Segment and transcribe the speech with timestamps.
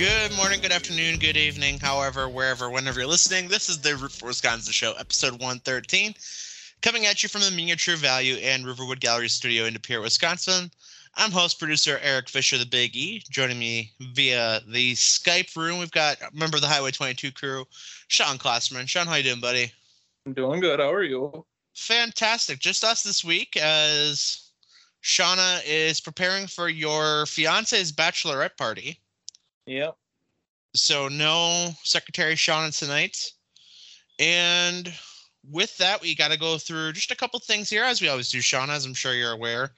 [0.00, 3.48] Good morning, good afternoon, good evening, however, wherever, whenever you're listening.
[3.48, 6.14] This is the Root for Wisconsin show, episode 113,
[6.80, 10.70] coming at you from the Miniature Value and Riverwood Gallery Studio in De Pere, Wisconsin.
[11.16, 13.22] I'm host producer Eric Fisher, the Big E.
[13.30, 17.66] Joining me via the Skype room, we've got a member of the Highway 22 crew,
[18.08, 18.88] Sean Klossman.
[18.88, 19.70] Sean, how you doing, buddy?
[20.24, 20.80] I'm doing good.
[20.80, 21.44] How are you?
[21.74, 22.58] Fantastic.
[22.58, 24.48] Just us this week as
[25.02, 28.98] Shauna is preparing for your fiance's bachelorette party.
[29.70, 29.96] Yep.
[30.74, 33.30] So no Secretary Shauna tonight.
[34.18, 34.92] And
[35.48, 38.32] with that, we got to go through just a couple things here, as we always
[38.32, 39.70] do, Shauna, as I'm sure you're aware.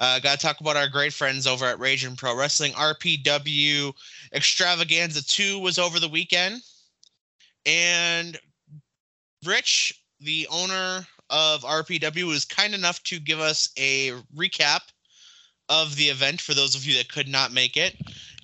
[0.00, 2.72] Uh, got to talk about our great friends over at Raging Pro Wrestling.
[2.72, 3.92] RPW
[4.32, 6.60] Extravaganza 2 was over the weekend.
[7.64, 8.36] And
[9.46, 14.80] Rich, the owner of RPW, was kind enough to give us a recap
[15.68, 17.94] of the event for those of you that could not make it.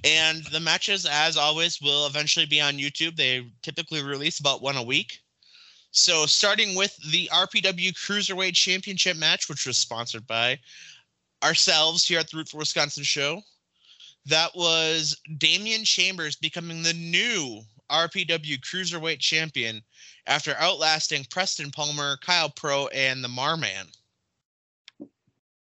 [0.05, 3.17] And the matches, as always, will eventually be on YouTube.
[3.17, 5.19] They typically release about one a week.
[5.93, 10.59] So, starting with the RPW Cruiserweight Championship match, which was sponsored by
[11.43, 13.41] ourselves here at the Root for Wisconsin show,
[14.27, 19.83] that was Damian Chambers becoming the new RPW Cruiserweight Champion
[20.27, 23.87] after outlasting Preston Palmer, Kyle Pro, and the Marman.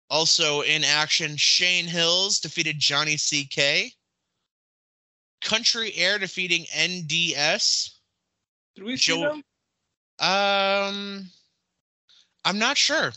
[0.10, 3.94] Also in action, Shane Hills defeated Johnny CK.
[5.42, 7.92] Country Air defeating NDS.
[8.76, 9.44] Did we see Joe- them?
[10.20, 11.30] Um,
[12.46, 13.14] I'm not sure.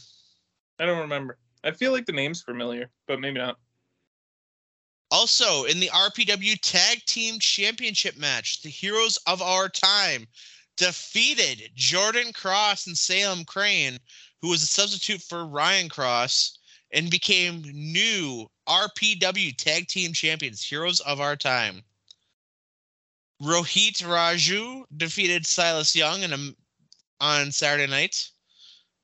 [0.78, 1.38] I don't remember.
[1.64, 3.58] I feel like the name's familiar, but maybe not.
[5.10, 10.26] Also, in the RPW Tag Team Championship match, the heroes of our time
[10.76, 13.98] defeated Jordan Cross and Salem Crane,
[14.40, 16.58] who was a substitute for Ryan Cross,
[16.92, 21.82] and became new RPW Tag Team Champions, heroes of our time.
[23.42, 26.38] Rohit Raju defeated Silas Young in a,
[27.20, 28.30] on Saturday night.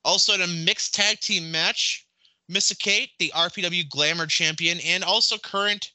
[0.04, 2.06] Also, in a mixed tag team match,
[2.48, 5.90] Missa Kate, the RPW Glamour champion, and also current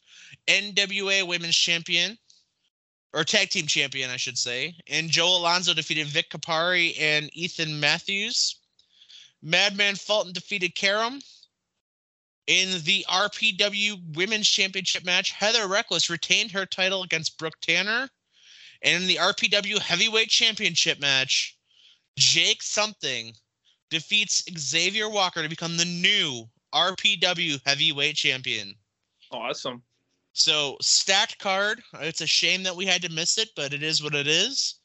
[0.47, 2.17] NWA Women's Champion,
[3.13, 4.75] or Tag Team Champion, I should say.
[4.87, 8.57] And Joe Alonzo defeated Vic Capari and Ethan Matthews.
[9.41, 11.21] Madman Fulton defeated Karam.
[12.47, 18.09] In the RPW Women's Championship match, Heather Reckless retained her title against Brooke Tanner.
[18.83, 21.57] And in the RPW Heavyweight Championship match,
[22.17, 23.33] Jake Something
[23.89, 28.75] defeats Xavier Walker to become the new RPW Heavyweight Champion.
[29.31, 29.81] Awesome.
[30.33, 31.81] So stacked card.
[32.01, 34.75] It's a shame that we had to miss it, but it is what it is.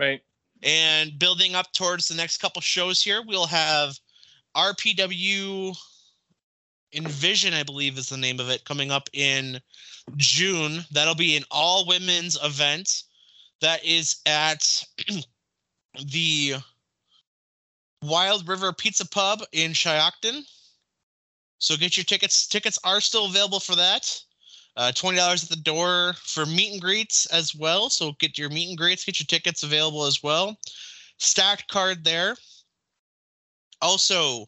[0.00, 0.22] Right.
[0.62, 3.98] And building up towards the next couple shows here, we'll have
[4.56, 5.76] RPW
[6.94, 9.60] Envision, I believe is the name of it, coming up in
[10.16, 10.84] June.
[10.90, 13.02] That'll be an all women's event
[13.60, 14.84] that is at
[16.12, 16.56] the
[18.02, 20.42] Wild River Pizza Pub in Shiocton.
[21.58, 22.46] So get your tickets.
[22.46, 24.20] Tickets are still available for that.
[24.76, 27.88] Uh, twenty dollars at the door for meet and greets as well.
[27.88, 30.58] So get your meet and greets, get your tickets available as well.
[31.18, 32.36] Stacked card there.
[33.80, 34.46] Also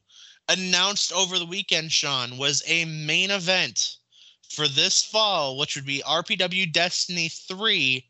[0.48, 3.96] announced over the weekend, Sean, was a main event
[4.50, 8.04] for this fall, which would be RPW Destiny 3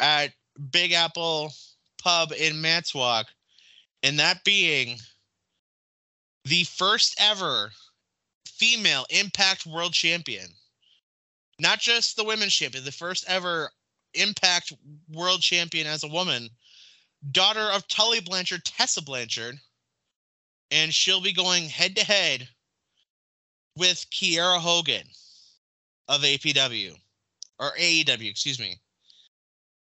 [0.00, 0.32] at
[0.70, 1.52] Big Apple
[2.02, 3.26] Pub in Manitowoc.
[4.02, 4.98] And that being
[6.44, 7.70] the first ever
[8.46, 10.48] female Impact World Champion.
[11.60, 13.70] Not just the women's champion, the first ever
[14.14, 14.72] Impact
[15.12, 16.48] World Champion as a woman.
[17.32, 19.58] Daughter of Tully Blanchard, Tessa Blanchard.
[20.70, 22.48] And she'll be going head to head
[23.76, 25.06] with Kiera Hogan
[26.08, 26.94] of APW
[27.58, 28.78] or AEW, excuse me.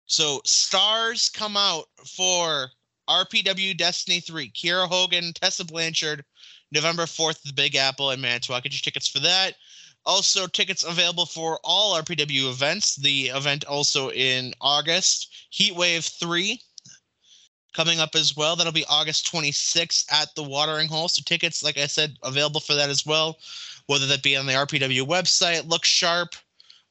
[0.06, 2.68] So stars come out for
[3.08, 4.50] RPW Destiny 3.
[4.50, 6.24] Kiera Hogan, Tessa Blanchard,
[6.72, 8.62] November 4th the Big Apple in Manitowoc.
[8.62, 9.54] Get your tickets for that.
[10.06, 12.96] Also, tickets available for all RPW events.
[12.96, 16.60] The event also in August, Heatwave 3
[17.72, 18.54] coming up as well.
[18.54, 21.08] That'll be August 26th at the Watering Hole.
[21.08, 23.38] So, tickets, like I said, available for that as well,
[23.86, 26.34] whether that be on the RPW website, Look Sharp,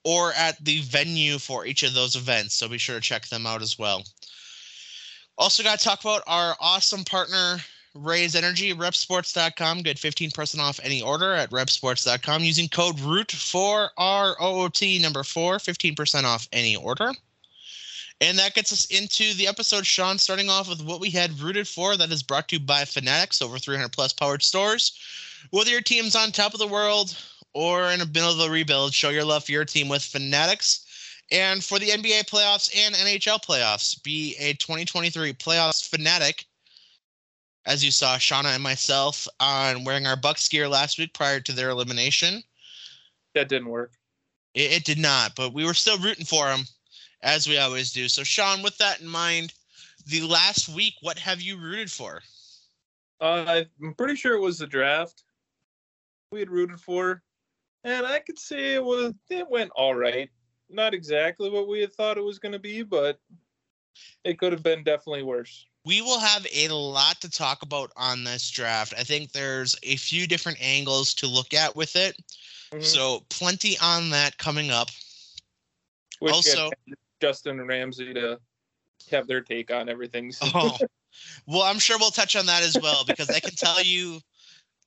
[0.04, 2.56] or at the venue for each of those events.
[2.56, 4.04] So, be sure to check them out as well.
[5.38, 7.58] Also, got to talk about our awesome partner,
[7.96, 9.82] Raise Energy, repsports.com.
[9.82, 15.00] Get 15% off any order at repsports.com using code ROOT for R O O T
[15.00, 17.12] number four, 15% off any order.
[18.22, 21.68] And that gets us into the episode, Sean, starting off with what we had rooted
[21.68, 21.98] for.
[21.98, 24.98] That is brought to you by Fanatics, over 300 plus powered stores.
[25.50, 27.18] Whether your team's on top of the world
[27.54, 30.86] or in the middle of the rebuild, show your love for your team with Fanatics.
[31.32, 36.46] And for the NBA playoffs and NHL playoffs, be a 2023 playoffs fanatic.
[37.66, 41.54] As you saw, Shauna and myself on wearing our Bucks gear last week prior to
[41.54, 42.44] their elimination.
[43.34, 43.94] That didn't work.
[44.54, 46.66] It, it did not, but we were still rooting for them,
[47.22, 48.08] as we always do.
[48.08, 49.54] So, Sean, with that in mind,
[50.06, 52.22] the last week, what have you rooted for?
[53.22, 55.24] Uh, I'm pretty sure it was the draft
[56.32, 57.22] we had rooted for,
[57.84, 60.30] and I could say it was it went all right.
[60.70, 63.20] Not exactly what we had thought it was going to be, but
[64.24, 65.66] it could have been definitely worse.
[65.86, 68.94] We will have a lot to talk about on this draft.
[68.98, 72.16] I think there's a few different angles to look at with it.
[72.72, 72.82] Mm-hmm.
[72.82, 74.90] So, plenty on that coming up.
[76.22, 76.72] Wish also,
[77.22, 78.40] Justin and Ramsey to
[79.12, 80.32] have their take on everything.
[80.42, 80.78] oh,
[81.46, 84.22] well, I'm sure we'll touch on that as well because I can tell you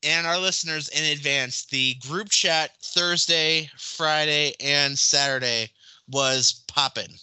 [0.02, 5.70] and our listeners in advance the group chat Thursday, Friday, and Saturday
[6.08, 7.14] was popping.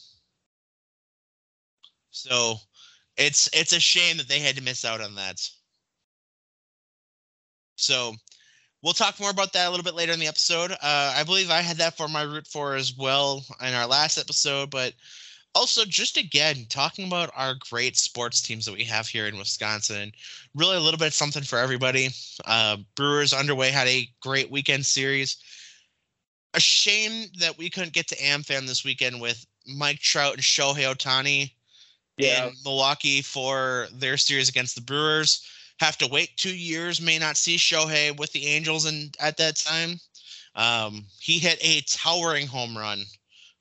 [2.11, 2.55] So
[3.17, 5.39] it's it's a shame that they had to miss out on that.
[7.75, 8.13] So
[8.81, 10.71] we'll talk more about that a little bit later in the episode.
[10.71, 14.17] Uh, I believe I had that for my root for as well in our last
[14.17, 14.93] episode, but
[15.55, 20.11] also just again talking about our great sports teams that we have here in Wisconsin.
[20.55, 22.09] Really, a little bit something for everybody.
[22.45, 25.37] Uh, Brewers underway had a great weekend series.
[26.53, 30.93] A shame that we couldn't get to AmFam this weekend with Mike Trout and Shohei
[30.93, 31.51] Ohtani
[32.17, 32.47] yeah.
[32.47, 35.47] in Milwaukee for their series against the Brewers.
[35.79, 37.01] Have to wait two years.
[37.01, 39.99] May not see Shohei with the Angels and at that time.
[40.55, 43.05] Um, he hit a towering home run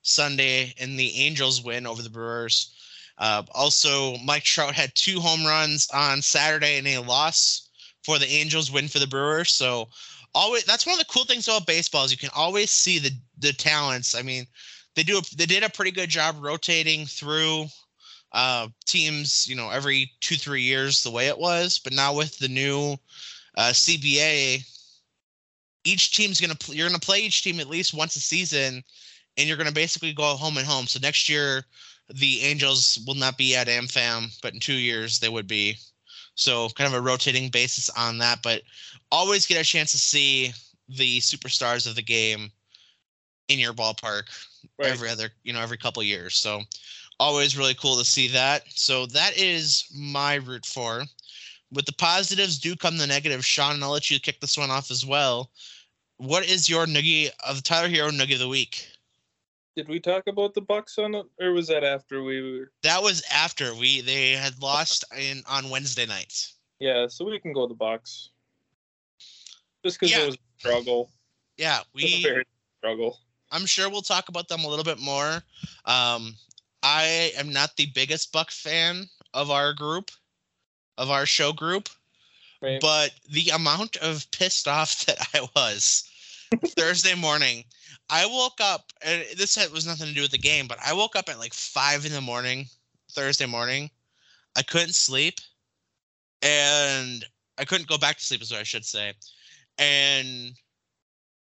[0.03, 2.75] Sunday in the Angels win over the Brewers.
[3.17, 7.69] Uh, also, Mike Trout had two home runs on Saturday in a loss
[8.03, 9.51] for the Angels win for the Brewers.
[9.51, 9.89] So
[10.35, 13.11] always that's one of the cool things about baseball is you can always see the
[13.39, 14.13] the talents.
[14.15, 14.45] I mean,
[14.95, 17.67] they do a, they did a pretty good job rotating through
[18.33, 21.79] uh, teams, you know, every two three years the way it was.
[21.79, 22.97] But now with the new
[23.55, 24.65] uh, CBA,
[25.83, 28.83] each team's gonna pl- you're gonna play each team at least once a season
[29.37, 30.87] and you're going to basically go home and home.
[30.87, 31.63] So next year,
[32.13, 35.77] the Angels will not be at AmFam, but in two years they would be.
[36.35, 38.63] So kind of a rotating basis on that, but
[39.11, 40.51] always get a chance to see
[40.89, 42.51] the superstars of the game
[43.49, 44.23] in your ballpark
[44.79, 44.89] right.
[44.89, 46.35] every other, you know, every couple years.
[46.35, 46.61] So
[47.19, 48.63] always really cool to see that.
[48.69, 51.03] So that is my root for.
[51.71, 53.45] With the positives do come the negatives.
[53.45, 55.49] Sean, I'll let you kick this one off as well.
[56.17, 58.87] What is your noogie of the Tyler Herro noogie of the week?
[59.75, 62.71] Did we talk about the Bucks on it, or was that after we were?
[62.83, 66.55] That was after we they had lost in on Wednesday nights.
[66.79, 68.29] Yeah, so we can go the Bucks.
[69.83, 70.23] Just because yeah.
[70.23, 71.11] it was a struggle.
[71.57, 72.25] Yeah, we
[72.79, 73.19] struggle.
[73.51, 75.43] I'm sure we'll talk about them a little bit more.
[75.85, 76.35] Um,
[76.81, 80.11] I am not the biggest Buck fan of our group,
[80.97, 81.89] of our show group,
[82.61, 82.81] right.
[82.81, 86.09] but the amount of pissed off that I was
[86.77, 87.63] Thursday morning
[88.13, 91.15] I woke up, and this was nothing to do with the game, but I woke
[91.15, 92.67] up at like five in the morning,
[93.11, 93.89] Thursday morning.
[94.55, 95.39] I couldn't sleep,
[96.43, 97.25] and
[97.57, 99.13] I couldn't go back to sleep, is what I should say.
[99.79, 100.51] And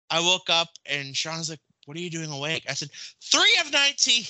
[0.09, 2.91] I woke up, and Sean's like, "What are you doing awake?" I said,
[3.21, 4.23] three of nineteen.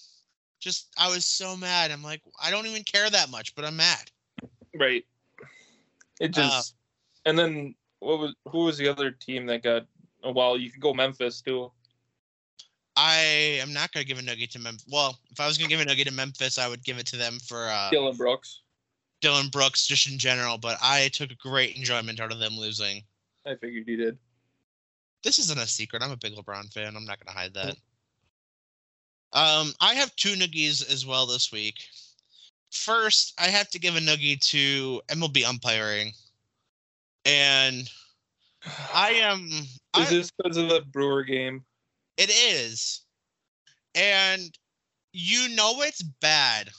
[0.60, 1.90] Just, I was so mad.
[1.90, 4.10] I'm like, I don't even care that much, but I'm mad.
[4.74, 5.04] Right.
[6.18, 6.74] It just,
[7.26, 9.84] uh, and then what was who was the other team that got
[10.32, 11.70] well, you could go Memphis too.
[12.96, 14.86] I am not going to give a nugget to Memphis.
[14.90, 17.06] Well, if I was going to give a nugget to Memphis, I would give it
[17.06, 18.60] to them for uh, Dillon Brooks.
[19.20, 20.58] Dillon Brooks, just in general.
[20.58, 23.02] But I took great enjoyment out of them losing.
[23.46, 24.18] I figured you did.
[25.24, 26.02] This isn't a secret.
[26.02, 26.96] I'm a big LeBron fan.
[26.96, 27.76] I'm not going to hide that.
[29.32, 31.76] Um, I have two noogies as well this week.
[32.70, 36.12] First, I have to give a noogie to MLB umpiring,
[37.24, 37.90] and
[38.92, 39.48] I am.
[39.98, 41.64] Is I, this because of the Brewer game?
[42.16, 43.02] It is,
[43.94, 44.56] and
[45.12, 46.70] you know it's bad.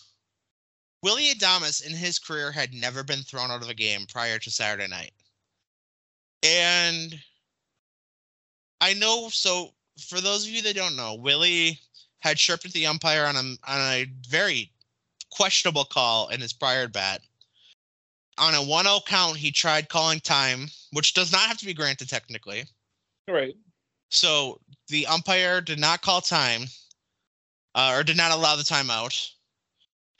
[1.04, 4.52] Willy Adames in his career had never been thrown out of a game prior to
[4.52, 5.12] Saturday night,
[6.44, 7.20] and
[8.82, 9.30] I know.
[9.30, 11.80] So, for those of you that don't know, Willy
[12.20, 14.72] had chirped at the umpire on a on a very
[15.30, 17.22] questionable call in his prior bat
[18.38, 22.10] on a 1-0 count, he tried calling time, which does not have to be granted
[22.10, 22.66] technically.
[23.28, 23.56] Right.
[24.10, 26.66] So the umpire did not call time,
[27.74, 29.32] uh, or did not allow the timeout,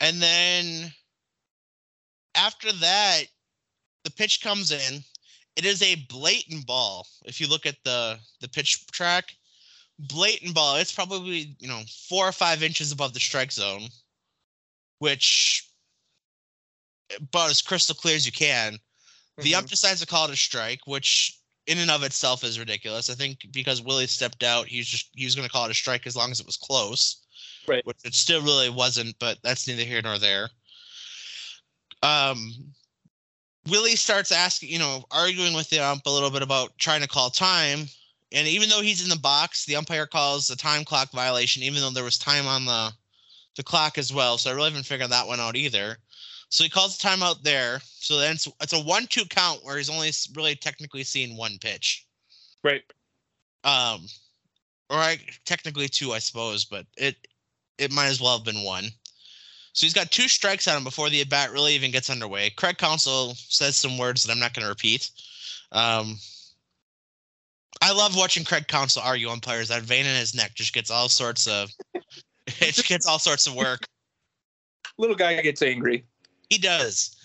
[0.00, 0.92] and then
[2.34, 3.24] after that,
[4.04, 5.02] the pitch comes in.
[5.56, 7.06] It is a blatant ball.
[7.24, 9.36] If you look at the the pitch track,
[9.98, 10.76] blatant ball.
[10.76, 13.88] It's probably you know four or five inches above the strike zone,
[14.98, 15.70] which
[17.16, 18.78] about as crystal clear as you can.
[19.38, 19.58] The Mhm.
[19.58, 23.10] ump decides to call it a strike, which in and of itself is ridiculous.
[23.10, 25.74] I think because Willy stepped out, he's just he was going to call it a
[25.74, 27.26] strike as long as it was close,
[27.66, 27.84] Right.
[27.84, 30.48] Which it still really wasn't, but that's neither here nor there.
[32.02, 32.52] Um,
[33.68, 37.08] Willy starts asking, you know, arguing with the ump a little bit about trying to
[37.08, 37.86] call time,
[38.32, 41.80] and even though he's in the box, the umpire calls a time clock violation, even
[41.80, 42.92] though there was time on the
[43.56, 44.36] the clock as well.
[44.36, 45.96] So I really haven't figured that one out either.
[46.48, 47.80] So he calls the timeout there.
[47.84, 52.06] So then it's, it's a one-two count where he's only really technically seen one pitch.
[52.62, 52.82] Right.
[53.64, 54.06] Um,
[54.90, 57.16] or I technically two, I suppose, but it
[57.78, 58.84] it might as well have been one.
[59.72, 62.48] So he's got two strikes on him before the at bat really even gets underway.
[62.50, 65.10] Craig Counsell says some words that I'm not going to repeat.
[65.72, 66.18] Um,
[67.82, 69.68] I love watching Craig Counsell argue umpires.
[69.68, 71.70] That vein in his neck just gets all sorts of
[72.46, 73.86] it just gets all sorts of work.
[74.98, 76.06] Little guy gets angry.
[76.50, 77.16] He does.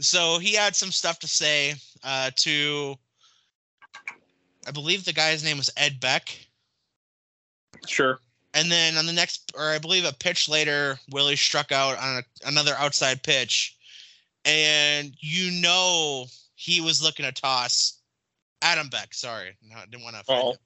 [0.00, 2.96] So he had some stuff to say uh, to,
[4.66, 6.36] I believe the guy's name was Ed Beck.
[7.86, 8.18] Sure.
[8.54, 12.18] And then on the next, or I believe a pitch later, Willy struck out on
[12.18, 13.76] a, another outside pitch.
[14.44, 18.00] And you know he was looking to toss
[18.62, 19.14] Adam Beck.
[19.14, 20.50] Sorry, no, I didn't want to offend Oh.
[20.52, 20.58] him.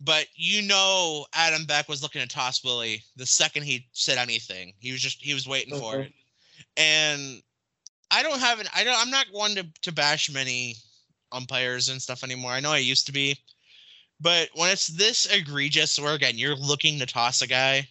[0.00, 4.74] But you know Adam Beck was looking to toss Willy the second he said anything.
[4.78, 6.06] He was just he was waiting for Mhm.
[6.06, 6.12] it.
[6.78, 7.42] And
[8.10, 10.76] I don't have an I don't I'm not one to, to bash many
[11.32, 12.52] umpires and stuff anymore.
[12.52, 13.38] I know I used to be.
[14.20, 17.88] But when it's this egregious, where again you're looking to toss a guy,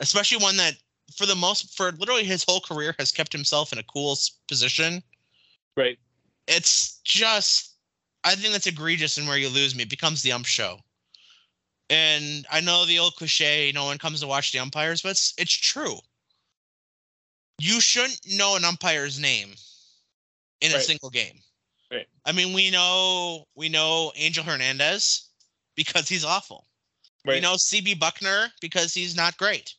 [0.00, 0.74] especially one that
[1.16, 4.16] for the most for literally his whole career has kept himself in a cool
[4.48, 5.02] position,
[5.76, 5.98] Right.
[6.48, 7.76] it's just
[8.24, 9.84] I think that's egregious and where you lose me.
[9.84, 10.80] It becomes the ump show.
[11.90, 15.32] And I know the old cliche, no one comes to watch the umpires, but it's,
[15.38, 15.98] it's true.
[17.58, 19.54] You shouldn't know an umpire's name
[20.60, 21.40] in a single game.
[21.90, 22.06] Right.
[22.24, 25.28] I mean, we know we know Angel Hernandez
[25.74, 26.66] because he's awful.
[27.24, 27.34] Right.
[27.34, 29.74] We know CB Bucknor because he's not great.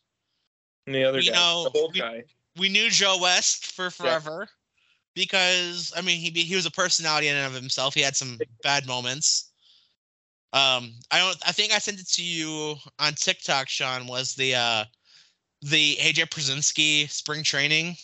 [0.88, 2.24] And the other we guy, know- the old we- guy.
[2.58, 4.50] we knew Joe West for forever
[5.14, 7.94] because I mean he he was a personality in and of himself.
[7.94, 9.52] He had some bad moments.
[10.52, 11.38] Um, I don't.
[11.48, 13.70] I think I sent it to you on TikTok.
[13.70, 14.86] Sean was the uh
[15.62, 17.96] the AJ Pierzynski spring training.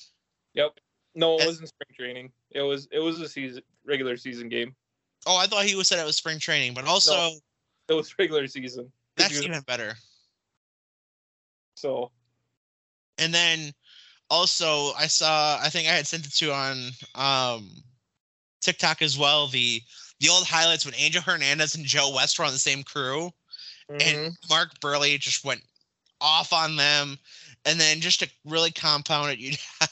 [0.53, 0.79] Yep.
[1.15, 2.31] No, it Uh, wasn't spring training.
[2.51, 4.75] It was it was a season regular season game.
[5.25, 7.39] Oh, I thought he was said it was spring training, but also No.
[7.87, 8.91] It was regular season.
[9.15, 9.95] that's even better.
[11.75, 12.11] so
[13.17, 13.73] And then
[14.29, 17.83] also I saw I think I had sent it to on um
[18.61, 19.81] TikTok as well the
[20.19, 23.31] the old highlights when Angel Hernandez and Joe West were on the same crew
[23.89, 24.01] mhm.
[24.01, 25.61] and Mark Buehrle just went
[26.21, 27.19] off on them.
[27.65, 29.91] And then just to really compound it, you'd have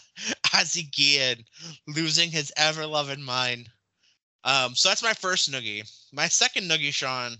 [0.54, 1.44] Ozzie Guillen
[1.88, 3.70] losing his ever loving mind.
[4.44, 5.90] Um, so that's my first noogie.
[6.12, 7.38] My second noogie, Sean,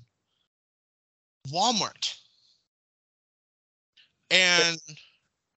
[1.50, 2.18] Walmart.
[4.32, 4.78] And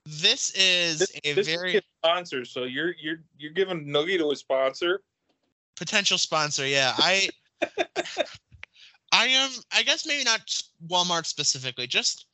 [0.04, 2.44] this is this, a this very is a sponsor.
[2.44, 5.02] So you're you're you're giving Noogie to a sponsor.
[5.76, 6.66] potential sponsor.
[6.66, 7.28] Yeah, I,
[9.12, 9.50] I am.
[9.72, 10.40] I guess maybe not
[10.88, 11.86] Walmart specifically.
[11.86, 12.26] Just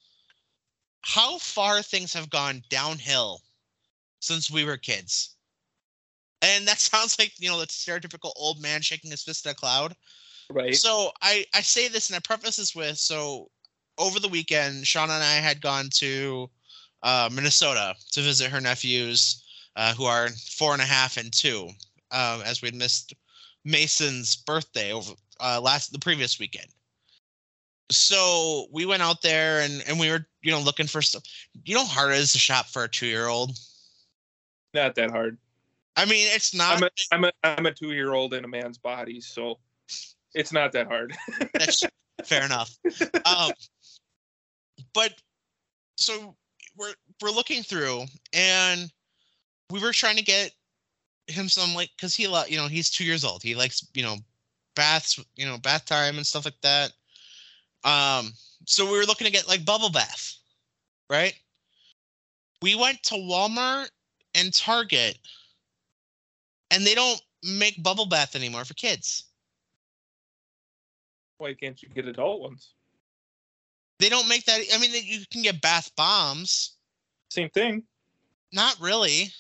[1.03, 3.41] how far things have gone downhill
[4.21, 5.37] since we were kids.
[6.41, 9.57] And that sounds like you know the stereotypical old man shaking his fist at a
[9.57, 9.95] cloud.
[10.51, 10.75] Right.
[10.75, 13.51] So I I say this and I preface this with so
[13.99, 16.49] over the weekend, Shauna and I had gone to
[17.03, 19.45] uh, Minnesota to visit her nephews,
[19.77, 21.69] uh, who are four and a half and two,
[22.11, 23.15] um, as we'd missed
[23.65, 26.69] Mason's birthday over uh, last the previous weekend.
[27.91, 31.23] So we went out there and and we were you know looking for stuff.
[31.65, 33.57] You know how hard it is to shop for a two year old.
[34.75, 35.39] Not that hard.
[35.97, 36.77] I mean, it's not.
[36.77, 39.59] I'm a I'm a I'm a two year old in a man's body, so
[40.35, 41.15] it's not that hard.
[41.55, 41.83] That's
[42.25, 42.77] fair enough.
[43.27, 43.53] Um,
[44.95, 45.13] but
[45.97, 46.35] so
[46.77, 48.91] we're we're looking through, and
[49.71, 50.53] we were trying to get
[51.27, 53.43] him some like because he you know he's two years old.
[53.43, 54.17] He likes you know
[54.75, 56.93] baths, you know bath time and stuff like that.
[57.85, 58.33] Um,
[58.67, 60.37] so we were looking to get like bubble bath,
[61.11, 61.35] right?
[62.61, 63.89] We went to Walmart
[64.35, 65.19] and Target,
[66.71, 69.25] and they don't make bubble bath anymore for kids.
[71.39, 72.75] Why can't you get adult ones?
[73.99, 74.61] They don't make that.
[74.73, 76.77] I mean, you can get bath bombs.
[77.31, 77.83] Same thing.
[78.53, 79.33] Not really.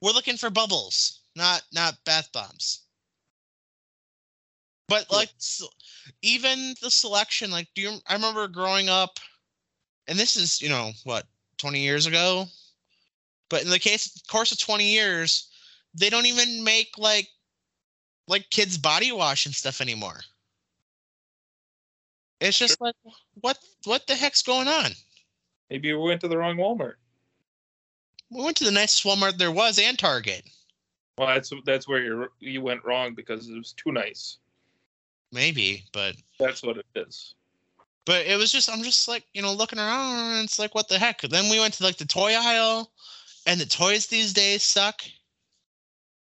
[0.00, 2.82] We're looking for bubbles, not not bath bombs.
[4.88, 5.30] But like
[6.22, 9.18] even the selection, like do you I remember growing up
[10.08, 11.26] and this is, you know, what,
[11.58, 12.46] 20 years ago?
[13.50, 15.48] But in the case course of 20 years,
[15.94, 17.28] they don't even make like
[18.26, 20.20] like kids body wash and stuff anymore.
[22.40, 22.94] It's just like
[23.34, 24.92] what what the heck's going on?
[25.70, 26.94] Maybe we went to the wrong Walmart.
[28.30, 30.44] We went to the nicest Walmart there was and Target.
[31.18, 34.38] Well, that's that's where you you went wrong because it was too nice.
[35.32, 37.34] Maybe, but That's what it is.
[38.06, 40.88] But it was just I'm just like, you know, looking around and it's like what
[40.88, 41.20] the heck?
[41.20, 42.90] Then we went to like the toy aisle
[43.46, 45.02] and the toys these days suck.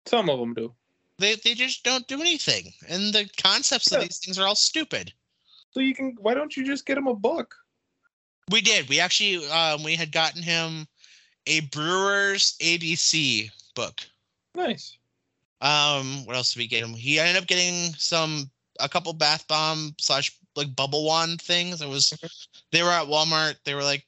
[0.07, 0.73] Some of them do.
[1.19, 2.73] They they just don't do anything.
[2.89, 5.13] And the concepts of these things are all stupid.
[5.71, 6.15] So you can.
[6.19, 7.55] Why don't you just get him a book?
[8.49, 8.89] We did.
[8.89, 10.87] We actually um we had gotten him
[11.47, 14.01] a Brewers ABC book.
[14.55, 14.97] Nice.
[15.61, 16.93] Um what else did we get him?
[16.93, 21.81] He ended up getting some a couple bath bomb slash like bubble wand things.
[21.81, 22.13] It was
[22.71, 23.55] they were at Walmart.
[23.63, 24.05] They were like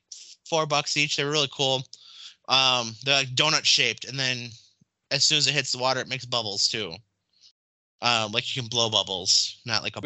[0.49, 1.15] four bucks each.
[1.15, 1.83] They were really cool.
[2.47, 4.49] Um, they're like donut shaped, and then
[5.11, 6.93] as soon as it hits the water, it makes bubbles too.
[8.01, 10.01] Um, like you can blow bubbles, not like a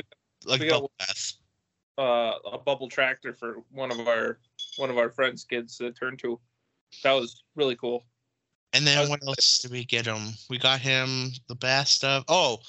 [0.46, 1.34] like we got- bubble bath.
[1.98, 4.40] Uh, a bubble tractor for one of our
[4.78, 6.40] one of our friends' kids to turn to.
[7.04, 8.06] That was really cool.
[8.74, 10.30] And then was- what else did we get him?
[10.50, 12.24] We got him the bath stuff.
[12.28, 12.60] Oh,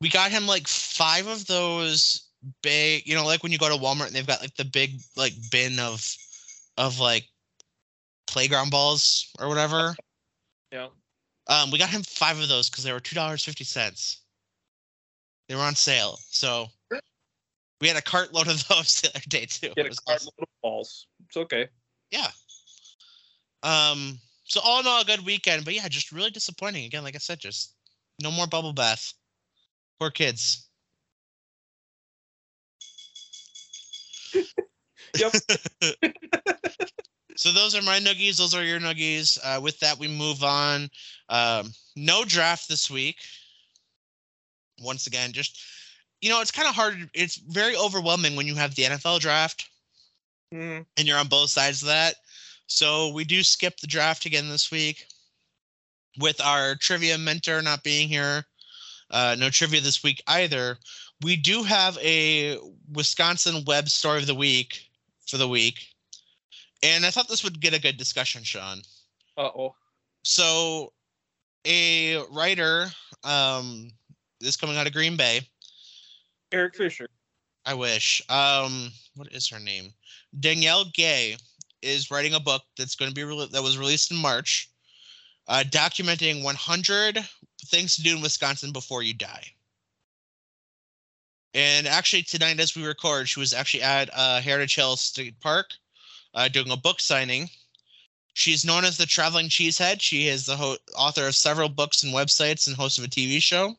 [0.00, 2.28] we got him like five of those
[2.62, 5.00] big, you know, like when you go to Walmart and they've got like the big
[5.16, 6.06] like bin of
[6.76, 7.24] of like
[8.26, 9.94] playground balls or whatever.
[10.72, 10.88] Yeah.
[11.48, 14.22] Um, we got him five of those because they were two dollars fifty cents.
[15.48, 16.68] They were on sale, so
[17.80, 19.72] we had a cartload of those the other day too.
[19.74, 20.32] Get a was cart awesome.
[20.40, 21.06] of balls.
[21.26, 21.68] It's okay.
[22.10, 22.28] Yeah.
[23.62, 24.18] Um.
[24.44, 26.84] So all in all, a good weekend, but yeah, just really disappointing.
[26.84, 27.74] Again, like I said, just
[28.22, 29.12] no more bubble bath.
[29.98, 30.68] Poor kids.
[35.18, 35.32] Yep.
[37.36, 38.36] so those are my nuggies.
[38.36, 39.38] Those are your nuggies.
[39.42, 40.90] Uh, with that, we move on.
[41.30, 43.16] Um, no draft this week.
[44.82, 45.58] Once again, just
[46.20, 47.08] you know, it's kind of hard.
[47.14, 49.70] It's very overwhelming when you have the NFL draft
[50.52, 52.14] Mm, and you're on both sides of that.
[52.66, 55.06] So we do skip the draft again this week
[56.18, 58.44] with our trivia mentor not being here.
[59.10, 60.78] Uh, no trivia this week either.
[61.22, 62.58] We do have a
[62.92, 64.88] Wisconsin web story of the week
[65.26, 65.88] for the week.
[66.82, 68.82] And I thought this would get a good discussion, Sean.
[69.36, 69.74] uh oh.
[70.22, 70.92] So
[71.64, 72.86] a writer,
[73.24, 73.90] um,
[74.40, 75.40] this coming out of Green Bay,
[76.52, 77.08] Eric Fisher.
[77.66, 78.22] I wish.
[78.28, 79.92] Um, what is her name?
[80.38, 81.36] Danielle Gay
[81.82, 84.70] is writing a book that's going to be rele- that was released in March,
[85.48, 87.18] uh, documenting 100
[87.66, 89.44] things to do in Wisconsin before you die.
[91.54, 95.74] And actually, tonight as we record, she was actually at uh, Heritage Hill State Park
[96.34, 97.50] uh, doing a book signing.
[98.34, 100.00] She's known as the Traveling Cheesehead.
[100.00, 103.42] She is the ho- author of several books and websites and host of a TV
[103.42, 103.76] show.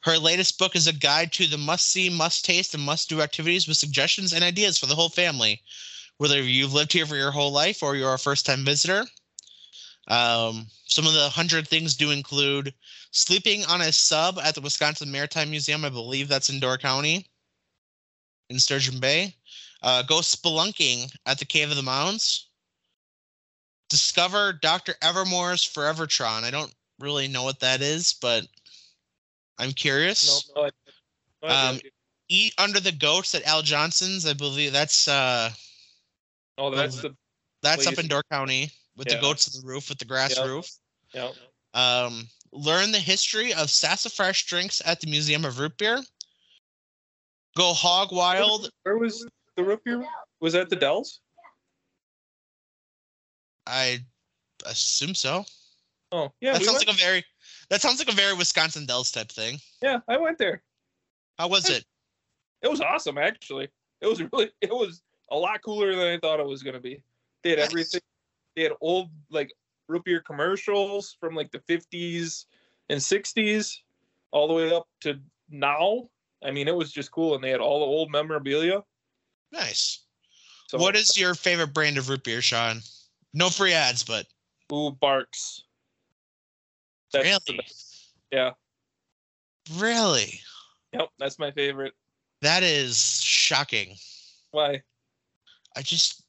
[0.00, 3.20] Her latest book is a guide to the must see, must taste, and must do
[3.20, 5.62] activities with suggestions and ideas for the whole family,
[6.16, 9.06] whether you've lived here for your whole life or you're a first time visitor.
[10.12, 12.74] Um, some of the 100 things do include
[13.12, 15.86] sleeping on a sub at the Wisconsin Maritime Museum.
[15.86, 17.26] I believe that's in Door County
[18.50, 19.34] in Sturgeon Bay.
[19.82, 22.50] Uh, go spelunking at the Cave of the Mounds.
[23.88, 24.94] Discover Dr.
[25.00, 26.44] Evermore's Forevertron.
[26.44, 28.46] I don't really know what that is, but
[29.58, 30.50] I'm curious.
[30.54, 30.70] no, I,
[31.42, 31.80] no Um.
[32.28, 34.24] Eat Under the Goats at Al Johnson's.
[34.24, 35.50] I believe that's uh
[36.56, 37.14] oh, that's the
[37.62, 38.70] that's up in Door County
[39.02, 39.20] with the Yeah.
[39.20, 40.46] goats on the roof with the grass Yep.
[40.46, 40.70] roof.
[41.12, 41.32] yeah.
[41.74, 46.02] Um, learn the history of sassafras drinks at the Museum of Root Beer.
[47.56, 48.70] Go hog wild.
[48.84, 50.06] Where was the root beer?
[50.40, 51.20] Was that the Dells?
[53.66, 54.04] I
[54.66, 55.44] assume so.
[56.12, 56.52] Oh, yeah.
[56.52, 57.24] that we sounds went- like a very
[57.68, 59.58] that sounds like a very Wisconsin Dells type thing.
[59.80, 60.62] yeah, I went there.
[61.38, 61.84] How was it?
[62.60, 63.68] It was awesome, actually.
[64.02, 67.02] It was really, it was a lot cooler than I thought it was gonna be.
[67.42, 68.00] They had everything.
[68.56, 69.52] They had old like
[69.88, 72.46] root beer commercials from like the fifties
[72.88, 73.82] and sixties,
[74.30, 75.18] all the way up to
[75.50, 76.08] now.
[76.44, 78.82] I mean, it was just cool, and they had all the old memorabilia.
[79.52, 80.04] Nice.
[80.68, 82.80] So what is your favorite brand of root beer, Sean?
[83.34, 84.26] No free ads, but
[84.72, 85.64] Ooh, Barq's?
[87.12, 88.12] That's the really, best.
[88.30, 88.50] Yeah.
[89.74, 90.40] really,
[90.94, 91.08] Yep.
[91.18, 91.92] That's my favorite.
[92.40, 93.96] that is shocking.
[94.50, 94.82] Why?
[95.76, 96.21] I just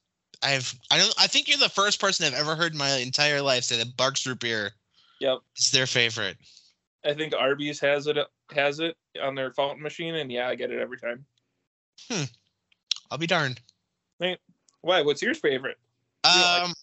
[0.43, 3.41] I've I don't I think you're the first person I've ever heard in my entire
[3.41, 4.71] life say that Barq's root beer
[5.19, 5.39] Yep.
[5.55, 6.37] It's their favorite.
[7.05, 8.17] I think Arby's has it
[8.53, 11.25] has it on their fountain machine, and yeah, I get it every time.
[12.09, 12.23] Hmm.
[13.09, 13.61] I'll be darned.
[14.81, 15.01] Why?
[15.01, 15.77] What's your favorite?
[16.25, 16.73] You like- Um,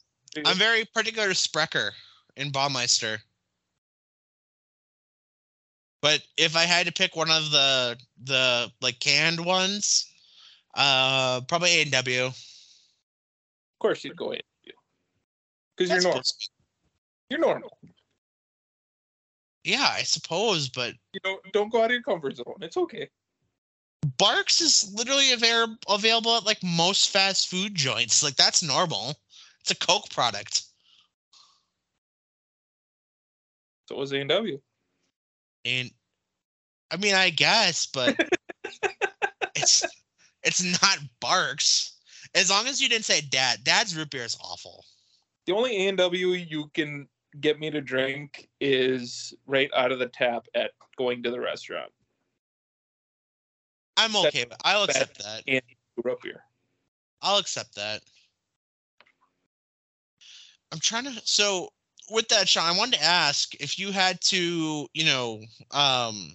[0.47, 1.93] I'm very particular to Sprecher
[2.37, 3.19] in Baumeister.
[6.01, 10.07] But if I had to pick one of the the like canned ones,
[10.75, 12.31] uh, probably A and W.
[13.81, 14.41] of course, you'd go in
[15.75, 16.23] because you're normal.
[17.31, 17.79] You're normal.
[19.65, 22.57] Yeah, I suppose, but You don't don't go out of your comfort zone.
[22.61, 23.09] It's okay.
[24.19, 28.23] Barq's is literally avail- available at like most fast food joints.
[28.23, 29.15] Like that's normal.
[29.63, 30.65] It's a Coke product.
[33.89, 34.61] So was A and W.
[35.65, 35.91] And
[36.91, 38.15] I mean, I guess, but
[39.57, 39.87] it's
[40.43, 42.00] it's not Barq's.
[42.35, 43.65] As long as you didn't say Dad.
[43.65, 44.85] Dad's root beer is awful.
[45.47, 47.09] The only A and W you can
[47.41, 51.91] get me to drink is right out of the tap at going to the restaurant.
[53.97, 54.45] I'm That's okay.
[54.49, 55.43] with I'll accept that.
[55.47, 55.63] And
[56.05, 56.45] root beer.
[57.23, 58.03] I'll accept that.
[60.73, 61.21] I'm trying to.
[61.25, 61.71] So
[62.11, 65.41] with that, Sean, I wanted to ask if you had to, you know,
[65.73, 66.33] um,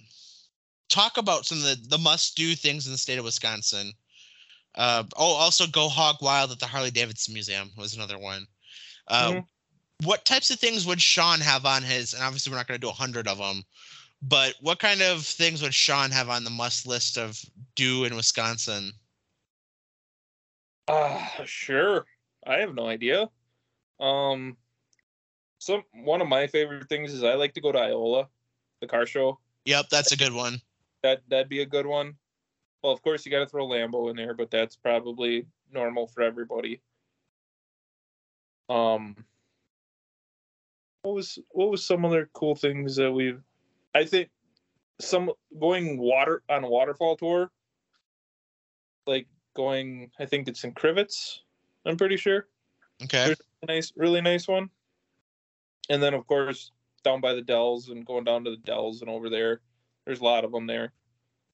[0.89, 3.91] talk about some of the, the must do things in the state of Wisconsin.
[4.77, 8.45] Uh, oh, also go hog wild at the Harley Davidson Museum was another one.
[9.07, 9.47] Uh, Mhm.
[10.03, 12.13] What types of things would Sean have on his?
[12.13, 13.63] And obviously, we're not going to do a hundred of them,
[14.21, 17.39] but what kind of things would Sean have on the must list of
[17.75, 18.91] do in Wisconsin?
[20.87, 22.05] Ah, sure.
[22.45, 23.29] I have no idea.
[23.99, 24.57] Um,
[25.59, 28.27] some one of my favorite things is I like to go to Iola,
[28.81, 29.39] the car show.
[29.63, 30.61] Yep, that's a good one.
[31.01, 32.17] That that'd be a good one.
[32.85, 36.21] Well, of course you got to throw Lambeau in there, but that's probably normal for
[36.21, 36.81] everybody.
[38.69, 39.15] Um,
[41.01, 43.41] what was what was some other cool things that we've?
[43.95, 44.29] I think
[45.01, 47.49] some going water on a waterfall tour,
[49.07, 50.11] like going.
[50.19, 51.39] I think it's in Crivitz.
[51.87, 52.45] I'm pretty sure
[53.03, 53.25] Okay.
[53.25, 54.69] There's a nice, really nice one.
[55.89, 56.71] And then, of course,
[57.03, 59.61] down by the Dells and going down to the Dells and over there,
[60.05, 60.93] there's a lot of them there.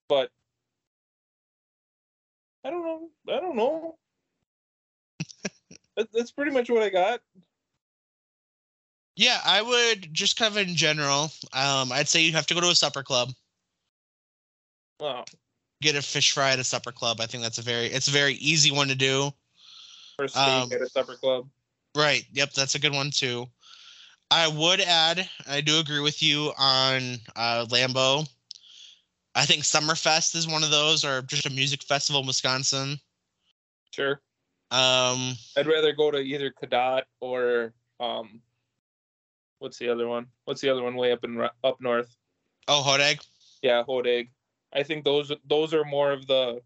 [0.10, 0.30] But
[2.63, 3.10] I don't know.
[3.34, 3.97] I don't know.
[6.13, 7.21] that's pretty much what I got.
[9.15, 11.32] Yeah, I would just kind of in general.
[11.54, 13.30] Um, I'd say you have to go to a supper club,
[15.00, 15.26] Wow.
[15.82, 17.19] get a fish fry at a supper club.
[17.19, 19.32] I think that's a very it's a very easy one to do.
[20.17, 21.50] Or steak Um, at a supper club.
[21.95, 22.26] Right.
[22.32, 23.47] Yep, that's a good one too.
[24.30, 28.26] I would add, I do agree with you on uh, Lambeau.
[29.34, 33.00] I think Summerfest is one of those, or just a music festival in Wisconsin.
[33.91, 34.22] Sure.
[34.72, 38.41] Um, I'd rather go to either Cadott or um,
[39.60, 40.28] what's the other one?
[40.46, 42.15] What's the other one way up in up north?
[42.67, 43.20] oh, Hodag.
[43.62, 44.30] Yeah, Hodag.
[44.74, 46.62] I think those those are more of the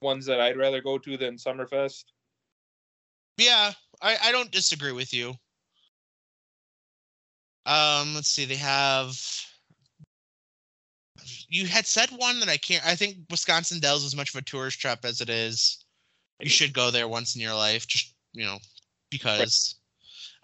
[0.00, 2.04] ones that I'd rather go to than Summerfest.
[3.36, 3.72] Yeah,
[4.02, 5.34] I, I don't disagree with you.
[7.66, 9.14] Um, let's see, they have
[11.48, 14.38] you had said one that I can't I think Wisconsin Dells is as much of
[14.38, 15.84] a tourist trap as it is.
[16.40, 18.58] You should go there once in your life, just you know,
[19.10, 19.76] because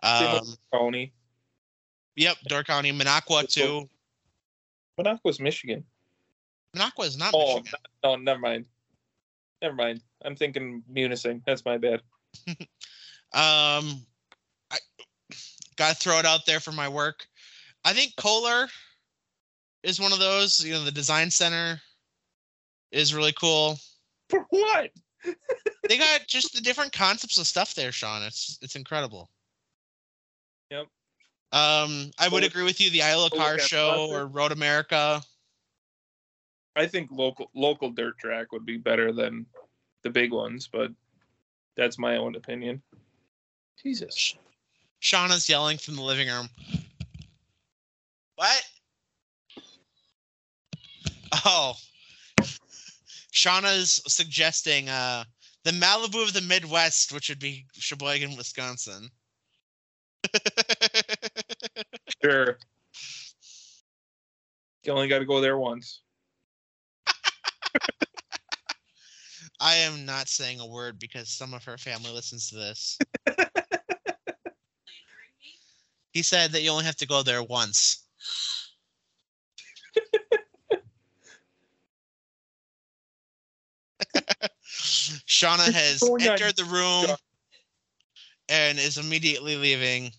[0.02, 1.12] with um County.
[2.16, 3.88] yep, Door County, Minocqua too.
[4.98, 5.84] Minocqua's Michigan.
[6.76, 7.80] Minocqua is not Oh, Michigan.
[8.02, 8.64] no, never mind.
[9.62, 10.00] Never mind.
[10.24, 11.42] I'm thinking Munising.
[11.46, 12.02] That's my bad.
[13.34, 14.06] Um,
[14.70, 14.78] I
[15.74, 17.26] gotta throw it out there for my work.
[17.84, 18.68] I think Kohler
[19.84, 20.64] is one of those.
[20.64, 21.80] You know, the design center
[22.90, 23.78] is really cool.
[24.28, 24.90] For what?
[25.86, 28.22] They got just the different concepts of stuff there, Sean.
[28.22, 29.28] It's it's incredible.
[30.70, 30.86] Yep.
[31.52, 32.88] Um, I would agree with you.
[32.88, 35.22] The Iola well, Car Show or Road America.
[36.74, 39.44] I think local local dirt track would be better than
[40.02, 40.90] the big ones, but
[41.76, 42.82] that's my own opinion.
[43.82, 44.36] Jesus.
[45.02, 46.48] Shauna's yelling from the living room.
[48.36, 48.63] What?
[51.44, 51.74] Oh.
[53.32, 55.24] Shauna's suggesting uh
[55.64, 59.08] the Malibu of the Midwest, which would be Sheboygan, Wisconsin.
[62.22, 62.58] Sure.
[64.84, 66.00] You only got to go there once.
[69.60, 72.98] I am not saying a word because some of her family listens to this.
[76.12, 78.04] he said that you only have to go there once.
[85.26, 87.16] Shauna has entered the room
[88.48, 90.12] and is immediately leaving.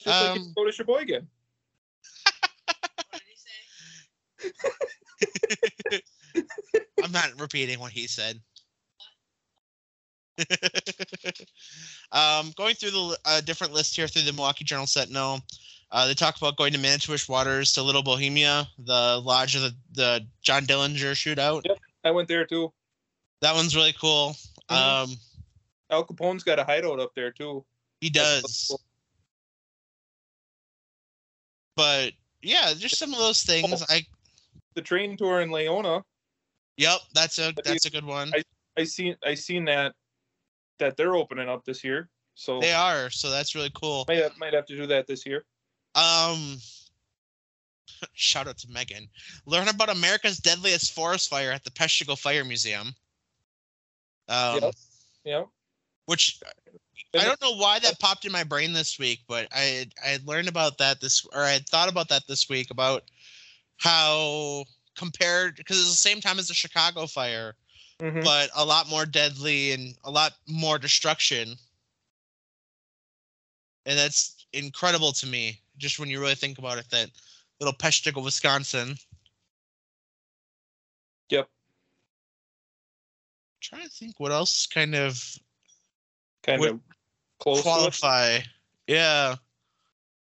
[0.00, 1.28] Just like Um, you go to Sheboygan.
[7.02, 8.40] I'm not repeating what he said.
[12.12, 15.40] um, going through the uh, different list here through the Milwaukee Journal Sentinel,
[15.90, 19.74] uh, they talk about going to Manitowish Waters to Little Bohemia, the lodge of the,
[19.92, 21.62] the John Dillinger shootout.
[21.64, 21.78] Yep.
[22.04, 22.72] I went there too.
[23.40, 24.36] That one's really cool.
[24.70, 24.76] Mhm.
[24.76, 25.10] Um,
[25.90, 27.64] Al Capone's got a hideout up there too.
[28.00, 28.66] he does.
[28.68, 28.80] cool.
[31.76, 33.82] But yeah, just some of those things.
[33.88, 34.04] I
[34.74, 36.02] The train tour in Laona.
[36.76, 38.32] yep, that's a that's a good one.
[38.76, 39.94] I seen I seen that
[40.78, 42.08] that they're opening up this year.
[42.34, 44.04] So They are, so that's really cool.
[44.06, 45.44] might have, might have to do that this year.
[45.94, 46.58] Um,
[48.14, 49.08] shout out to Megan.
[49.46, 52.94] Learn about America's deadliest forest fire at the Peshtigo Fire Museum.
[54.28, 54.70] Um,
[55.24, 55.48] Yep.
[56.06, 56.40] Which
[57.14, 60.26] I don't know why that popped in my brain this week, but I I had
[60.26, 63.04] learned about that this or I had thought about that this week about
[63.76, 64.64] how
[64.96, 67.56] compared because it's the same time as the Chicago fire,
[68.00, 68.24] Mhm.
[68.24, 71.58] but a lot more deadly and a lot more destruction.
[73.86, 76.88] And that's incredible to me, just when you really think about it.
[76.90, 77.10] That
[77.60, 78.96] little Peshtigo, Wisconsin.
[81.30, 81.48] Yep.
[83.60, 85.22] trying to think what else kind of
[86.42, 86.80] Kind of
[87.38, 88.38] qualify.
[88.86, 89.34] Yeah.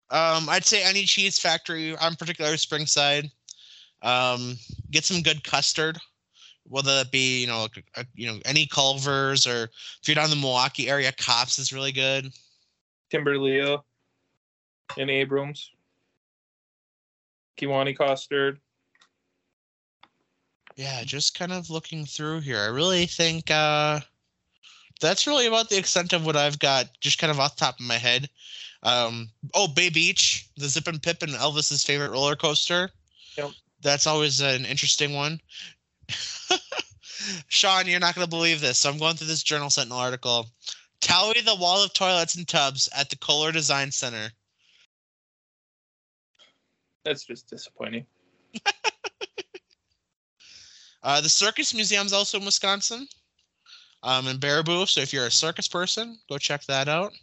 [0.09, 3.29] Um, I'd say any cheese factory, I'm particularly Springside.
[4.01, 4.55] Um,
[4.91, 5.97] get some good custard,
[6.63, 10.29] whether that be you know a, you know any Culver's or if you're down in
[10.29, 12.31] the Milwaukee area, Kopp's is really good.
[13.11, 13.81] Timberlea
[14.97, 15.71] and Abrams.
[17.57, 18.59] Kiwani Costard.
[20.75, 22.59] Yeah, just kind of looking through here.
[22.59, 23.99] I really think uh,
[25.01, 27.79] that's really about the extent of what I've got, just kind of off the top
[27.79, 28.29] of my head.
[28.83, 32.91] Um, oh, Bay Beach, the Zippin Pippin and Elvis's favorite roller coaster.
[33.37, 33.51] Yep.
[33.81, 35.41] That's always an interesting one.
[37.47, 38.77] Sean, you're not going to believe this.
[38.77, 40.47] So I'm going through this Journal Sentinel article.
[41.01, 44.29] Tally the wall of toilets and tubs at the Kohler Design Center.
[47.07, 48.05] That's just disappointing.
[51.03, 53.07] Uh, the Circus Museum's also in Wisconsin,
[54.03, 54.85] um, in Baraboo.
[54.89, 57.13] So if you're a circus person, go check that out.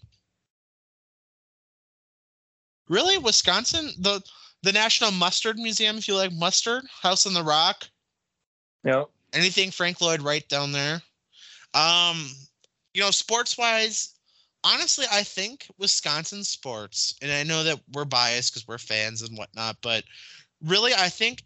[2.88, 3.90] Really, Wisconsin?
[3.98, 4.22] The
[4.62, 7.86] the National Mustard Museum, if you like mustard, House on the Rock,
[8.84, 9.04] Yeah.
[9.34, 11.02] anything Frank Lloyd Wright down there.
[11.74, 12.30] Um,
[12.94, 14.13] you know, sports wise,
[14.64, 19.36] honestly, I think Wisconsin sports, and I know that we're biased because we're fans and
[19.38, 20.04] whatnot, but
[20.62, 21.44] really, I think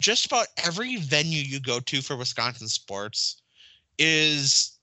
[0.00, 3.42] just about every venue you go to for Wisconsin sports
[3.98, 4.78] is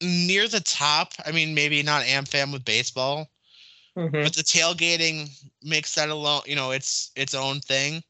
[0.00, 1.12] near the top.
[1.26, 3.30] I mean, maybe not AmFam with baseball,
[3.96, 4.24] Mhm.
[4.24, 5.30] but the tailgating
[5.62, 8.02] makes that alone you know it's its own thing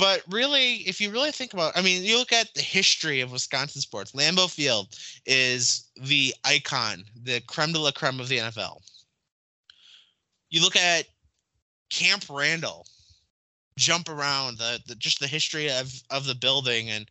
[0.00, 3.30] but really if you really think about i mean you look at the history of
[3.30, 4.88] wisconsin sports lambeau field
[5.26, 8.80] is the icon the creme de la creme of the nfl
[10.48, 11.04] you look at
[11.90, 12.86] camp randall
[13.76, 17.10] jump around the, the just the history of of the building and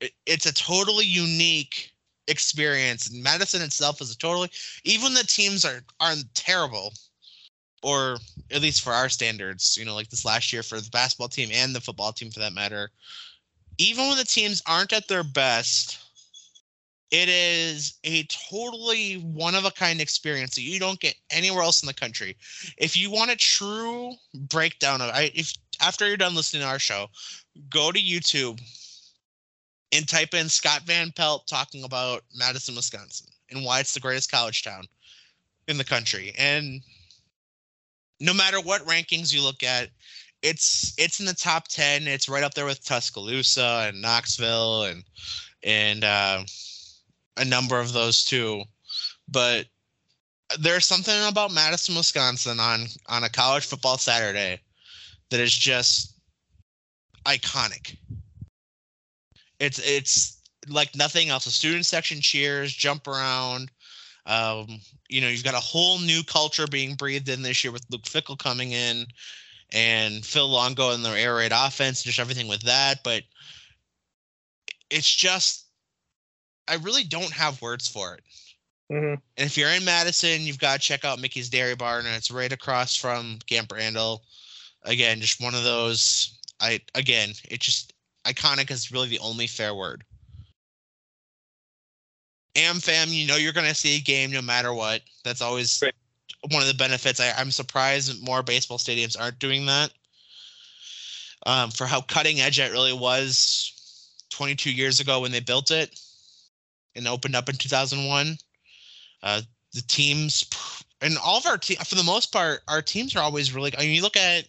[0.00, 1.90] it, it's a totally unique
[2.28, 3.12] experience.
[3.12, 4.50] Madison itself is a totally
[4.84, 6.94] even the teams are aren't terrible
[7.82, 8.18] or
[8.50, 11.48] at least for our standards you know like this last year for the basketball team
[11.52, 12.90] and the football team for that matter
[13.78, 15.98] even when the teams aren't at their best
[17.10, 21.82] it is a totally one of a kind experience that you don't get anywhere else
[21.82, 22.36] in the country
[22.78, 26.78] if you want a true breakdown of i if after you're done listening to our
[26.78, 27.06] show
[27.70, 28.60] go to youtube
[29.92, 34.30] and type in Scott Van Pelt talking about Madison, Wisconsin, and why it's the greatest
[34.30, 34.84] college town
[35.68, 36.32] in the country.
[36.38, 36.80] And
[38.20, 39.90] no matter what rankings you look at,
[40.42, 42.06] it's it's in the top ten.
[42.08, 45.04] It's right up there with Tuscaloosa and Knoxville and
[45.62, 46.44] and uh,
[47.36, 48.62] a number of those too.
[49.28, 49.66] But
[50.58, 54.60] there's something about Madison, Wisconsin on on a college football Saturday
[55.30, 56.14] that is just
[57.26, 57.96] iconic
[59.60, 61.44] it's it's like nothing else.
[61.44, 63.70] The student section cheers, jump around.
[64.26, 67.86] Um, you know, you've got a whole new culture being breathed in this year with
[67.90, 69.06] Luke Fickell coming in
[69.72, 73.02] and Phil Longo and their air raid offense, just everything with that.
[73.02, 73.22] But
[74.90, 75.66] it's just,
[76.68, 78.24] I really don't have words for it.
[78.90, 79.20] Mhm.
[79.36, 82.30] And if you're in Madison, you've got to check out Mickey's Dairy Bar, and it's
[82.30, 84.24] right across from Camp Randall.
[84.82, 86.38] Again, just one of those.
[86.58, 87.92] I again, it just
[88.24, 90.04] iconic is really the only fair word.
[92.54, 95.02] AmFam, you know you're gonna see a game no matter what.
[95.24, 95.94] That's always Right.
[96.50, 97.20] one of the benefits.
[97.20, 99.92] I, I'm surprised more baseball stadiums aren't doing that.
[101.46, 103.72] Um, for how cutting edge it really was
[104.30, 105.98] 22 years ago when they built it
[106.94, 108.36] and opened up in 2001.
[109.22, 109.40] Uh,
[109.72, 110.44] the teams
[111.00, 113.72] and all of our team for the most part, our teams are always really.
[113.76, 114.44] I mean, you look at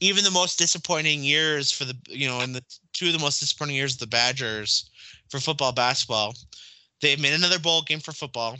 [0.00, 3.40] even the most disappointing years for the you know, in the two of the most
[3.40, 4.90] disappointing years of the Badgers
[5.28, 6.34] for football, basketball,
[7.04, 8.56] they've made another bowl game for football,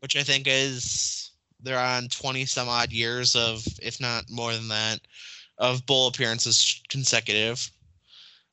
[0.00, 1.30] which I think is
[1.60, 5.00] they're on 20 some odd years of, if not more than that,
[5.56, 7.70] of bowl appearances consecutive.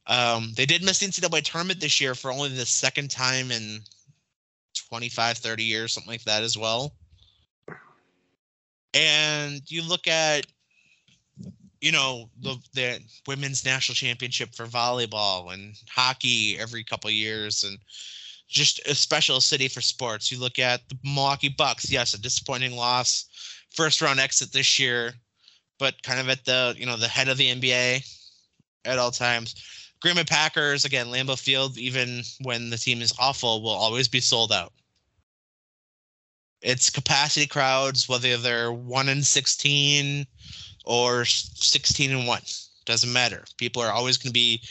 [0.08, 3.82] Um, they did miss the NCAA tournament this year for only the second time in
[4.90, 6.94] 25, 30 years, something like that as well.
[8.94, 10.48] And you look at,
[11.82, 17.78] you know, the, the women's national championship for volleyball and hockey every couple years and
[18.48, 20.32] just a special city for sports.
[20.32, 23.26] You look at the Milwaukee Bucks, yes, a disappointing loss,
[23.72, 25.14] first round exit this year,
[25.80, 28.08] but kind of at the, you know, the head of the NBA
[28.86, 29.56] at all times.
[30.02, 34.20] Green Bay Packers, again, Lambeau Field, even when the team is awful, will always be
[34.20, 34.74] sold out.
[36.62, 40.28] It's capacity crowds, whether they're one in sixteen
[40.86, 42.42] or sixteen and one,
[42.86, 43.44] doesn't matter.
[43.58, 44.62] People are always going to be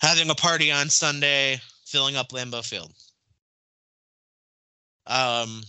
[0.00, 2.92] having a party on Sunday, filling up Lambeau Field.
[5.06, 5.62] Um,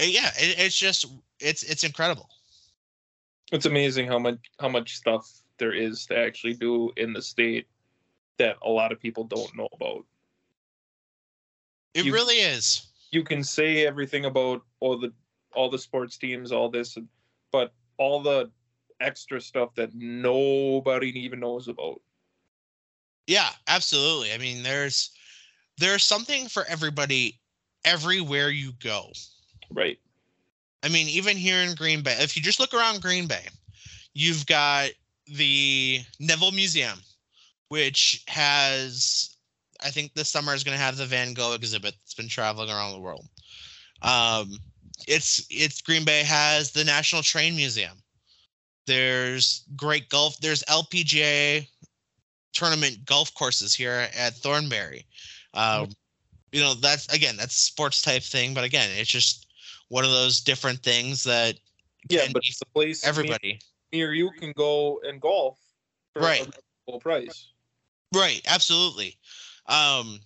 [0.00, 1.06] yeah, it, it's just
[1.38, 2.28] it's it's incredible.
[3.52, 7.66] It's amazing how much how much stuff there is to actually do in the state
[8.38, 10.04] that a lot of people don't know about.
[11.92, 15.12] It you, really is you can say everything about all the
[15.52, 16.96] all the sports teams, all this,
[17.50, 18.50] but all the
[19.00, 22.00] extra stuff that nobody even knows about.
[23.26, 24.32] Yeah, absolutely.
[24.32, 25.10] I mean, there's
[25.78, 27.38] there's something for everybody
[27.84, 29.12] everywhere you go.
[29.70, 29.98] Right.
[30.82, 33.46] I mean, even here in Green Bay, if you just look around Green Bay,
[34.14, 34.88] you've got
[35.26, 36.98] the Neville Museum,
[37.68, 39.36] which has
[39.84, 42.70] I think this summer is going to have the Van Gogh exhibit that's been traveling
[42.70, 43.26] around the world.
[44.02, 44.58] Um,
[45.06, 47.96] it's it's Green Bay has the National Train Museum.
[48.86, 50.38] There's great golf.
[50.40, 51.66] There's LPGA
[52.52, 55.06] tournament golf courses here at Thornberry.
[55.54, 55.90] Um,
[56.52, 59.46] you know that's again that's sports type thing, but again it's just
[59.88, 61.58] one of those different things that
[62.08, 63.60] yeah, but it's the place everybody
[63.92, 65.58] near you can go and golf
[66.16, 66.46] right
[66.86, 67.48] full price.
[68.14, 69.16] Right, absolutely.
[69.66, 70.18] Um,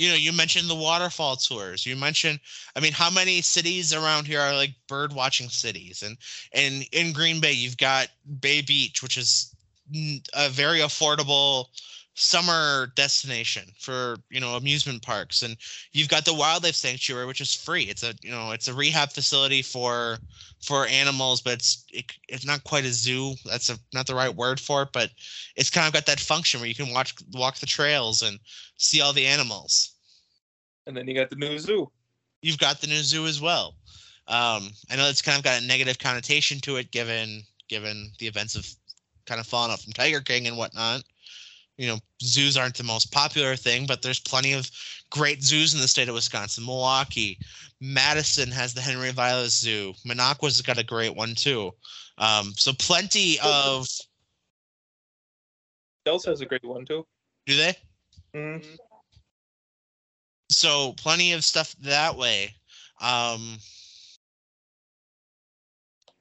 [0.00, 1.84] you know, you mentioned the waterfall tours.
[1.84, 2.40] You mentioned,
[2.74, 6.02] I mean, how many cities around here are like bird watching cities?
[6.02, 6.16] And
[6.54, 8.08] and in Green Bay, you've got
[8.40, 9.54] Bay Beach, which is
[10.34, 11.66] a very affordable
[12.20, 15.42] summer destination for you know amusement parks.
[15.42, 15.56] And
[15.92, 17.84] you've got the wildlife sanctuary which is free.
[17.84, 20.18] It's a you know it's a rehab facility for
[20.62, 23.34] for animals but it's it, it's not quite a zoo.
[23.46, 25.10] That's a, not the right word for it but
[25.56, 28.38] it's kind of got that function where you can watch walk the trails and
[28.76, 29.94] see all the animals.
[30.86, 31.90] And then you got the new zoo.
[32.42, 33.76] You've got the new zoo as well.
[34.28, 38.26] Um i know it's kind of got a negative connotation to it given given the
[38.26, 38.68] events of
[39.24, 41.02] kind of falling off from tiger king and whatnot
[41.80, 44.70] you know, zoos aren't the most popular thing, but there's plenty of
[45.08, 46.66] great zoos in the state of Wisconsin.
[46.66, 47.38] Milwaukee,
[47.80, 49.94] Madison has the Henry Vilas Zoo.
[50.06, 51.72] Minocqua's got a great one too.
[52.18, 53.86] Um, so plenty of.
[56.04, 57.06] Dells has a great one too.
[57.46, 57.74] Do they?
[58.34, 58.74] Mm-hmm.
[60.50, 62.54] So plenty of stuff that way.
[63.00, 63.56] Um,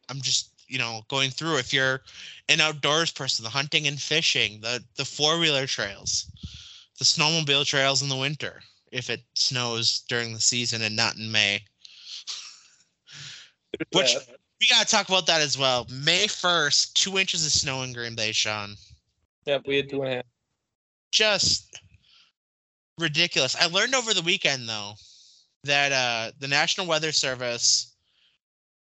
[0.08, 2.02] I'm just you know going through if you're
[2.48, 6.32] an outdoors person the hunting and fishing the the four-wheeler trails
[7.00, 11.32] the snowmobile trails in the winter if it snows during the season and not in
[11.32, 11.62] may.
[13.94, 14.16] Which
[14.60, 15.88] we got to talk about that as well.
[15.90, 18.76] May 1st two inches of snow in green bay sean.
[19.46, 20.26] Yep we had two and a half.
[21.12, 21.80] Just
[23.00, 23.56] ridiculous.
[23.56, 24.94] I learned over the weekend though
[25.64, 27.96] that uh the national weather service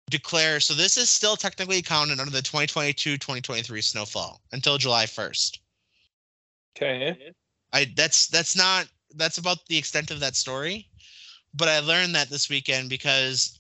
[0.10, 5.60] declare so this is still technically counted under the 2022-2023 snowfall until July 1st.
[6.76, 7.34] Okay.
[7.74, 10.88] I that's that's not that's about the extent of that story.
[11.54, 13.60] But I learned that this weekend because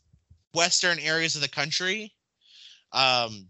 [0.53, 2.13] western areas of the country,
[2.91, 3.47] um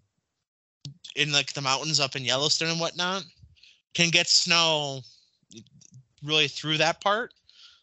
[1.16, 3.24] in like the mountains up in Yellowstone and whatnot,
[3.94, 5.02] can get snow
[6.24, 7.34] really through that part.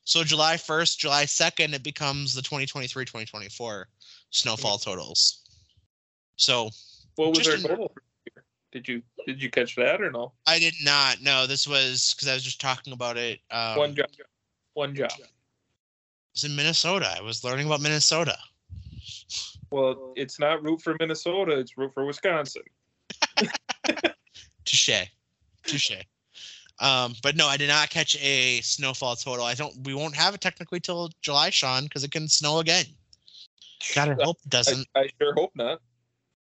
[0.04, 3.84] So July 1st, July 2nd, it becomes the 2023-2024
[4.30, 5.42] snowfall totals.
[6.36, 6.70] So
[7.16, 7.92] what was their total?
[8.72, 10.32] Did you did you catch that or no?
[10.46, 11.22] I did not.
[11.22, 13.40] No, this was because I was just talking about it.
[13.50, 14.06] Um, One job.
[14.74, 15.10] One job.
[15.18, 15.28] It
[16.34, 17.12] was in Minnesota.
[17.16, 18.36] I was learning about Minnesota.
[19.70, 22.62] Well, it's not root for Minnesota, it's root for Wisconsin.
[24.64, 25.08] Touche.
[25.64, 25.92] Touche.
[26.78, 29.44] Um, but no, I did not catch a snowfall total.
[29.44, 29.74] I don't.
[29.84, 32.84] We won't have it technically till July, Sean, because it can snow again.
[33.94, 34.86] God, I hope it doesn't.
[34.94, 35.80] I sure hope not.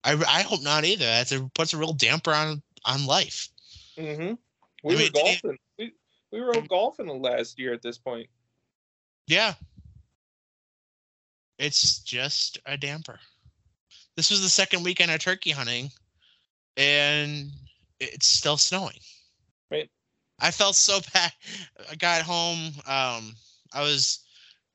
[0.03, 1.05] I, I hope not either.
[1.05, 3.49] That's a puts a real damper on on life.
[3.97, 4.33] Mm-hmm.
[4.83, 5.57] We I were mean, did golfing.
[5.77, 5.93] We,
[6.31, 8.27] we were out golfing the last year at this point.
[9.27, 9.53] Yeah.
[11.59, 13.19] It's just a damper.
[14.15, 15.91] This was the second weekend of turkey hunting,
[16.75, 17.51] and
[17.99, 18.97] it's still snowing.
[19.69, 19.89] Right.
[20.39, 21.31] I felt so bad.
[21.89, 22.71] I got home.
[22.87, 23.35] Um,
[23.73, 24.25] I was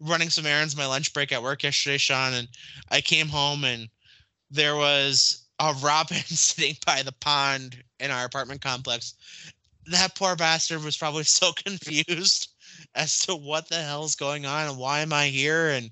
[0.00, 2.48] running some errands my lunch break at work yesterday, Sean, and
[2.90, 3.88] I came home and
[4.50, 9.14] there was a robin sitting by the pond in our apartment complex.
[9.86, 12.50] That poor bastard was probably so confused
[12.94, 15.90] as to what the hell's going on and why am I here and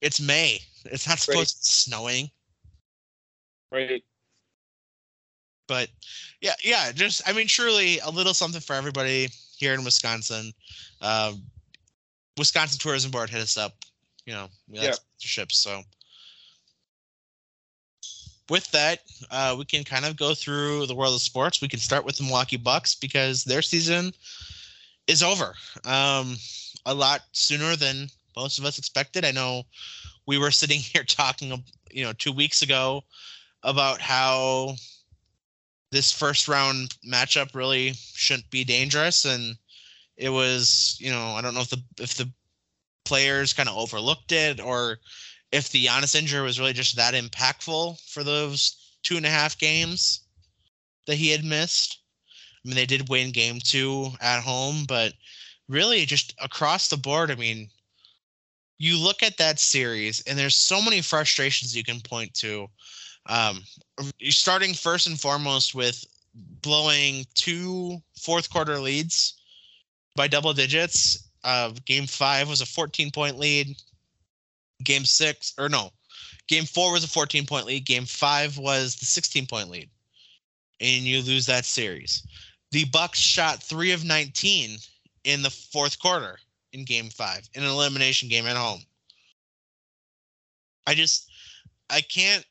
[0.00, 0.58] it's May.
[0.84, 1.48] It's not supposed Right.
[1.48, 2.30] to be snowing.
[3.70, 4.02] Right.
[5.68, 5.88] But
[6.40, 10.52] yeah, yeah, just I mean, surely a little something for everybody here in Wisconsin.
[11.00, 11.44] Um,
[12.38, 13.84] Wisconsin Tourism Board hit us up,
[14.24, 14.94] you know, we like Yeah.
[15.20, 15.52] sponsorships.
[15.52, 15.82] So
[18.48, 21.60] with that, uh, we can kind of go through the world of sports.
[21.60, 24.12] We can start with the Milwaukee Bucks because their season
[25.06, 25.54] is over.
[25.84, 26.36] Um,
[26.86, 29.24] a lot sooner than most of us expected.
[29.24, 29.64] I know
[30.26, 33.04] we were sitting here talking, you know, two weeks ago
[33.62, 34.76] about how
[35.90, 39.56] this first round matchup really shouldn't be dangerous and
[40.22, 42.30] it was you know i don't know if the if the
[43.04, 44.98] players kind of overlooked it or
[45.50, 49.58] if the Giannis injury was really just that impactful for those two and a half
[49.58, 50.20] games
[51.06, 51.98] that he had missed.
[52.64, 55.12] I mean they did win game two at home but
[55.68, 57.68] really just across the board i mean
[58.78, 62.68] you look at that series and there's so many frustrations you can point to.
[63.26, 63.62] Um,
[64.30, 66.04] starting first and foremost with
[66.34, 69.41] blowing two fourth quarter leads
[70.14, 71.28] by double digits.
[71.44, 73.76] Uh, game five was a 14 point lead.
[74.84, 75.90] Game six, or no,
[76.48, 77.86] game four was a 14 point lead.
[77.86, 79.88] Game five was the 16 point lead,
[80.80, 82.26] and you lose that series.
[82.72, 84.78] The Bucks shot three of 19
[85.24, 86.38] in the fourth quarter
[86.72, 88.80] in game five in an elimination game at home.
[90.86, 91.30] I just,
[91.90, 92.44] I can't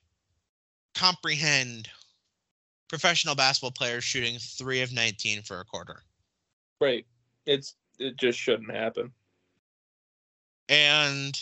[0.95, 1.89] comprehend
[2.87, 6.03] professional basketball players shooting three of 19 for a quarter.
[6.79, 7.05] Right.
[7.45, 9.11] It's it just shouldn't happen.
[10.69, 11.39] And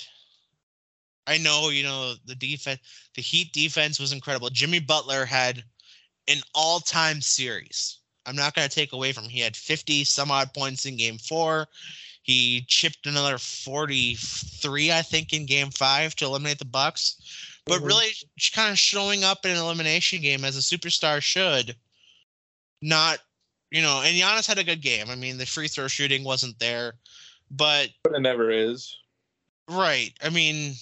[1.27, 2.79] I know, you know, the defense,
[3.15, 4.49] the Heat defense was incredible.
[4.49, 5.63] Jimmy Butler had
[6.27, 7.99] an all time series.
[8.25, 9.25] I'm not going to take away from.
[9.25, 11.67] He had 50 some odd points in game four.
[12.23, 17.15] He chipped another 43, I think, in game five to eliminate the Bucks.
[17.65, 17.85] But Mhm.
[17.85, 18.11] really,
[18.53, 21.75] kind of showing up in an elimination game as a superstar should.
[22.81, 23.19] Not,
[23.72, 25.09] you know, and Giannis had a good game.
[25.09, 26.93] I mean, the free throw shooting wasn't there,
[27.51, 28.97] but But it never is.
[29.70, 30.13] Right.
[30.24, 30.74] I mean,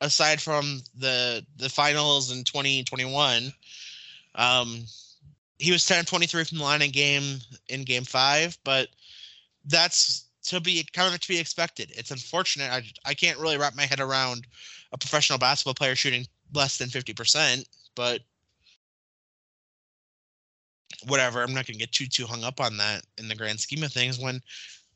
[0.00, 3.52] aside from the the finals in 2021,
[4.34, 4.84] um,
[5.58, 8.88] he was 10 23 from the line in game in game five, but
[9.66, 11.92] that's to be kind of to be expected.
[11.94, 12.70] It's unfortunate.
[12.70, 14.46] I I can't really wrap my head around
[14.92, 17.64] a professional basketball player shooting less than 50%,
[17.94, 18.20] but
[21.06, 21.42] whatever.
[21.42, 23.92] I'm not gonna get too too hung up on that in the grand scheme of
[23.92, 24.40] things when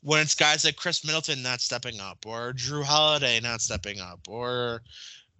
[0.01, 4.19] when it's guys like Khris Middleton not stepping up or Jrue Holiday not stepping up
[4.29, 4.81] or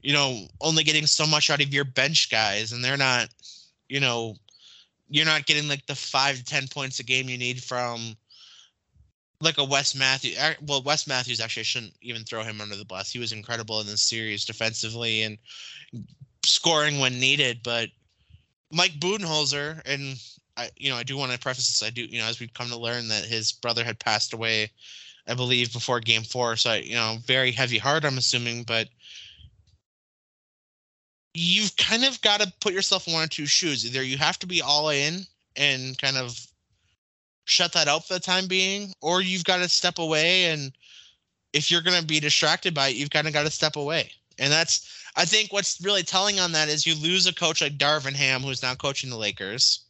[0.02, 3.30] you know only getting so much out of your bench guys and they're not
[3.90, 4.36] you know
[5.10, 8.16] you're not getting like the 5 to 10 points a game you need from
[9.40, 12.76] like a Wes Matthews er, well Wes Matthews actually I shouldn't even throw him under
[12.76, 15.38] the bus he was incredible in this series defensively and
[16.44, 17.90] scoring when needed but
[18.72, 20.20] Mike Budenholzer and
[20.58, 21.88] I, you know, I do want to preface this.
[21.88, 24.72] I do, you know, as we've come to learn that his brother had passed away,
[25.28, 26.56] I believe, before Game Four.
[26.56, 28.04] So, I, you know, very heavy heart.
[28.04, 28.88] I'm assuming, but
[31.36, 33.86] you've kind of got to put yourself in one or two shoes.
[33.86, 35.22] Either you have to be all in
[35.56, 36.40] and kind of
[37.46, 40.46] shut that out for the time being, or you've got to step away.
[40.46, 40.72] And
[41.54, 44.12] if you're going to be distracted by it, you've kind of got to step away.
[44.40, 47.78] And that's, I think, what's really telling on that is you lose a coach like
[47.78, 49.87] Darvin Ham, who's now coaching the Lakers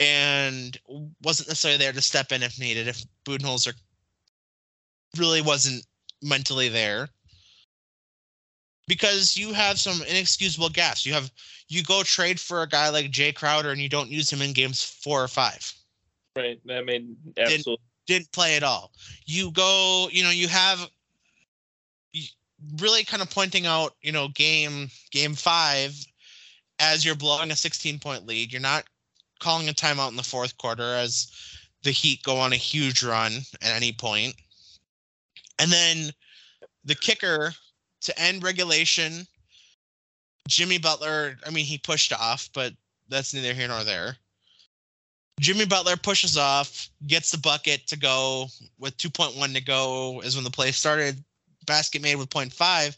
[0.00, 0.78] and
[1.22, 2.88] wasn't necessarily there to step in if needed.
[2.88, 3.74] If Budenholzer
[5.16, 5.84] really wasn't
[6.22, 7.08] mentally there,
[8.88, 11.06] because you have some inexcusable gaps.
[11.06, 11.30] You have
[11.68, 14.52] you go trade for a guy like Jae Crowder and you don't use him in
[14.52, 15.72] games four or five.
[16.34, 16.58] Right.
[16.70, 17.78] I mean, absolutely.
[18.06, 18.92] Didn't play at all.
[19.26, 20.88] You go, you know, you have
[22.80, 25.94] really kind of pointing out, you know, game game five
[26.78, 28.50] as you're blowing a 16 point lead.
[28.50, 28.84] You're not
[29.38, 31.30] calling a timeout in the fourth quarter as
[31.82, 34.34] the Heat go on a huge run at any point.
[35.58, 36.10] And then
[36.84, 37.52] the kicker
[38.02, 39.26] to end regulation,
[40.48, 42.72] Jimmy Butler, I mean, he pushed off, but
[43.08, 44.16] that's neither here nor there.
[45.40, 50.44] Jimmy Butler pushes off, gets the bucket to go with 2.1 to go is when
[50.44, 51.22] the play started.
[51.66, 52.96] Basket made with 0.5.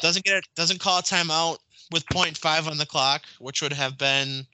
[0.00, 1.58] Doesn't get it, doesn't call a timeout
[1.90, 4.46] with 0.5 on the clock, which would have been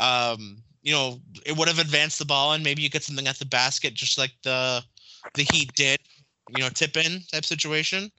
[0.00, 3.38] um, you know, it would have advanced the ball and maybe you get something at
[3.38, 4.82] the basket just like the
[5.34, 6.00] the Heat did,
[6.48, 8.10] you know, tip in type situation.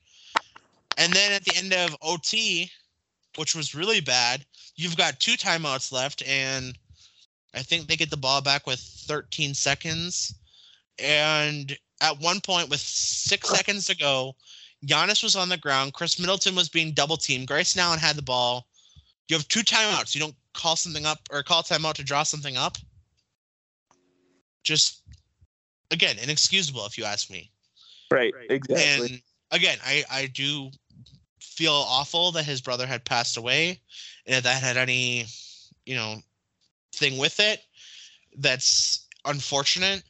[0.98, 2.72] And then at the end of OT,
[3.38, 6.78] which was really bad, you've got two timeouts left and
[7.54, 10.36] I think they get the ball back with 13 seconds.
[11.00, 14.36] And at one point, with six seconds to go,
[14.86, 15.94] Giannis was on the ground.
[15.94, 17.48] Khris Middleton was being double teamed.
[17.48, 18.68] Grayson Allen had the ball.
[19.28, 20.16] You have two timeouts.
[20.16, 22.78] You don't call something up or call timeout to draw something up.
[24.64, 25.02] Just
[25.92, 27.52] again, inexcusable if you ask me.
[28.12, 29.06] Right, exactly.
[29.06, 29.22] And
[29.52, 30.70] again, I I do
[31.40, 33.82] feel awful that his brother had passed away,
[34.26, 35.26] and if that had any,
[35.86, 36.18] you know,
[36.94, 37.62] thing with it.
[38.38, 40.04] That's unfortunate.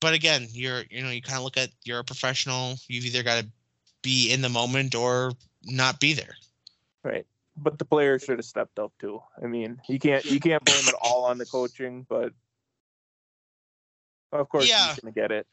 [0.00, 2.76] But again, you're you know you kind of look at you're a professional.
[2.88, 3.48] You've either got to
[4.02, 5.32] be in the moment or
[5.64, 6.34] not be there.
[7.04, 7.26] Right
[7.56, 9.20] but the players should have stepped up too.
[9.42, 12.32] I mean, you can't you can't blame it all on the coaching, but
[14.32, 14.88] of course yeah.
[14.88, 15.46] he's gonna get it.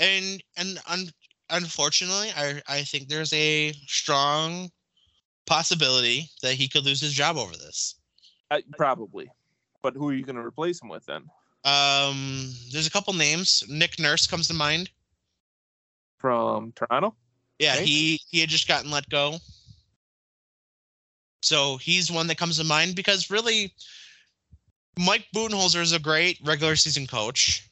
[0.00, 1.12] And and un-
[1.50, 4.70] unfortunately, I I think there's a strong
[5.46, 7.96] possibility that he could lose his job over this.
[8.50, 9.28] Uh, probably,
[9.82, 11.24] but who are you gonna replace him with then?
[11.64, 13.64] Um, there's a couple names.
[13.68, 14.90] Nick Nurse comes to mind
[16.18, 17.14] from Toronto.
[17.58, 17.86] Yeah, right?
[17.86, 19.38] he he had just gotten let go.
[21.44, 23.72] So he's one that comes to mind because really,
[24.98, 27.68] Mike Budenholzer is a great regular season coach,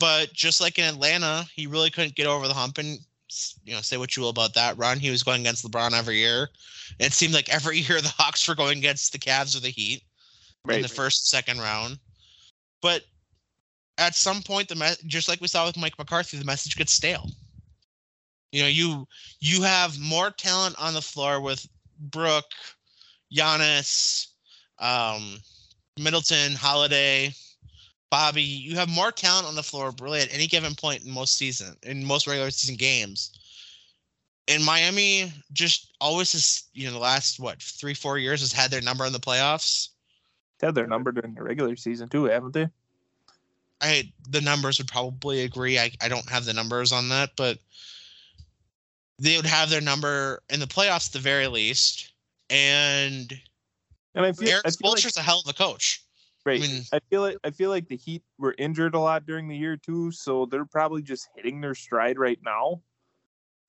[0.00, 2.78] but just like in Atlanta, he really couldn't get over the hump.
[2.78, 2.98] And
[3.64, 6.16] you know, say what you will about that run, he was going against LeBron every
[6.16, 6.50] year.
[6.98, 10.02] It seemed like every year the Hawks were going against the Cavs or the Heat
[10.64, 10.76] right.
[10.76, 12.00] in the first, second round.
[12.82, 13.04] But
[13.98, 16.94] at some point, the me- just like we saw with Mike McCarthy, the message gets
[16.94, 17.30] stale.
[18.50, 19.06] You know, you
[19.38, 21.68] you have more talent on the floor with
[22.00, 22.46] Brook,
[23.32, 24.28] Giannis,
[24.78, 25.38] um,
[25.98, 27.34] Middleton, Holiday,
[28.10, 28.42] Bobby.
[28.42, 31.76] You have more talent on the floor really at any given point in most season
[31.82, 33.32] in most regular season games.
[34.48, 38.70] And Miami just always has, you know, the last what three, four years has had
[38.70, 39.90] their number in the playoffs.
[40.58, 42.68] They had their number during the regular season too, haven't they?
[43.80, 45.78] I the numbers would probably agree.
[45.78, 47.58] I, I don't have the numbers on that, but
[49.20, 52.12] they would have their number in the playoffs at the very least.
[52.48, 53.32] And
[54.14, 56.02] and I feel, feel Spoelstra's like, a hell of a coach.
[56.44, 56.58] Right.
[56.58, 59.46] I, mean, I feel like I feel like the Heat were injured a lot during
[59.46, 62.80] the year too, so they're probably just hitting their stride right now.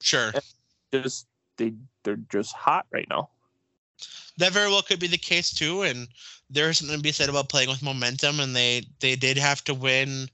[0.01, 0.31] Sure.
[0.33, 1.27] And just
[1.57, 1.73] they
[2.03, 3.29] they're just hot right now.
[4.37, 6.07] That very well could be the case too, and
[6.49, 8.39] there's something to be said about playing with momentum.
[8.39, 10.29] And they they did have to win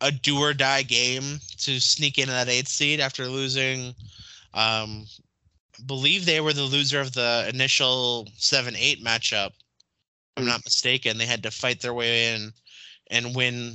[0.00, 3.94] a do or die game to sneak into that eighth seed after losing
[4.54, 5.06] um,
[5.86, 9.52] believe they were the loser of the initial seven eight matchup.
[10.36, 11.18] I'm not mistaken.
[11.18, 12.52] They had to fight their way in
[13.10, 13.74] and win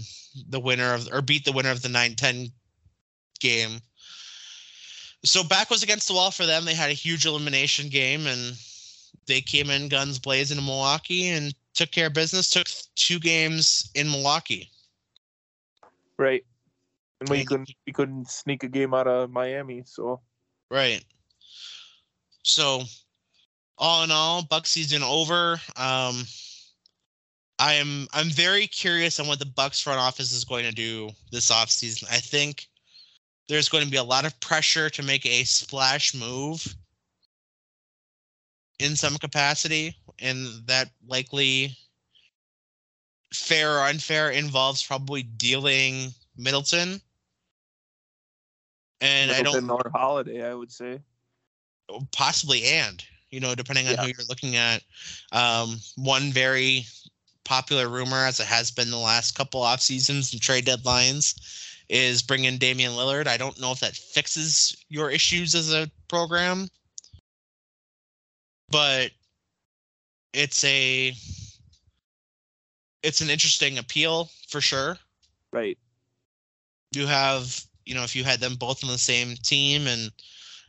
[0.49, 2.51] the winner of or beat the winner of the 9-10
[3.39, 3.81] game.
[5.23, 6.65] So back was against the wall for them.
[6.65, 8.55] They had a huge elimination game and
[9.27, 12.49] they came in guns blazing in Milwaukee and took care of business.
[12.49, 14.69] Took two games in Milwaukee.
[16.17, 16.43] Right.
[17.21, 20.21] And we couldn't we couldn't sneak a game out of Miami, so
[20.69, 21.03] Right.
[22.43, 22.83] So,
[23.77, 25.53] all in all, Buck season over.
[25.75, 26.23] Um,
[27.57, 31.09] I am I'm very curious on what the Bucks front office is going to do
[31.31, 32.05] this offseason.
[32.11, 32.67] I think
[33.47, 36.75] there's going to be a lot of pressure to make a splash move
[38.79, 41.77] in some capacity, and that likely
[43.33, 47.01] fair or unfair involves probably dealing Middleton
[49.01, 50.99] and I don't or holiday, I would say.
[52.11, 53.03] Possibly and
[53.35, 54.01] you know, depending on yeah.
[54.01, 54.81] who you're looking at.
[55.33, 56.85] Um, one very
[57.43, 61.35] popular rumor, as it has been the last couple off seasons and trade deadlines,
[61.89, 63.27] is bringing Damian Lillard.
[63.27, 66.69] I don't know if that fixes your issues as a program,
[68.69, 69.11] but
[70.33, 71.13] it's a
[73.05, 74.97] it's an interesting appeal for sure.
[75.53, 75.77] Right.
[76.91, 80.11] You have you know, if you had them both on the same team and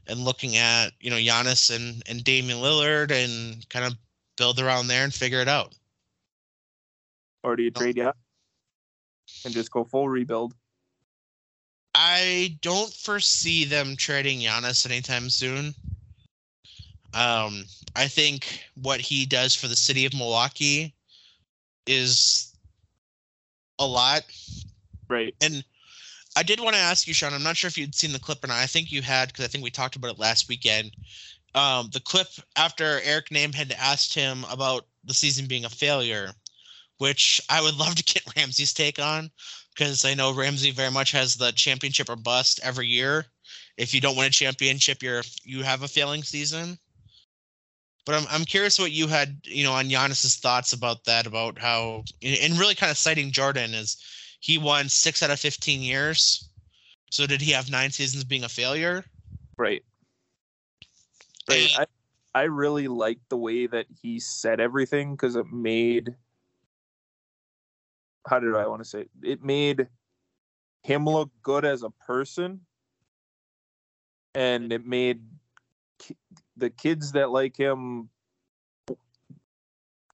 [0.06, 3.94] and looking at you know Giannis and and Damian Lillard and kind of
[4.36, 5.74] build around there and figure it out.
[7.42, 8.14] Or do you trade yet
[9.44, 10.54] and just go full rebuild?
[11.94, 15.74] I don't foresee them trading Giannis anytime soon.
[17.14, 17.64] Um,
[17.94, 20.92] I think what he does for the city of Milwaukee
[21.86, 22.52] is
[23.78, 24.22] a lot.
[25.08, 25.34] Right.
[25.40, 25.64] And
[26.36, 27.32] I did want to ask you, Sean.
[27.32, 28.58] I'm not sure if you'd seen the clip or not.
[28.58, 30.92] I think you had because I think we talked about it last weekend.
[31.54, 36.32] Um, the clip after Eric Nehm had asked him about the season being a failure,
[36.98, 39.30] which I would love to get Ramsey's take on
[39.74, 43.26] because I know Ramsey very much has the championship or bust every year.
[43.78, 46.78] If you don't win a championship, you're you have a failing season.
[48.06, 51.58] But I'm I'm curious what you had, you know, on Giannis's thoughts about that, about
[51.58, 53.96] how and really kind of citing Jordan is
[54.40, 56.48] he won six out of fifteen years.
[57.10, 59.04] So did he have nine seasons being a failure?
[59.58, 59.82] Right.
[61.48, 61.68] Right.
[61.78, 61.86] I,
[62.34, 66.14] I really liked the way that he said everything because it made
[68.28, 69.10] how did I want to say it?
[69.22, 69.88] it made
[70.82, 72.60] him look good as a person
[74.34, 75.22] and it made
[76.56, 78.08] the kids that like him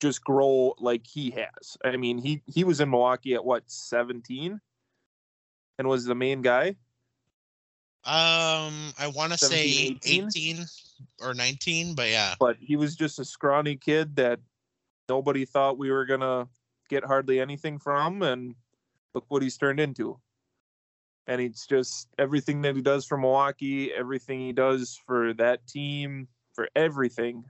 [0.03, 1.77] just grow like he has.
[1.85, 4.61] I mean, he he was in Milwaukee at what 17
[5.79, 6.77] and was the main guy.
[8.05, 10.67] Um, I want to say 17, 18
[11.23, 12.35] or 19, but yeah.
[12.41, 14.41] but he was just a scrawny kid that
[15.09, 16.49] nobody thought we were gonna
[16.89, 18.57] get hardly anything from, and
[19.15, 20.19] look what he's turned into.
[21.29, 26.27] And it's just everything that he does for Milwaukee, everything he does for that team,
[26.55, 27.45] for everything,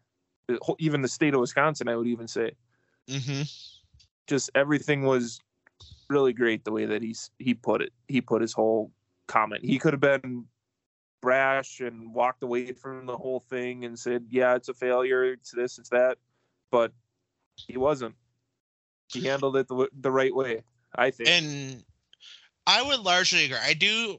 [0.78, 2.52] even the state of Wisconsin, I would even say,
[3.08, 3.42] Mm-hmm.
[4.28, 5.40] just everything was
[6.08, 7.92] really great the way that he's he put it.
[8.08, 8.92] He put his whole
[9.26, 9.64] comment.
[9.64, 10.46] He could have been
[11.20, 15.24] brash and walked away from the whole thing and said, "Yeah, it's a failure.
[15.24, 16.18] It's this, it's that,"
[16.70, 16.92] but
[17.56, 18.14] he wasn't.
[19.12, 20.62] He handled it the, the right way,
[20.94, 21.28] I think.
[21.28, 21.84] And
[22.66, 23.58] I would largely agree.
[23.60, 24.18] I do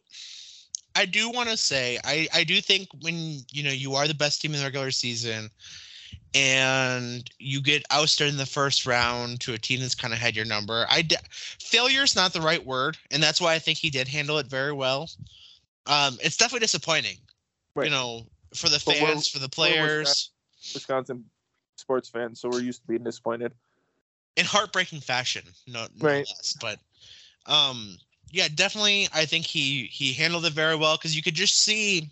[0.96, 4.14] I do want to say I I do think when you know you are the
[4.14, 5.50] best team in the regular season
[6.36, 10.36] and you get ousted in the first round to a team that's kind of had
[10.36, 10.86] your number.
[10.90, 14.08] I d- failure is not the right word, and that's why I think he did
[14.08, 15.10] handle it very well.
[15.86, 17.18] Um, it's definitely disappointing,
[17.76, 17.86] Right.
[17.86, 18.26] you know,
[18.56, 20.32] for the fans, for the players,
[20.74, 21.26] Wisconsin
[21.76, 23.54] sports fans, so we're used to being disappointed.
[24.36, 26.28] in heartbreaking fashion, no, no Right.
[26.28, 26.54] less.
[26.60, 26.80] But
[27.46, 27.98] um,
[28.34, 32.10] yeah, definitely, I think he he handled it very well because you could just see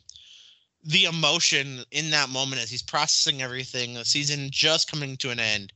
[0.84, 3.95] the emotion in that moment as he's processing everything.
[3.95, 5.74] The season just coming to an end,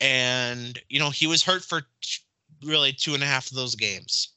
[0.00, 2.20] and you know he was hurt for t-
[2.64, 4.28] really two and a half of those games.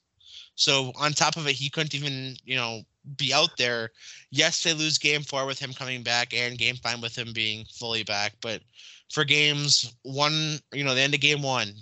[0.56, 2.82] So on top of it, he couldn't even you know
[3.16, 3.92] be out there.
[4.32, 7.66] Yes, they lose game four with him coming back, and game five with him being
[7.72, 8.64] fully back, but
[9.12, 11.74] for games one, you know, the end of game one,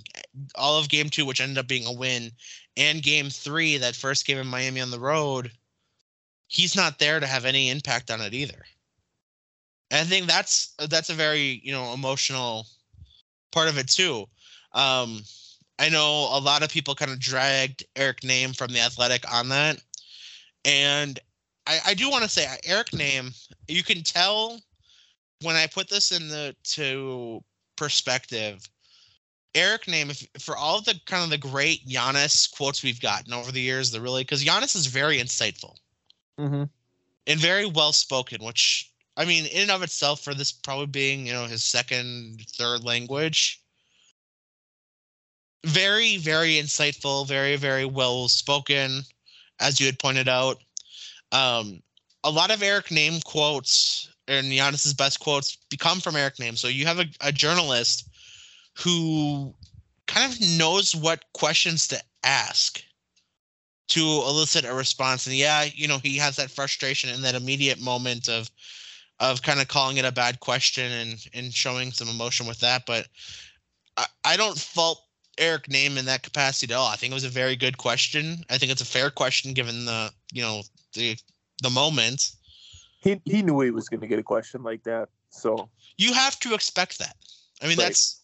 [0.56, 2.32] all of game two, which ended up being a win,
[2.78, 5.52] and game three, that first game in Miami on the road,
[6.48, 8.64] he's not there to have any impact on it either.
[9.92, 12.66] And I think that's that's a very you know emotional
[13.52, 14.26] part of it too.
[14.74, 15.22] Um,
[15.80, 19.50] I know a lot of people kind of dragged Eric Nehm from the Athletic on
[19.50, 19.82] that,
[20.66, 21.20] and
[21.68, 23.36] I, I do want to say Eric Nehm.
[23.68, 24.60] you can tell
[25.42, 27.44] when I put this in the to
[27.76, 28.68] perspective,
[29.56, 33.34] Eric Nehm, if, for all of the kind of the great Giannis quotes we've gotten
[33.34, 35.78] over the years, the really because Giannis is very insightful
[36.40, 36.64] Mm-hmm.
[37.28, 41.28] and very well spoken, which I mean, in and of itself, for this probably being
[41.28, 43.62] you know his second, third language,
[45.64, 49.04] very, very insightful, very, very well spoken,
[49.60, 50.58] as you had pointed out.
[51.32, 51.82] Um,
[52.24, 56.58] a lot of Eric Nehm quotes and Giannis's best quotes become from Eric Nehm.
[56.58, 58.10] So you have a, a journalist
[58.78, 59.54] who
[60.08, 62.84] kind of knows what questions to ask
[63.90, 65.28] to elicit a response.
[65.28, 68.50] And yeah, you know, he has that frustration in that immediate moment of
[69.20, 72.86] of kind of calling it a bad question and and showing some emotion with that.
[72.86, 73.08] But
[73.98, 75.04] I, I don't fault
[75.38, 76.88] Eric Nehm in that capacity at all.
[76.88, 78.44] I think it was a very good question.
[78.50, 80.64] I think it's a fair question given the you know
[80.94, 81.18] the
[81.62, 82.32] the moment.
[83.00, 86.40] He he knew he was going to get a question like that, so You have
[86.40, 87.16] to expect that.
[87.62, 87.86] I mean, Right.
[87.86, 88.23] that's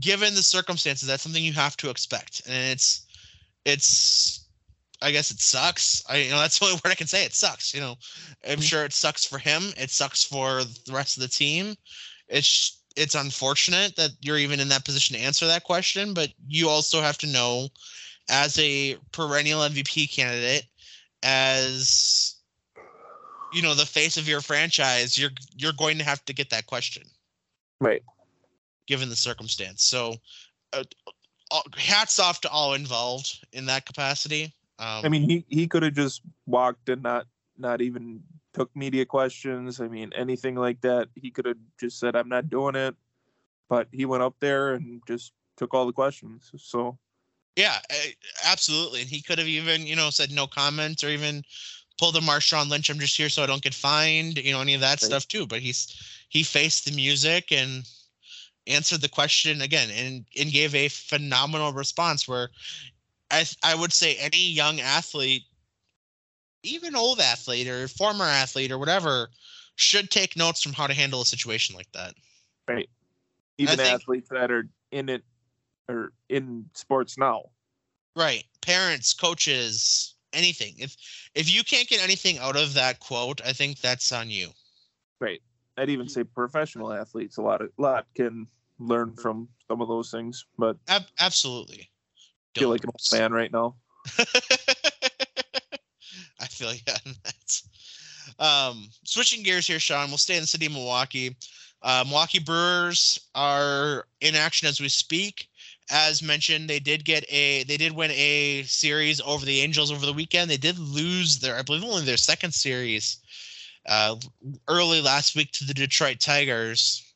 [0.00, 1.08] given the circumstances.
[1.08, 3.06] That's something you have to expect, and it's
[3.64, 4.40] it's.
[5.02, 6.02] I guess it sucks.
[6.08, 7.24] I you know that's the only word I can say.
[7.24, 7.74] It sucks.
[7.74, 7.96] You know,
[8.48, 8.62] I'm Mhm.
[8.62, 9.72] sure it sucks for him.
[9.76, 11.76] It sucks for the rest of the team.
[12.28, 16.68] It's it's unfortunate that you're even in that position to answer that question, but you
[16.68, 17.68] also have to know,
[18.30, 20.64] as a perennial MVP candidate,
[21.22, 22.36] as
[23.52, 26.66] you know the face of your franchise, you're you're going to have to get that
[26.66, 27.02] question,
[27.80, 28.02] Right.
[28.86, 29.84] Given the circumstance.
[29.84, 30.16] So,
[30.72, 30.84] uh,
[31.76, 34.54] hats off to all involved in that capacity.
[34.78, 37.26] Um, I mean, he he could have just walked and not
[37.56, 38.22] not even
[38.52, 39.80] took media questions.
[39.80, 41.08] I mean, anything like that.
[41.14, 42.96] He could have just said, "I'm not doing it,"
[43.68, 46.50] but he went up there and just took all the questions.
[46.56, 46.98] So
[47.56, 47.78] Yeah,
[48.44, 49.02] absolutely.
[49.02, 51.44] And he could have even, you know, said no comments or even
[51.98, 52.90] pulled a Marshawn Lynch.
[52.90, 55.02] I'm just here so I don't get fined, you know, any of that Right.
[55.02, 55.46] stuff too.
[55.46, 55.94] But he's
[56.28, 57.84] he faced the music and
[58.66, 62.26] answered the question again and and gave a phenomenal response.
[62.26, 62.50] Where
[63.30, 65.44] I I would say any young athlete,
[66.62, 69.28] even old athlete or former athlete or whatever,
[69.76, 72.14] should take notes from how to handle a situation like that.
[72.68, 72.88] Right.
[73.58, 75.24] Even think- athletes that are in it
[75.88, 77.50] or in sports now.
[78.16, 78.44] Right.
[78.60, 80.74] Parents, coaches, anything.
[80.78, 80.96] If
[81.34, 84.50] if you can't get anything out of that quote, I think that's on you.
[85.76, 87.36] I'd even say professional athletes.
[87.36, 88.46] A lot of lot can
[88.78, 90.44] learn from some of those things.
[90.58, 91.90] But Ab- absolutely.
[92.56, 93.74] I feel like an old man right now.
[96.40, 97.62] I feel you on that.
[98.38, 100.08] Um, switching gears here, Sean.
[100.08, 101.36] We'll stay in the city of Milwaukee.
[101.82, 105.48] Uh, Milwaukee Brewers are in action as we speak.
[105.90, 110.06] As mentioned, they did get a they did win a series over the Angels over
[110.06, 110.50] the weekend.
[110.50, 113.18] They did lose their I believe only their second series
[113.86, 114.16] uh,
[114.68, 117.12] early last week to the Detroit Tigers.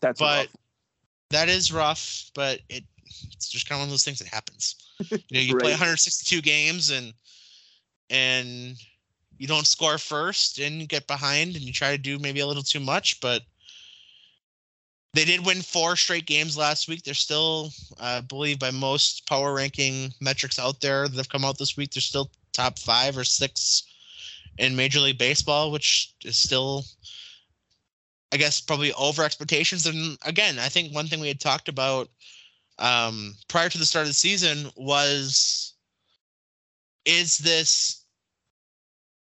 [0.00, 0.56] That's But rough.
[1.30, 2.84] that is rough, but it
[3.34, 4.76] it's just kind of one of those things that happens.
[5.10, 7.12] You know, you play 162 games and
[8.10, 8.76] and
[9.38, 12.46] you don't score first and you get behind and you try to do maybe a
[12.46, 13.42] little too much, but
[15.14, 17.02] they did win four straight games last week.
[17.02, 17.70] They're still,
[18.00, 21.92] I believe, by most power ranking metrics out there that have come out this week,
[21.92, 23.82] they're still top five or six
[24.58, 26.84] in Major League Baseball, which is still,
[28.32, 29.86] I guess, probably over expectations.
[29.86, 32.08] And again, I think one thing we had talked about
[32.78, 35.74] um, prior to the start of the season was
[37.04, 38.04] is this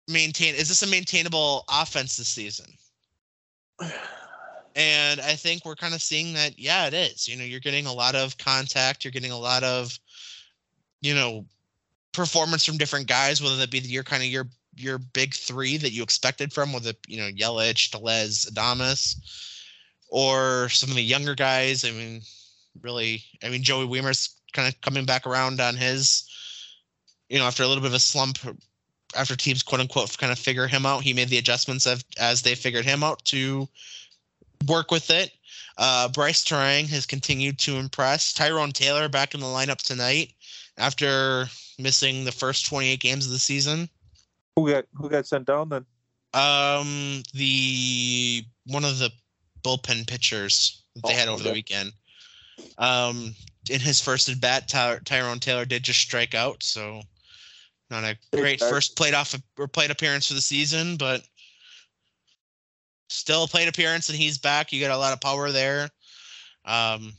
[0.07, 2.67] maintain is this a maintainable offense this season?
[4.73, 7.27] And i think we're kind of seeing that yeah it is.
[7.27, 9.03] You know you're getting a lot of contact.
[9.03, 9.99] You're getting a lot of
[11.01, 11.45] you know
[12.13, 15.91] performance from different guys whether that be your kind of your your big three that
[15.91, 19.15] you expected from whether you know Yelich, Tellez, Adames,
[20.09, 21.85] or some of the younger guys?
[21.85, 22.21] I mean
[22.81, 26.23] really i mean joey Wiemer's kind of coming back around on his
[27.27, 28.37] you know after a little bit of a slump
[29.15, 31.03] after teams quote unquote kind of figure him out.
[31.03, 33.67] He made the adjustments of, as they figured him out to
[34.67, 35.31] work with it.
[35.77, 38.33] Uh, Brice Turang has continued to impress.
[38.33, 40.33] Tyrone taylor back in the lineup tonight
[40.77, 41.47] after
[41.79, 43.89] missing the first 28 games of the season
[44.55, 45.85] Who got who got sent down then?
[46.33, 49.11] um the one of the
[49.63, 51.91] bullpen pitchers that they Oh, had over the weekend.
[52.77, 53.35] Um
[53.69, 57.01] in his first at bat Ty- tyrone taylor did just strike out so
[57.89, 61.21] not a great first plate off or plate appearance for the season but
[63.09, 64.71] still a plate appearance and he's back.
[64.71, 65.89] You got a lot of power there.
[66.65, 67.13] Um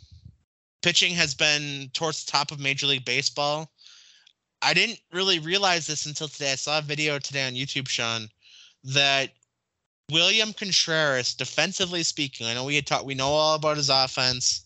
[0.80, 3.70] pitching has been towards the top of major league baseball
[4.62, 8.28] i didn't really realize this until today i saw a video today on youtube sean
[8.84, 9.30] that
[10.10, 14.64] William Contreras, defensively speaking, I know we had talked, we know all about his offense,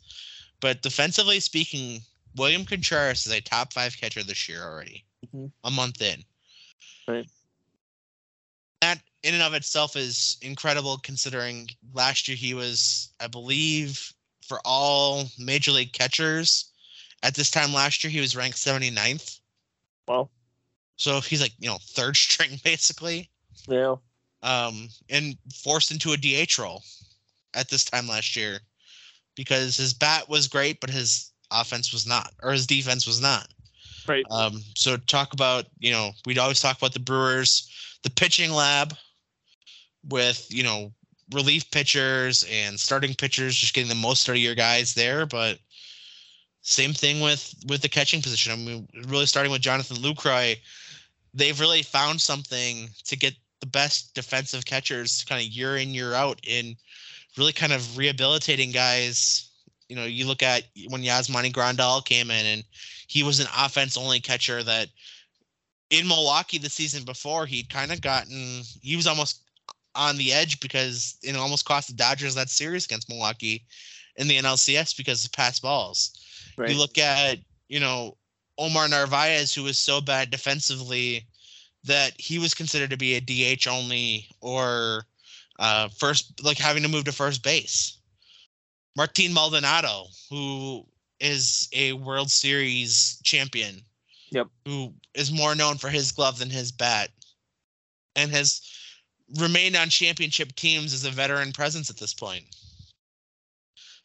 [0.60, 2.00] but defensively speaking,
[2.34, 5.52] William Contreras is a top five catcher this year already, Mhm.
[5.62, 6.24] a month in.
[7.06, 7.28] Right.
[8.80, 14.60] That in and of itself is incredible considering last year he was, I believe, for
[14.64, 16.66] all major league catchers
[17.22, 19.40] at this time last year, he was ranked 79th.
[20.06, 20.30] Well,
[20.96, 23.30] So he's like, you know, third string basically
[23.68, 23.96] yeah.
[24.42, 26.82] um, and forced into a DH role
[27.54, 28.60] at this time last year
[29.34, 33.48] because his bat was great, but his offense was not, or his defense was not.
[34.08, 34.24] Right.
[34.30, 37.70] Um, so talk about, you know, we'd always talk about the Brewers,
[38.02, 38.94] the pitching lab
[40.08, 40.92] with, you know,
[41.32, 45.26] relief pitchers and starting pitchers, just getting the most out of your guys there.
[45.26, 45.58] But
[46.66, 48.52] same thing with with the catching position.
[48.52, 50.56] I mean, really starting with Jonathan Lucroy,
[51.32, 56.12] they've really found something to get the best defensive catchers kind of year in year
[56.12, 56.76] out in
[57.38, 59.48] really kind of rehabilitating guys.
[59.88, 62.64] You know, you look at when Yasmani Grandal came in and
[63.06, 64.88] he was an offense only catcher that
[65.90, 69.42] in Milwaukee the season before he'd kind of gotten he was almost
[69.94, 73.64] on the edge because it almost cost the Dodgers that series against Milwaukee
[74.16, 76.10] in the NLCS because of pass balls.
[76.56, 76.70] Right.
[76.70, 77.38] You look at,
[77.68, 78.16] you know,
[78.58, 81.26] Omar Narvaez, who was so bad defensively
[81.84, 85.04] that he was considered to be a DH only or
[85.58, 87.98] uh, first, like having to move to first base.
[88.96, 90.86] Martin Maldonado, who
[91.20, 93.82] is a World Series champion.
[94.30, 94.48] Yep.
[94.64, 97.10] Who is more known for his glove than his bat
[98.16, 98.62] and has
[99.38, 102.44] remained on championship teams as a veteran presence at this point.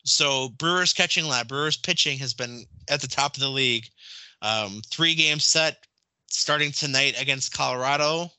[0.04, 3.88] So Brewers catching lab, Brewers pitching has been at the top of the league.
[4.42, 5.86] Um, three games set
[6.28, 8.32] starting tonight against Colorado,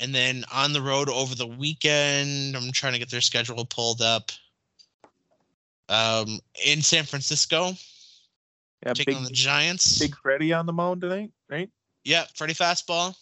[0.00, 2.56] and then on the road over the weekend.
[2.56, 4.32] I'm trying to get their schedule pulled up.
[5.88, 7.72] Um, in San Francisco,
[8.84, 9.98] Yeah, taking big, on the Giants.
[9.98, 11.70] big Freddie on the mound tonight, right?
[12.04, 13.16] Yeah, Freddie fastball.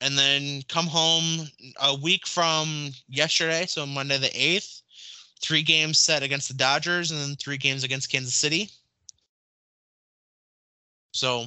[0.00, 1.46] And then come home
[1.80, 4.81] a week from yesterday, so Monday the 8th.
[5.42, 8.70] Three games set against the Dodgers and then three games against Kansas City.
[11.12, 11.46] So,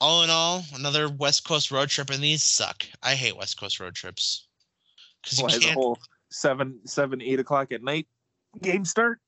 [0.00, 2.86] all in all, another West Coast road trip, and these suck.
[3.02, 4.46] I hate West Coast road trips.
[5.22, 5.74] Because you Why the can't.
[5.74, 5.98] whole
[6.30, 8.06] seven, seven, eight o'clock at night
[8.62, 9.18] game start?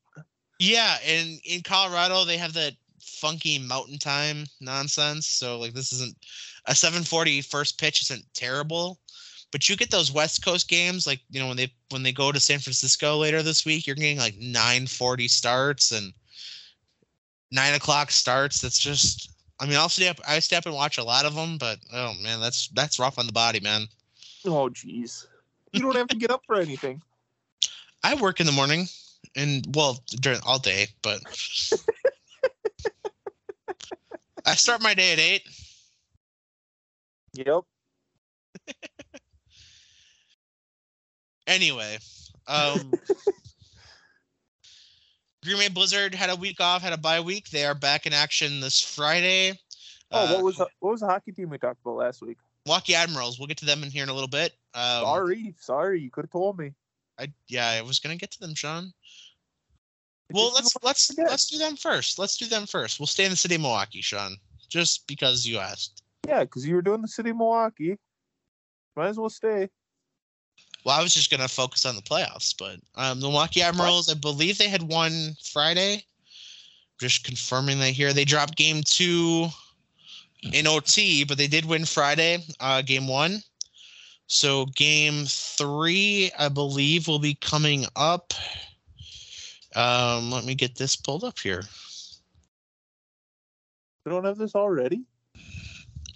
[0.59, 5.27] Yeah, and in Colorado they have that funky mountain time nonsense.
[5.27, 6.17] So like this isn't
[6.67, 9.01] a 740 first pitch isn't terrible.
[9.53, 12.33] But you get those West Coast games, like you know when they when they go
[12.33, 16.13] to San Francisco later this week, you're getting like 9:40 starts and
[17.53, 18.61] nine o'clock starts.
[18.61, 19.31] That's just,
[19.61, 21.79] I mean, I'll stay up, I stay up and watch a lot of them, but
[21.93, 23.87] oh man, that's that's rough on the body, man.
[24.45, 25.27] Oh, jeez.
[25.73, 27.01] You don't have to get up for anything.
[28.03, 28.89] I work in the morning
[29.37, 31.21] and well during all day, but
[34.47, 35.43] I start my day at eight.
[37.35, 37.63] Yep.
[41.47, 41.99] Anyway,
[42.47, 42.93] um,
[45.45, 47.51] Green Bay Blizzard had a week off, had a bye week.
[47.51, 49.59] They are back in action this Friday.
[50.13, 52.39] Oh, Uh, what was the, what was the hockey team we talked about last week?
[52.65, 53.39] Milwaukee Admirals?
[53.39, 54.53] We'll get to them in here in a little bit.
[54.75, 56.73] Um, sorry, sorry, you could have told me.
[57.19, 58.93] I yeah, I was gonna get to them, Sean.
[60.33, 61.29] Well, let's let's forget.
[61.29, 62.19] let's do them first.
[62.19, 63.01] Let's do them first.
[63.01, 64.37] We'll stay in the city of Milwaukee, Sean,
[64.69, 66.03] just because you asked.
[66.27, 67.99] Yeah, because you were doing the city of Milwaukee.
[68.97, 69.69] Might as well stay.
[70.85, 74.15] Well, I was just gonna focus on the playoffs, but um, the Milwaukee Admirals, I
[74.15, 76.05] believe they had won Friday.
[77.01, 79.49] Just confirming that here, they dropped game two
[80.53, 83.43] in OT, but they did win Friday, uh, game one.
[84.27, 88.33] So game three, I believe, will be coming up.
[89.75, 91.63] Um, let me get this pulled up here.
[94.05, 95.03] We don't have this already.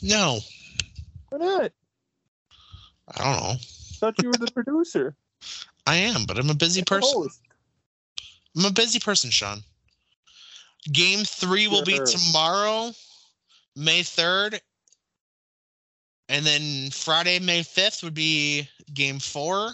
[0.02, 0.40] No,
[1.30, 1.72] Why not?
[3.16, 3.54] I don't know.
[4.06, 5.16] Thought you were the producer.
[5.86, 7.28] I am, but I'm a busy person.
[8.56, 9.64] I'm a busy person, Sean.
[10.92, 12.92] Game three will be tomorrow,
[13.74, 14.60] May 3rd.
[16.28, 19.72] And then Friday, May 5th would be game four.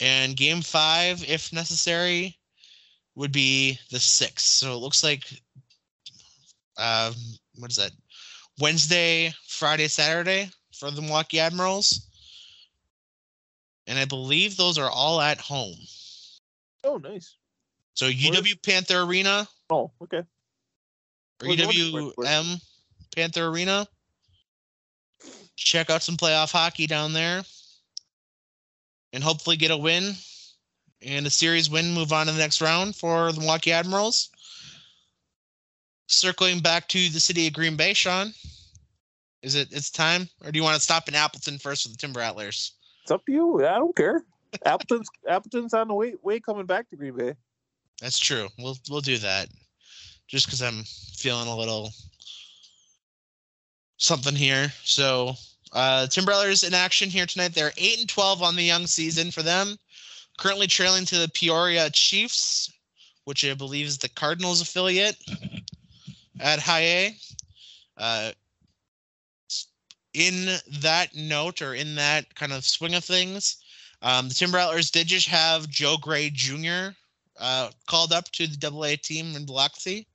[0.00, 2.36] And game five, if necessary,
[3.14, 4.40] would be the 6th.
[4.40, 5.22] So it looks like,
[6.76, 7.14] um,
[7.58, 7.92] what is that?
[8.58, 12.08] Wednesday, Friday, Saturday for the Milwaukee Admirals.
[13.86, 15.76] And I believe those are all at home.
[16.84, 17.36] Oh, nice.
[17.94, 20.18] So UW Panther Arena Oh, okay.
[20.18, 20.26] or
[21.42, 22.60] I was wondering where- UWM
[23.14, 23.86] Panther Arena.
[25.56, 27.44] Check out some playoff hockey down there.
[29.12, 30.16] And hopefully get a win
[31.02, 34.30] and a series win, move on to the next round for the Milwaukee Admirals.
[36.08, 38.32] Circling back to the city of Green Bay, Sean.
[39.42, 40.28] Is it it's time?
[40.44, 42.72] Or do you want to stop in Appleton first with the Timber Rattlers?
[43.02, 43.66] It's up to you.
[43.66, 44.24] I don't care.
[44.64, 47.34] Appleton's Appleton's on the way way coming back to Green Bay.
[48.00, 48.48] That's true.
[48.58, 49.48] We'll we'll do that.
[50.28, 51.90] Just because I'm feeling a little
[53.96, 54.72] something here.
[54.84, 55.34] So
[55.72, 57.54] uh Timber Rattlers in action here tonight.
[57.54, 59.76] They're eight and twelve on the young season for them.
[60.38, 62.72] Currently trailing to the Peoria Chiefs,
[63.24, 65.16] which I believe is the Cardinals affiliate
[66.40, 67.16] at High A.
[67.96, 68.32] Uh,
[70.14, 73.56] in that note or in that kind of swing of things,
[74.02, 76.94] um, the Timber Rattlers did just have Joe Gray Jr.
[77.38, 80.06] Uh, called up to the Double A team in Biloxi.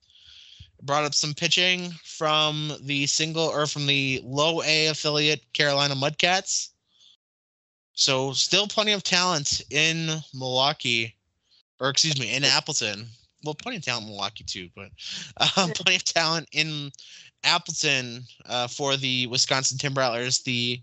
[0.84, 6.70] Brought up some pitching from the single or from the low A affiliate Carolina Mudcats.
[7.94, 11.16] So still plenty of talent in Milwaukee,
[11.80, 13.08] or excuse me, in Appleton.
[13.44, 14.90] Well, plenty of talent in Milwaukee too, but
[15.38, 16.92] uh, plenty of talent in
[17.48, 20.82] Appleton uh, for the Wisconsin Timber Rattlers, the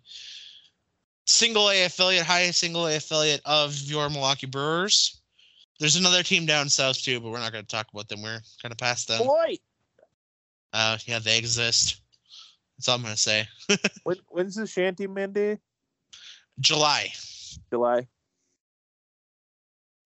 [1.26, 5.20] single A affiliate, highest single A affiliate of your Milwaukee Brewers.
[5.78, 8.22] There's another team down south too, but we're not going to talk about them.
[8.22, 9.26] We're kind of past them.
[9.26, 9.56] Boy,
[10.72, 11.96] Uh, yeah, they exist.
[12.76, 13.46] That's all I'm gonna say.
[14.02, 15.58] When, when's the Shanty Monday?
[16.58, 17.12] July.
[17.70, 18.06] July.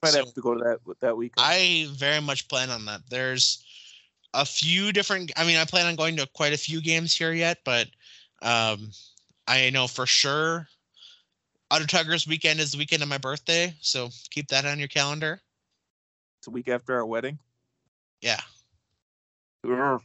[0.03, 1.47] Might So- have to go to that that weekend.
[1.47, 3.01] I very much plan on that.
[3.09, 3.65] There's
[4.35, 5.33] a few different.
[5.37, 7.89] I mean, I plan on going to quite a few games here yet, but
[8.43, 8.91] um,
[9.47, 10.68] I know for sure.
[11.70, 15.39] Auto Tuggers weekend is the weekend of my birthday, so keep that on your calendar.
[16.41, 17.39] it's a week after our wedding.
[18.22, 18.41] Yeah.
[19.66, 20.01] Urgh.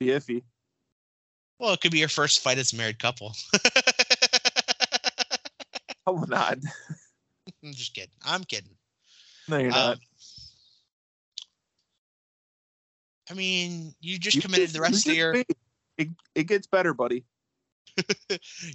[0.00, 0.42] Be iffy.
[1.58, 3.34] Well, it could be your first fight as a married couple.
[6.06, 6.60] Come on.
[7.64, 8.10] I'm just kidding.
[8.24, 8.74] I'm kidding.
[9.48, 9.98] No, you're Um, not.
[13.30, 15.34] I mean, you just You committed just- the rest of your
[15.98, 17.24] It, it gets better, buddy.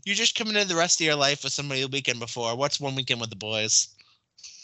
[0.05, 2.55] you just committed the rest of your life with somebody the weekend before.
[2.55, 3.87] What's one weekend with the boys?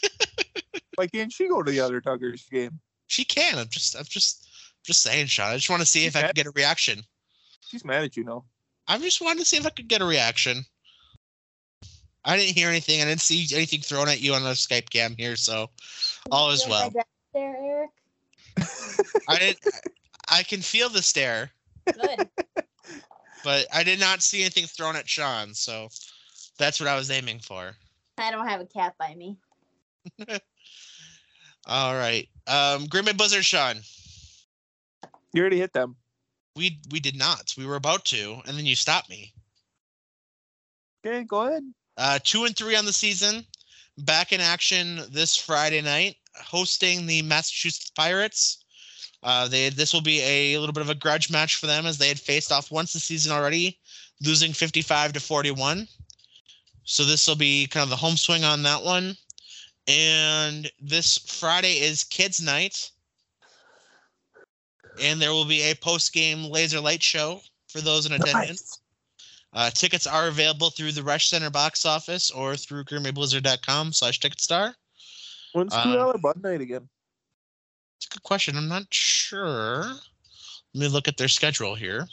[0.94, 2.78] Why can't she go to the other Tuggers game?
[3.08, 3.58] She can.
[3.58, 4.48] I'm just I'm just
[4.84, 5.50] just saying, Sean.
[5.50, 6.28] I just want to see if I Okay.
[6.28, 7.02] could get a reaction.
[7.66, 8.44] She's mad at you, no?
[8.86, 10.64] I'm just wanting to see if I could get a reaction.
[12.24, 13.02] I didn't hear anything.
[13.02, 15.68] I didn't see anything thrown at you on the Skype cam here, so
[16.30, 16.90] all is well.
[16.90, 17.04] There,
[17.34, 17.90] Eric.
[19.28, 19.58] I didn't.
[20.28, 21.50] I can feel the stare,
[21.92, 22.28] Good.
[23.44, 25.88] but I did not see anything thrown at Sean, so
[26.58, 27.72] that's what I was aiming for.
[28.18, 29.36] I don't have a cat by me.
[31.66, 33.76] All right, um, Green Bay Blizzard, Sean.
[35.32, 35.96] You already hit them.
[36.56, 37.54] We we did not.
[37.58, 39.32] We were about to, and then you stopped me.
[41.04, 41.64] Okay, go ahead.
[41.96, 43.44] Uh, two and three on the season.
[43.98, 48.64] Back in action this Friday night, hosting the Massachusetts Pirates.
[49.22, 51.96] Uh, they this will be a little bit of a grudge match for them as
[51.96, 53.78] they had faced off once this season already,
[54.22, 55.88] losing 55 to 41.
[56.84, 59.16] So this will be kind of the home swing on that one.
[59.88, 62.90] And this Friday is Kids Night,
[65.00, 68.80] and there will be a post game laser light show for those in attendance.
[69.54, 74.74] Uh, tickets are available through the Resch Center box office or through GreenBayBlizzard.com slash Ticketstar.
[75.54, 76.88] When's Uh, two dollar Bud Night again?
[77.96, 78.56] It's a good question.
[78.56, 79.84] I'm not sure.
[79.84, 80.00] Let
[80.74, 82.08] me look at their schedule here.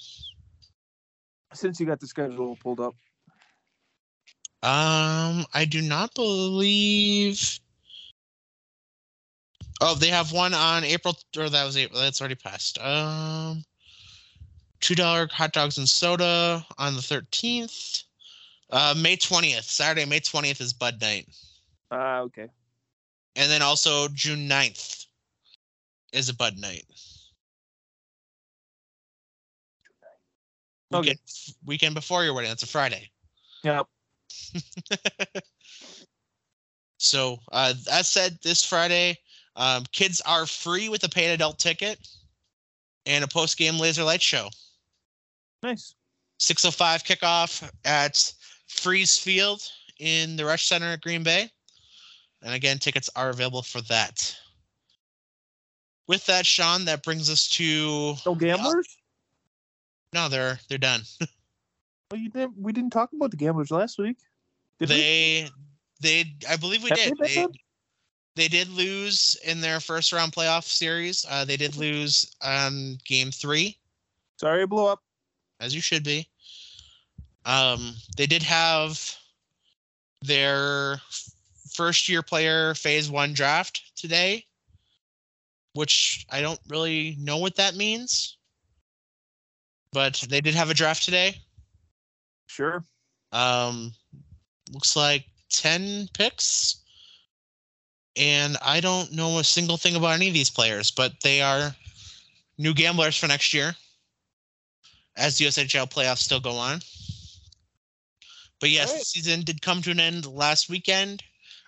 [1.52, 2.94] Since you got the schedule pulled up.
[4.62, 7.60] Um, I do not believe.
[9.82, 12.00] Oh, they have one on April, or that was April.
[12.00, 12.78] That's already passed.
[12.78, 13.66] Um,
[14.82, 18.04] two dollar hot dogs and soda on the thirteenth.
[18.70, 21.28] Uh, May twentieth, Saturday, May twentieth is Bud Night.
[21.90, 22.48] Ah, okay.
[23.36, 25.06] And then also June 9th
[26.14, 26.84] is a Bud Night.
[30.94, 31.00] Okay.
[31.00, 31.20] Weekend,
[31.66, 32.52] weekend before your wedding.
[32.52, 33.10] That's a Friday.
[33.64, 33.88] Yep.
[37.02, 39.18] So, uh, that said, this Friday,
[39.56, 41.98] um, kids are free with a paid adult ticket
[43.08, 44.50] and a post game laser light show.
[45.64, 45.96] Nice.
[46.38, 48.32] 605 kickoff at
[48.68, 49.64] Freeze Field
[49.98, 51.50] in the Resch Center at Green Bay.
[52.42, 54.36] And again, tickets are available for that.
[56.08, 58.98] With that, Sean, that brings us to No gamblers?
[60.14, 61.02] no, they're they're done.
[62.12, 62.58] Well, you didn't.
[62.60, 64.18] We didn't talk about the gamblers last week.
[64.80, 64.96] Did we?
[64.96, 65.50] they
[66.02, 67.18] they I believe we Have did.
[67.20, 67.48] they
[68.36, 71.26] They, did lose in their first round playoff series.
[71.30, 73.78] Uh, they did lose on game three,
[74.36, 75.02] Sorry, I blew up.
[75.62, 76.28] as you should be.
[77.46, 79.00] Um, they did have
[80.22, 81.00] their
[81.74, 84.46] first year player phase one draft today,
[85.74, 88.38] which I don't really know what that means.
[89.94, 91.42] But they did have a draft today.
[92.48, 92.84] Sure.
[93.32, 93.94] Um,
[94.72, 96.78] looks like 10 picks.
[98.18, 101.76] And I don't know a single thing about any of these players, but they are
[102.58, 103.76] new gamblers for next year
[105.16, 106.82] as the USHL playoffs still go on.
[108.60, 111.24] But yes, the season did come to an end last weekend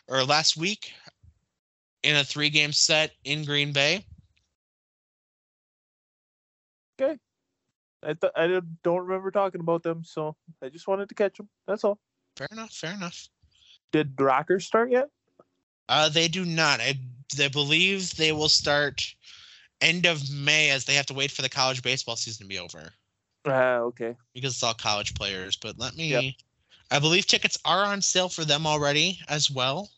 [0.08, 0.93] or last week
[2.04, 4.06] in a three game set in Green Bay.
[7.01, 7.18] Okay.
[8.04, 8.47] I th- I
[8.84, 11.49] don't- remember talking about them, so I just wanted to catch them.
[11.68, 11.99] That's all.
[12.36, 12.72] Fair enough.
[12.74, 13.30] Fair enough.
[13.91, 15.10] Did the Rockers start yet?
[15.88, 16.82] Uh, they do not.
[16.82, 16.95] I,
[17.39, 19.01] I believe they will start
[19.82, 22.60] end of May as they have to wait for the college baseball season to be
[22.60, 22.91] over
[23.45, 24.16] Ah, okay.
[24.34, 25.56] because it's all college players.
[25.56, 26.08] But let me.
[26.10, 26.24] Yep.
[26.94, 29.89] I believe tickets are on sale for them already as well.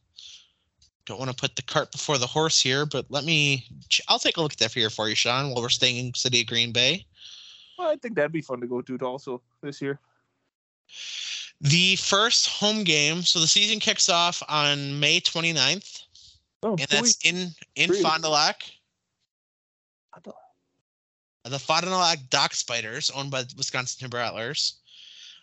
[1.06, 3.68] Don't want to put the cart before the horse here, but let me.
[4.08, 6.42] I'll take a look at that here for you, Sean, while we're staying in city
[6.42, 7.06] of Green Bay.
[7.78, 10.00] Well, I think that'd be fun to go to also this year.
[11.60, 16.04] The first home game, so the season kicks off on May 29th,
[16.64, 17.94] Oh, and that's in in?
[17.94, 18.64] Fond du Lac.
[21.44, 24.78] the Fond du Lac Dock Spiders, owned by the Wisconsin Timber Rattlers.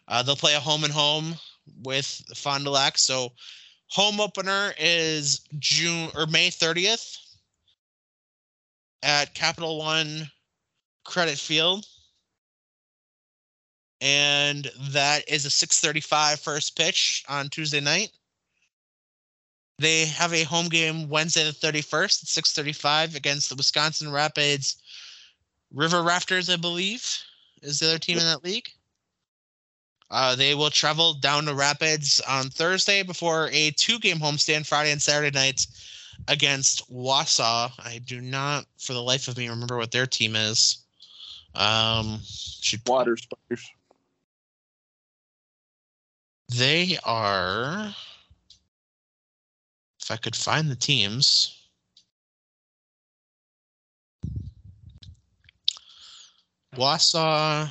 [0.08, 1.34] Uh, they'll play a home and home
[1.82, 2.98] with Fond du Lac.
[2.98, 3.32] So
[3.88, 7.16] home opener is June or May 30th
[9.02, 10.30] at Capital One
[11.04, 11.86] Credit Field.
[14.00, 18.10] And that is a 635 first pitch on Tuesday night.
[19.78, 24.76] They have a home game Wednesday the 31st at 635 against the Wisconsin Rapids
[25.72, 27.04] River Rafters, I believe,
[27.62, 28.68] is the other team in that league.
[30.12, 35.00] Uh, they will travel down to Rapids on Thursday before a two-game homestand Friday and
[35.00, 35.88] Saturday nights
[36.28, 37.72] against Wausau.
[37.78, 40.84] I do not, for the life of me, remember what their team is.
[41.54, 43.66] Um, should Water spiders.
[46.50, 47.94] they are?
[50.02, 51.58] If I could find the teams.
[56.76, 57.70] Wausau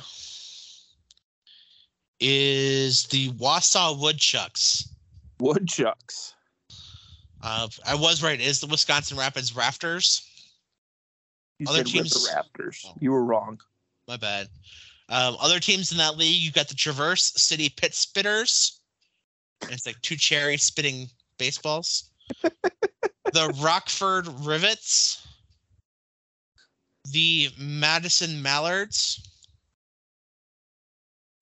[2.24, 4.88] is the Wausau Woodchucks.
[5.40, 6.34] Woodchucks.
[7.42, 8.40] Uh, I was right.
[8.40, 10.22] Is the Wisconsin Rapids Rafters?
[11.58, 12.84] You Other teams- River Raptors.
[12.86, 12.94] Oh.
[13.00, 13.60] You were wrong.
[14.06, 14.48] My bad.
[15.08, 18.78] Um, other teams in that league, you've got the Traverse City Pit Spitters.
[19.62, 21.08] And It's like two cherry spitting
[21.38, 22.10] baseballs.
[22.42, 25.26] the Rockford Rivets.
[27.10, 29.20] The Madison Mallards.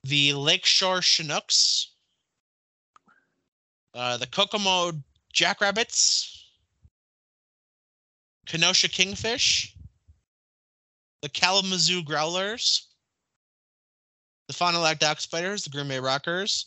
[0.05, 1.92] The Lakeshore Chinooks.
[3.94, 4.92] Uh, the Kokomo
[5.32, 6.46] Jackrabbits.
[8.46, 9.74] Kenosha Kingfish.
[11.22, 12.86] The Kalamazoo Growlers
[14.51, 16.66] the Fond du Lac Dock Spiders, the Green Bay Rockers,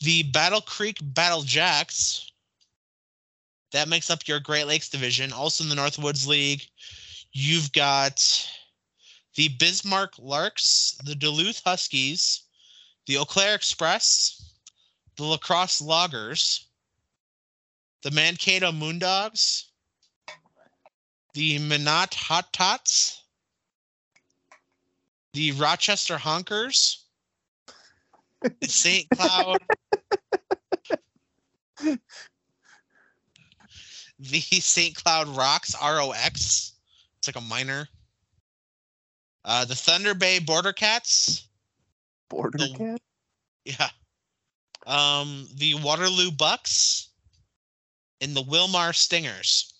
[0.00, 2.32] the Battle Creek Battle Jacks.
[3.70, 5.32] That makes up your Great Lakes division.
[5.32, 6.66] Also in the Northwoods League,
[7.32, 8.18] you've got
[9.36, 12.42] the Bismarck Larks, the Duluth Huskies,
[13.06, 14.54] the Eau Claire Express,
[15.16, 16.68] the La Crosse Loggers,
[18.02, 19.64] the Mankato Moondogs,
[21.34, 23.22] the Minot Hot Tots,
[25.32, 27.04] the Rochester Honkers,
[28.42, 29.08] the St.
[29.10, 29.58] Cloud,
[34.18, 34.94] the St.
[34.94, 36.72] Cloud Rocks ROX.
[37.18, 37.88] It's like a minor.
[39.44, 41.48] Uh, the Thunder Bay Border Cats.
[42.32, 43.00] Border The- cat.
[43.64, 43.88] Yeah.
[44.86, 47.10] Um, the Waterloo Bucks.
[48.22, 49.74] And the Willmar Stingers.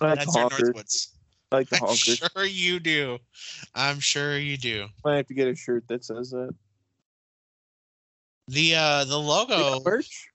[0.00, 0.50] Like That's our.
[0.50, 1.08] Northwoods.
[1.52, 3.18] I like the I'm sure you do.
[3.74, 4.88] I'm sure you do.
[5.04, 6.54] I have to get a shirt that says that.
[8.48, 10.28] The uh the logo merch.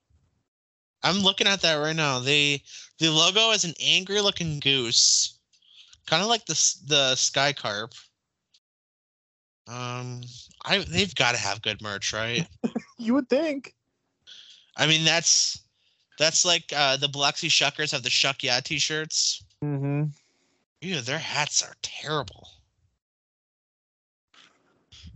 [1.02, 2.20] I'm looking at that right now.
[2.20, 2.60] The
[2.98, 5.38] the logo is an angry looking goose,
[6.06, 7.92] kind of like the the sky carp.
[9.68, 10.22] Um,
[10.64, 12.46] I they've got to have good merch, right?
[12.98, 13.74] You would think.
[14.76, 15.62] I mean, that's
[16.18, 19.42] that's like uh, the Biloxi Shuckers have the Shuck Yeah t-shirts.
[19.64, 20.10] Mm-hmm.
[20.82, 22.46] Yeah, their hats are terrible.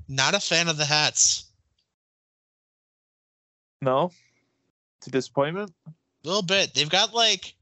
[0.09, 1.51] Not a fan of the hats.
[3.82, 4.10] No.
[4.98, 5.73] It's a disappointment.
[5.86, 5.93] A
[6.24, 6.73] little bit.
[6.73, 7.55] They've got like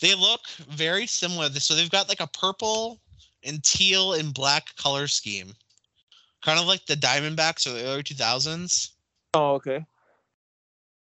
[0.00, 1.48] they look very similar.
[1.50, 3.00] So they've got like a purple
[3.44, 5.54] and teal and black color scheme.
[6.44, 8.90] Kind of like the Diamondbacks or the early 2000s.
[9.34, 9.84] Oh, okay.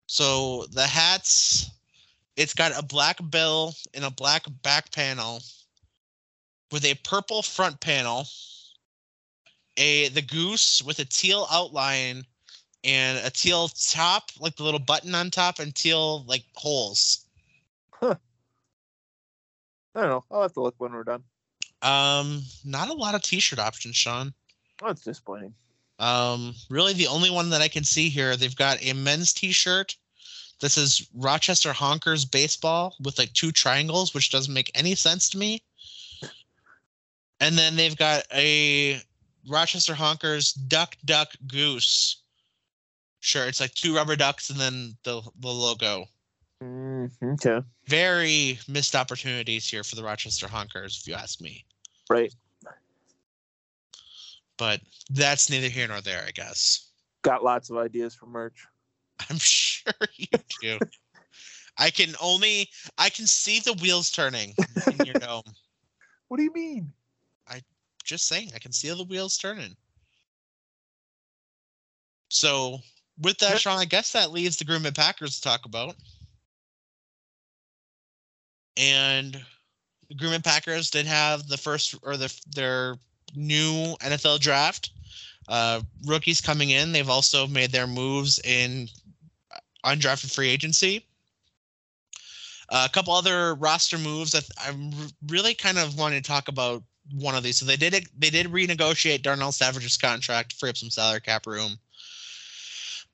[0.07, 1.69] So the hats
[2.37, 5.41] it's got a black bill and a black back panel
[6.71, 8.27] with a purple front panel.
[9.75, 12.25] A the goose with a teal outline
[12.83, 17.25] and a teal top, like the little button on top, and teal like holes.
[17.91, 18.15] Huh.
[19.95, 20.23] I don't know.
[20.31, 21.23] I'll have to look when we're done.
[21.81, 24.33] Um, not a lot of t-shirt options, Sean.
[24.81, 25.53] Oh, it's disappointing.
[25.99, 29.95] Um, really the only one that I can see here, they've got a men's t-shirt.
[30.59, 35.37] This is Rochester Honkers baseball with like two triangles, which doesn't make any sense to
[35.37, 35.63] me.
[37.39, 38.99] And then they've got a
[39.47, 42.23] Rochester Honkers duck duck goose
[43.19, 43.49] shirt.
[43.49, 46.05] It's like two rubber ducks and then the the logo.
[46.63, 47.61] Mm, okay.
[47.85, 51.63] Very missed opportunities here for the Rochester Honkers, if you ask me.
[52.09, 52.33] Right.
[54.57, 56.89] But that's neither here nor there, I guess.
[57.21, 58.65] Got lots of ideas for merch.
[59.29, 60.27] I'm sure you
[60.61, 60.79] do.
[61.77, 64.55] I can only I can see the wheels turning
[64.91, 65.43] in your dome.
[66.27, 66.91] What do you mean?
[67.47, 67.61] I
[68.03, 69.75] just saying, I can see the wheels turning.
[72.29, 72.79] So
[73.19, 75.95] with that, Sean, I guess that leaves the Green Bay Packers to talk about.
[78.75, 79.39] And
[80.09, 82.95] the Green Bay Packers did have the first or the their
[83.35, 84.91] new NFL draft.
[85.47, 86.91] Uh, rookies coming in.
[86.91, 88.89] They've also made their moves in
[89.85, 91.05] undrafted free agency.
[92.69, 94.91] Uh, a couple other roster moves that I'm
[95.27, 96.83] really kind of wanting to talk about
[97.13, 97.57] one of these.
[97.57, 101.77] So they did they did renegotiate Darnell Savage's contract, free up some salary cap room.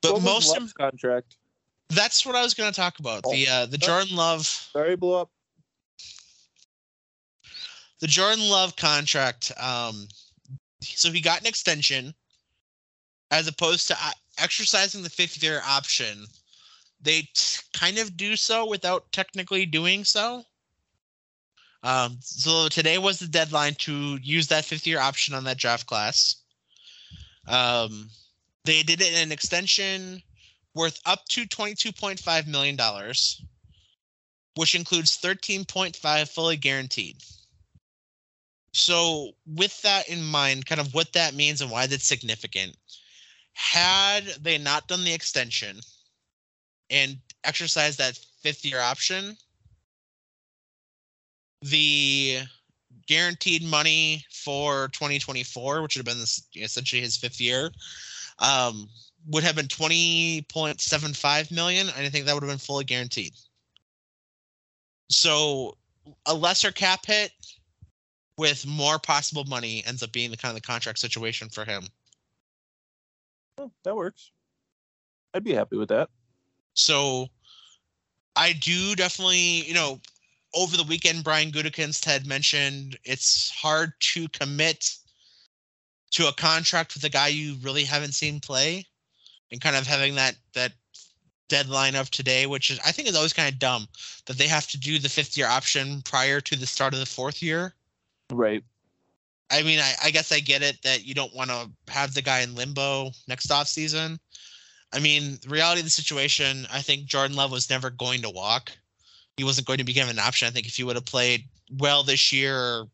[0.02, 1.36] But most contract.
[1.88, 3.22] that's what I was going to talk about.
[3.22, 3.86] The uh, the Oh.
[3.86, 5.30] Jordan Love Sorry, blew up.
[8.04, 9.50] The Jordan Love contract.
[9.58, 10.08] Um,
[10.82, 12.12] so he got an extension,
[13.30, 16.26] as opposed to uh, exercising the fifth year option.
[17.00, 20.44] They t- kind of do so without technically doing so.
[21.82, 25.86] Um, so today was the deadline to use that fifth year option on that draft
[25.86, 26.42] class.
[27.48, 28.10] Um,
[28.66, 30.22] they did it in an extension
[30.74, 32.76] worth up to $22.5 million,
[34.56, 37.16] which includes 13.5 fully guaranteed.
[38.74, 42.76] So, with that in mind, kind of what that means and why that's significant,
[43.52, 45.78] had they not done the extension
[46.90, 49.36] and exercised that fifth year option,
[51.62, 52.40] the
[53.06, 57.70] guaranteed money for 2024, which would have been this, essentially his fifth year,
[58.40, 58.88] um,
[59.28, 61.88] would have been 20.75 million.
[61.90, 63.34] And I think that would have been fully guaranteed.
[65.10, 65.76] So,
[66.26, 67.30] a lesser cap hit
[68.36, 71.84] with more possible money ends up being the kind of the contract situation for him.
[73.84, 74.30] That works.
[75.32, 76.08] I'd be happy with that.
[76.74, 77.28] So
[78.36, 80.00] I do definitely, you know,
[80.54, 84.90] over the weekend, Brian Gutekunst had mentioned it's hard to commit
[86.12, 88.84] to a contract with a guy you really haven't seen play,
[89.50, 90.72] and kind of having that that
[91.48, 93.88] deadline of today, which is I think is always kind of dumb
[94.26, 97.06] that they have to do the fifth year option prior to the start of the
[97.06, 97.74] fourth year.
[98.34, 98.62] Right.
[99.50, 102.22] I mean, I, I guess I get it that you don't want to have the
[102.22, 104.18] guy in limbo next off season.
[104.92, 108.30] I mean, the reality of the situation, I think Jordan Love was never going to
[108.30, 108.72] walk.
[109.36, 110.48] He wasn't going to be given an option.
[110.48, 111.44] I think if he would have played
[111.78, 112.86] well this year or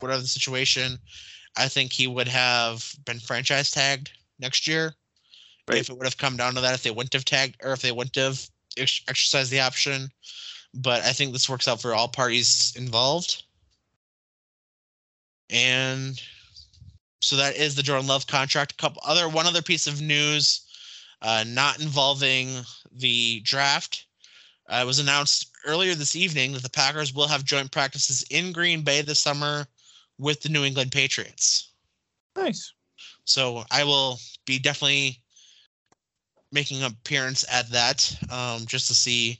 [0.00, 0.98] whatever the situation,
[1.56, 4.10] I think he would have been franchise tagged
[4.40, 4.94] next year.
[5.68, 5.78] Right.
[5.78, 7.82] If it would have come down to that, if they wouldn't have tagged or if
[7.82, 10.10] they wouldn't have ex- exercised the option.
[10.74, 13.44] But I think this works out for all parties involved.
[15.54, 16.20] And
[17.22, 18.72] so that is the Jordan Love contract.
[18.72, 20.66] A couple other one other piece of news,
[21.22, 22.60] uh, not involving
[22.92, 24.06] the draft.
[24.68, 28.52] Uh, it was announced earlier this evening that the Packers will have joint practices in
[28.52, 29.66] Green Bay this summer
[30.18, 31.70] with the New England Patriots.
[32.36, 32.72] Nice.
[33.24, 35.22] So I will be definitely
[36.50, 39.38] making an appearance at that um, just to see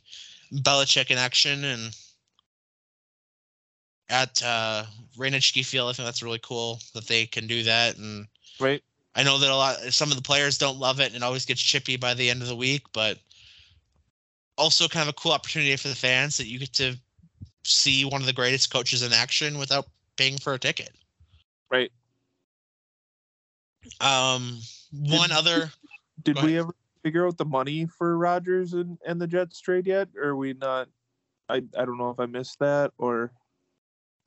[0.52, 1.96] Belichick in action and
[4.14, 4.84] at uh,
[5.16, 5.90] Ray Nitschke Field.
[5.90, 7.96] I think that's really cool that they can do that.
[7.98, 8.26] And
[8.60, 8.80] Right.
[9.16, 11.44] I know that a lot, some of the players don't love it and it always
[11.44, 13.18] gets chippy by the end of the week, but
[14.56, 16.96] also kind of a cool opportunity for the fans that you get to
[17.64, 19.86] see one of the greatest coaches in action without
[20.16, 20.90] paying for a ticket.
[21.70, 21.90] Right.
[24.00, 24.60] Um,
[24.92, 25.70] one Did- other.
[26.22, 26.72] Did we ever
[27.02, 30.08] figure out the money for Rodgers and, and the Jets trade yet?
[30.16, 30.88] Or are we not?
[31.48, 33.32] I, I don't know if I missed that or.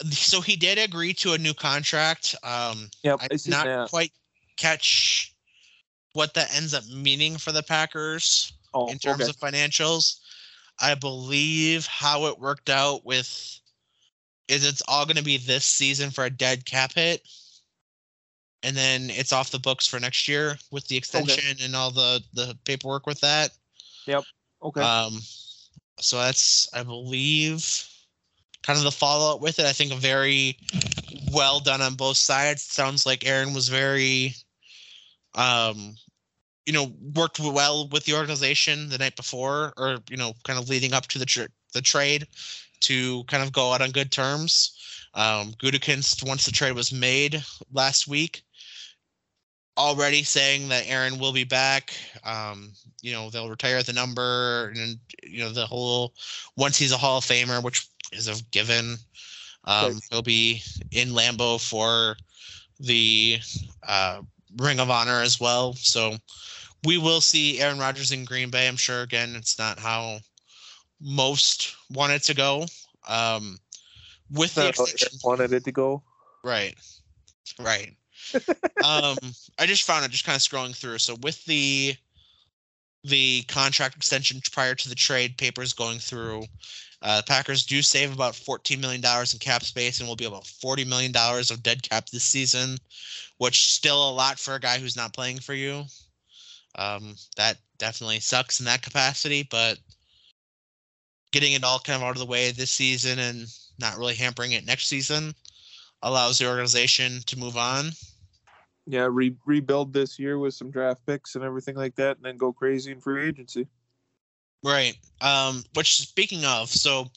[0.10, 2.36] So he did agree to a new contract.
[2.44, 3.90] Um, Yep, I did not that.
[3.90, 4.12] quite
[4.58, 5.34] catch
[6.14, 9.30] what that ends up meaning for the Packers Oh, in terms okay.
[9.30, 10.20] of financials.
[10.80, 13.60] I believe how it worked out with
[14.48, 17.28] is it's all going to be this season for a dead cap hit,
[18.62, 22.22] and then it's off the books for next year with the extension and all the
[22.34, 23.52] the paperwork with that.
[24.06, 24.24] Yep.
[24.62, 24.82] Okay.
[24.82, 25.20] Um,
[26.00, 27.88] so that's, I believe,
[28.68, 29.66] kind of the follow up with it.
[29.66, 30.58] I think very
[31.32, 32.62] well done on both sides.
[32.62, 34.36] sounds like Aaron was very,
[35.36, 35.96] um,
[36.66, 40.68] you know, worked well with the organization the night before, or you know, kind of
[40.68, 42.28] leading up to the tr- the trade
[42.82, 44.74] to kind of go out on good terms.
[45.14, 47.42] Um, Gutekunst, once the trade was made
[47.72, 48.44] last week,
[49.78, 51.94] already saying that Aaron will be back.
[52.24, 56.14] Um, you know, they'll retire the number and you know the whole
[56.56, 58.98] once he's a Hall of Famer, which is a given.
[59.66, 62.16] Um, he'll be in Lambeau for
[62.80, 63.40] the
[63.88, 64.22] uh,
[64.58, 65.74] Ring of Honor as well.
[65.74, 66.16] So
[66.86, 68.68] we will see Aaron Rodgers in Green Bay.
[68.68, 69.02] I'm sure.
[69.02, 70.20] Again, it's not how
[71.02, 72.66] most wanted to go.
[73.08, 73.58] Um,
[74.32, 76.02] with the exception, wanted it to go.
[76.44, 76.76] Right.
[77.60, 77.97] Right.
[78.84, 79.18] Um,
[79.60, 81.00] I just found it just kind of scrolling through.
[81.00, 81.96] So with the
[83.04, 86.44] the contract extension prior to the trade papers going through.
[87.02, 90.44] Uh, the Packers do save about $14 million in cap space and will be about
[90.44, 92.78] $40 million of dead cap this season,
[93.38, 95.84] which still a lot for a guy who's not playing for you.
[96.76, 99.78] Um, that definitely sucks in that capacity, but
[101.32, 103.48] getting it all kind of out of the way this season and
[103.80, 105.36] not really hampering it next season
[106.02, 107.92] allows the organization to move on.
[108.88, 112.38] Yeah, re- rebuild this year with some draft picks and everything like that, and then
[112.38, 113.68] go crazy in free agency.
[114.64, 114.96] Right.
[115.22, 117.12] Um, which speaking of, so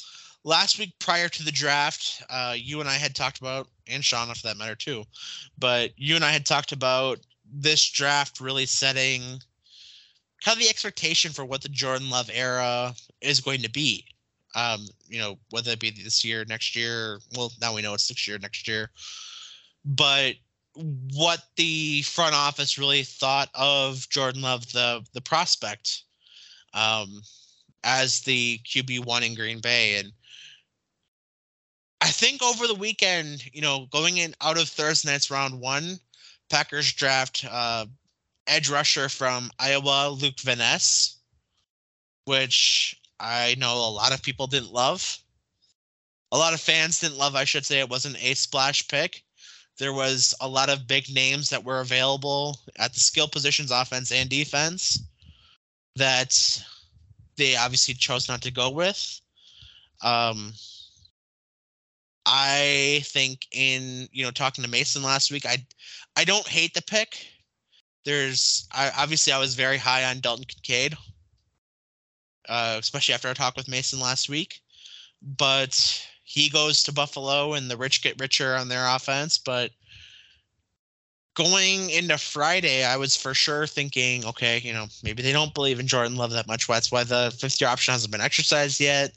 [0.44, 4.36] last week prior to the draft, uh, you and I had talked about, and Shauna
[4.36, 5.04] for that matter too,
[5.58, 7.20] but you and I had talked about
[7.52, 9.22] this draft really setting
[10.44, 14.04] kind of the expectation for what the Jordan Love era is going to be.
[14.54, 17.20] Um, you know, whether it be this year, next year.
[17.36, 18.90] Well, now we know it's next year, next year.
[19.84, 20.34] But
[20.74, 26.02] what the front office really thought of Jordan Love, the the prospect,
[26.74, 27.22] um,
[27.84, 30.12] as the QB one in Green Bay, and
[32.00, 35.98] I think over the weekend, you know, going in out of Thursday night's round one,
[36.48, 37.86] Packers draft uh,
[38.46, 41.18] edge rusher from Iowa, Luke Van Ness,
[42.24, 45.18] which I know a lot of people didn't love.
[46.32, 47.80] A lot of fans didn't love, I should say.
[47.80, 49.24] It wasn't a splash pick.
[49.80, 54.12] There was a lot of big names that were available at the skill positions, offense
[54.12, 55.02] and defense,
[55.96, 56.62] that
[57.36, 59.22] they obviously chose not to go with.
[60.02, 60.52] Um,
[62.26, 65.64] I think in you know talking to Mason last week, I
[66.14, 67.26] I don't hate the pick.
[68.04, 70.94] There's I obviously I was very high on Dalton Kincaid,
[72.50, 74.60] uh, especially after our talk with Mason last week.
[75.22, 79.36] But he goes to Buffalo, and the rich get richer on their offense.
[79.36, 79.72] But
[81.34, 85.80] going into Friday, I was for sure thinking, okay, you know, maybe they don't believe
[85.80, 86.68] in Jordan Love that much.
[86.68, 89.10] That's why the fifth year option hasn't been exercised yet.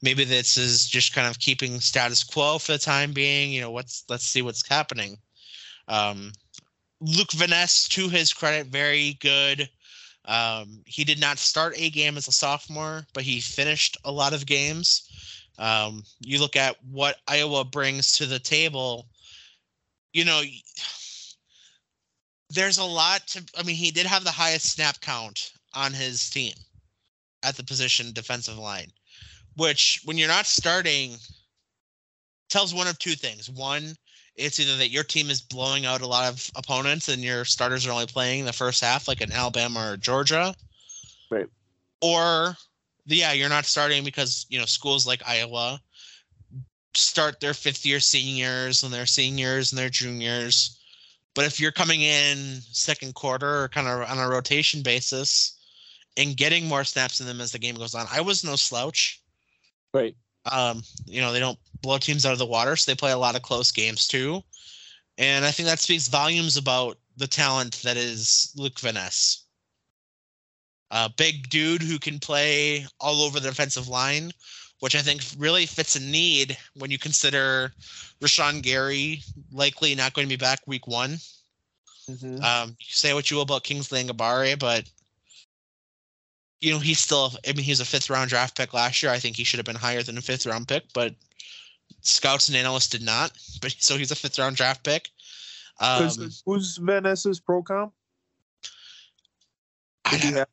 [0.00, 3.50] Maybe this is just kind of keeping status quo for the time being.
[3.50, 5.18] You know, what's let's see what's happening.
[5.88, 6.30] Um,
[7.00, 9.68] Luke Van Ness, to his credit, very good.
[10.26, 14.32] Um, he did not start a game as a sophomore, but he finished a lot
[14.32, 15.10] of games.
[15.58, 19.06] Um, you look at what Iowa brings to the table,
[20.12, 20.42] you know,
[22.50, 23.44] there's a lot to.
[23.58, 26.54] I mean, he did have the highest snap count on his team
[27.42, 28.90] at the position defensive line,
[29.56, 31.16] which when you're not starting
[32.48, 33.50] tells one of two things.
[33.50, 33.96] One,
[34.36, 37.86] it's either that your team is blowing out a lot of opponents and your starters
[37.86, 40.54] are only playing the first half, like in Alabama or Georgia.
[41.30, 41.48] Right.
[42.00, 42.56] Or,
[43.06, 45.80] yeah, you're not starting because, you know, schools like Iowa
[46.94, 50.78] start their fifth year seniors and their seniors and their juniors.
[51.34, 55.58] But if you're coming in second quarter or kind of on a rotation basis
[56.16, 59.20] and getting more snaps in them as the game goes on, I was no slouch.
[59.92, 60.16] Right.
[60.50, 63.18] Um, you know, they don't blow teams out of the water, so they play a
[63.18, 64.42] lot of close games too.
[65.18, 69.43] And I think that speaks volumes about the talent that is Luke Van Ness.
[70.96, 74.30] A big dude who can play all over the defensive line,
[74.78, 77.74] which I think really fits a need when you consider
[78.20, 81.18] Rashan Gary likely not going to be back week one.
[82.08, 82.44] Mm-hmm.
[82.44, 84.88] Um, you say what you will about Kingsley Enagbare, but
[86.60, 87.32] you know he's still.
[87.44, 89.10] I mean, he's a fifth round draft pick last year.
[89.10, 91.12] I think he should have been higher than a fifth round pick, but
[92.02, 93.32] scouts and analysts did not.
[93.60, 95.08] But so he's a fifth round draft pick.
[95.80, 96.08] Um,
[96.46, 97.92] who's Van Ness's pro comp?
[100.04, 100.48] I'd Did he have,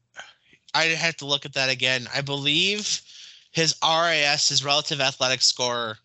[0.73, 2.07] I'd have to look at that again.
[2.13, 3.01] I believe
[3.51, 5.97] his RAS, his relative athletic score,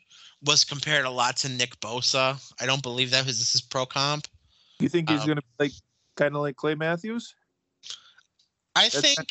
[0.44, 2.40] was compared a lot to Nick Bosa.
[2.60, 4.26] I don't believe that was is pro comp.
[4.78, 5.72] You think he's Um, gonna be like
[6.16, 7.34] kind of like Clay Matthews?
[8.74, 9.28] I That's- think.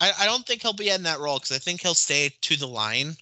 [0.00, 2.56] I, I don't think he'll be in that role because I think he'll stay to
[2.56, 3.16] the line.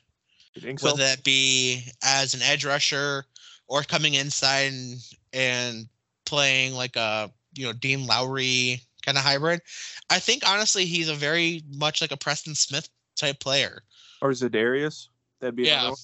[0.54, 0.86] You so?
[0.86, 3.24] whether that be as an edge rusher
[3.66, 4.96] or coming inside and,
[5.32, 5.88] and
[6.24, 9.62] playing like a you know Dean Lowry kind of hybrid.
[10.10, 13.82] I think honestly he's a very much like a Preston Smith type player.
[14.20, 15.08] Or Za'Darius?
[15.40, 15.90] That'd be Yeah.
[15.90, 15.94] one.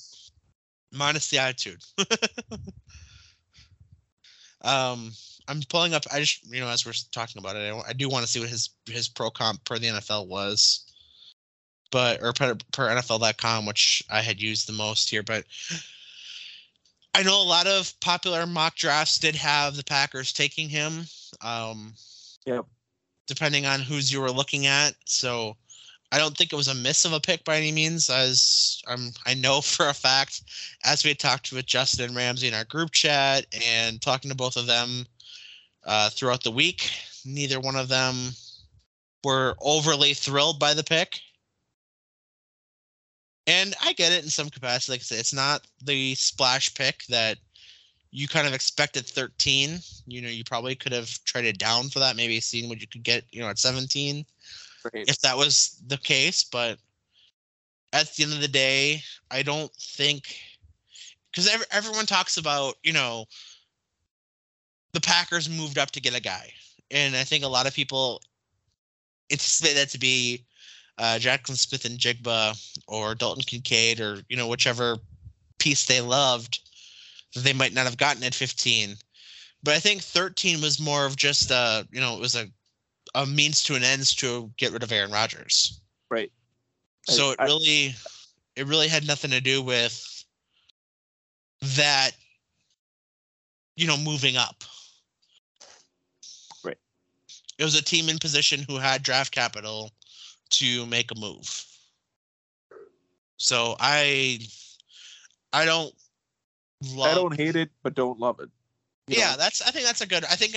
[0.93, 1.83] Minus the attitude.
[4.62, 5.11] um
[5.49, 8.09] I'm pulling up I just you know as we're talking about it I, I do
[8.09, 10.87] want to see what his his pro comp per the NFL was.
[11.91, 15.45] But or per, per NFL.com which I had used the most here but
[17.15, 21.05] I know a lot of popular mock drafts did have the Packers taking him.
[21.43, 21.93] Um,
[22.47, 22.66] Yep.
[23.33, 25.57] Depending on who's you were looking at, so
[26.13, 28.11] I don't think it was a miss of a pick by any means.
[28.11, 30.43] As um, I know for a fact,
[30.85, 34.59] as we talked with Justin and Ramsey in our group chat and talking to both
[34.59, 35.07] of them
[35.87, 36.91] uh, throughout the week,
[37.25, 38.33] neither one of them
[39.25, 41.19] were overly thrilled by the pick.
[43.47, 44.93] And I get it in some capacity.
[44.93, 47.39] Like I it's not the splash pick that
[48.12, 49.78] you kind of expected 13.
[50.06, 53.02] You know, you probably could have traded down for that, maybe seeing what you could
[53.02, 54.24] get, you know, at 17
[54.84, 55.09] Right.
[55.09, 56.44] if that was the case.
[56.44, 56.78] But
[57.93, 60.36] at the end of the day, I don't think
[61.30, 63.24] because ev- everyone talks about, you know,
[64.93, 66.52] the Packers moved up to get a guy.
[66.90, 68.22] And I think a lot of people
[69.30, 70.44] anticipate that to be
[70.98, 74.98] uh, Jaxon Smith-Njigba or Dalton Kincaid or, you know, whichever
[75.59, 76.60] piece they loved
[77.35, 78.97] that they might not have gotten at 15.
[79.63, 82.47] But I think 13 was more of just, a, you know, it was a,
[83.15, 85.81] a means to an ends to get rid of Aaron Rodgers.
[86.11, 86.33] Right.
[87.09, 87.95] I- So it I- really,
[88.57, 90.25] it really had nothing to do with
[91.77, 92.11] that,
[93.77, 94.65] you know, moving up.
[96.65, 96.77] Right.
[97.59, 99.93] It was a team in position who had draft capital
[100.51, 101.65] to make a move.
[103.37, 104.41] So I,
[105.53, 105.95] I don't
[106.95, 107.13] love.
[107.13, 108.51] I don't hate it, but don't love it.
[109.09, 109.37] You yeah, know?
[109.39, 109.63] that's.
[109.63, 110.25] I think that's a good.
[110.25, 110.57] I think,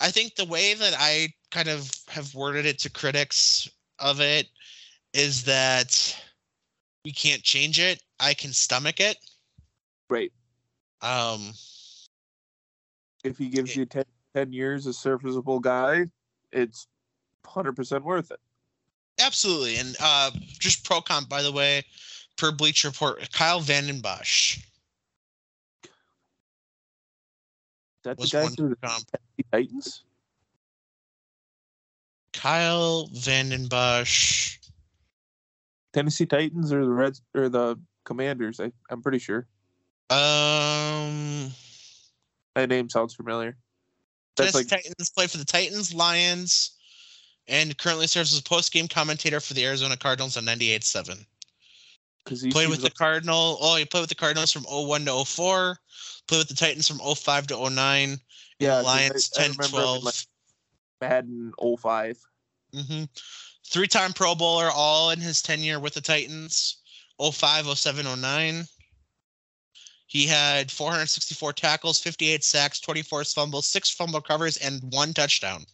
[0.00, 3.68] I think the way that I kind of have worded it to critics
[3.98, 4.48] of it
[5.14, 6.16] is that
[7.04, 8.02] we can't change it.
[8.20, 9.16] I can stomach it.
[10.10, 10.32] Right.
[11.02, 11.52] Um,
[13.24, 16.06] If he gives It- you 10, 10 years a serviceable guy,
[16.52, 16.86] it's
[17.44, 18.40] 100% worth it.
[19.20, 21.82] absolutely, and uh, just pro comp by the way,
[22.36, 24.58] per Bleacher Report, Kyle Vanden Bosch
[28.06, 29.04] That's the guy for the comp.
[29.50, 30.04] Titans?
[32.32, 34.58] Kyle Vanden Bosch.
[35.92, 38.60] Tennessee Titans or the Reds or the Commanders?
[38.60, 39.48] I, I'm pretty sure.
[40.08, 41.50] Um,
[42.54, 43.56] That name sounds familiar.
[44.36, 46.76] That's Tennessee like Titans play for the Titans, Lions,
[47.48, 51.26] and currently serves as post game commentator for the Arizona Cardinals on 98.7.
[52.26, 53.56] because he Played with the Cardinal.
[53.60, 55.78] Oh, he played with the Cardinals from 01 to 04.
[56.26, 58.18] Played with the Titans from 05 to 09.
[58.58, 59.98] Yeah, Lions I, I 10 remember him 12.
[59.98, 60.14] in, like
[61.00, 62.18] Madden 05.
[62.74, 63.04] hmm
[63.68, 66.82] Three time Pro Bowler, all in his tenure with the Titans
[67.20, 68.64] 05, 07, 09.
[70.08, 75.64] He had 464 tackles, 58 sacks, 24 fumbles, six fumble covers, and one touchdown.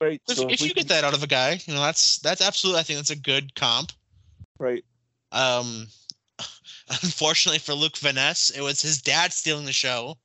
[0.00, 0.20] Right.
[0.26, 2.40] If, so if we you get that out of a guy, you know that's that's
[2.40, 2.80] absolutely.
[2.80, 3.92] I think that's a good comp.
[4.58, 4.84] Right.
[5.32, 5.88] Um,
[6.88, 10.18] unfortunately for Luke Van Ness, it was his dad stealing the show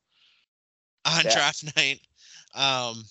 [1.04, 1.30] on Yeah.
[1.30, 2.00] draft night.
[2.54, 3.04] Um,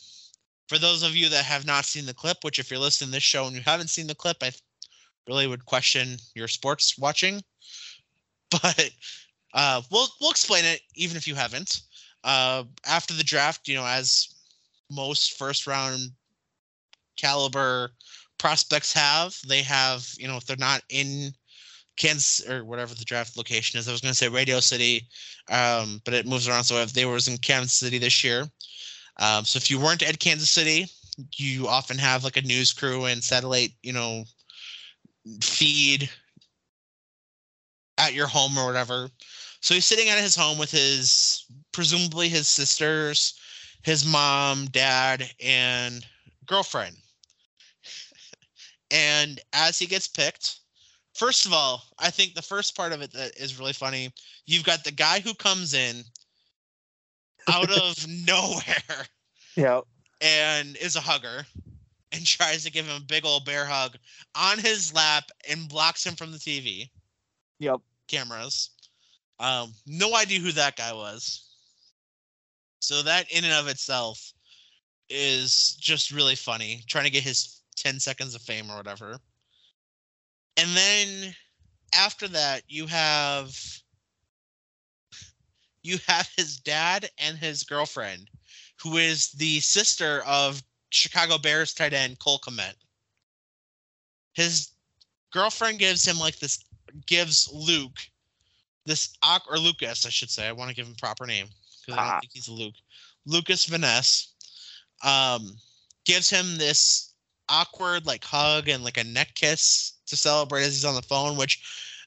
[0.67, 3.13] for those of you that have not seen the clip, which if you're listening to
[3.13, 4.51] this show and you haven't seen the clip, I
[5.27, 7.43] really would question your sports watching.
[8.49, 8.91] But
[9.53, 11.81] uh, we'll we'll explain it even if you haven't.
[12.23, 14.33] Uh, after the draft, you know, as
[14.89, 16.11] most first round
[17.17, 17.91] caliber
[18.37, 21.31] prospects have, they have, you know, if they're not in
[21.97, 23.87] Kansas or whatever the draft location is.
[23.87, 25.07] I was going to say Radio City,
[25.49, 26.63] um, but it moves around.
[26.63, 28.45] So if they was in Kansas City this year,
[29.19, 30.85] um, so if you weren't at Kansas City,
[31.35, 34.23] you often have like a news crew and satellite, you know,
[35.41, 36.09] feed
[37.97, 39.09] at your home or whatever.
[39.61, 43.33] So he's sitting at his home with his presumably his sisters,
[43.81, 46.05] his mom, dad, and
[46.45, 46.95] girlfriend.
[48.91, 50.59] And as he gets picked,
[51.13, 54.13] first of all, I think the first part of it that is really funny,
[54.45, 56.03] you've got the guy who comes in
[57.47, 59.07] out of nowhere
[59.55, 59.81] Yeah.
[60.21, 61.45] and is a hugger
[62.11, 63.97] and tries to give him a big old bear hug
[64.35, 66.89] on his lap and blocks him from the TV
[67.59, 67.81] Yep.
[68.07, 68.71] cameras.
[69.39, 71.43] Um, no idea who that guy was.
[72.79, 74.33] So that in and of itself
[75.09, 79.19] is just really funny, trying to get his 10 seconds of fame or whatever.
[80.57, 81.35] And then
[81.93, 83.55] after that, you have
[85.83, 88.29] you have his dad and his girlfriend,
[88.81, 92.73] who is the sister of Chicago Bears tight end Cole Kmet.
[94.33, 94.71] His
[95.31, 96.63] girlfriend gives him like this
[97.05, 97.99] gives Luke
[98.85, 99.15] this
[99.49, 100.47] or Lucas, I should say.
[100.47, 101.47] I want to give him proper name
[101.81, 102.19] because I don't Ah.
[102.19, 102.75] think he's a Luke.
[103.25, 104.33] Lukas Van Ness
[105.03, 105.57] um,
[106.05, 107.06] gives him this
[107.49, 111.37] awkward like hug and like a neck kiss to celebrate as he's on the phone.
[111.37, 111.61] Which,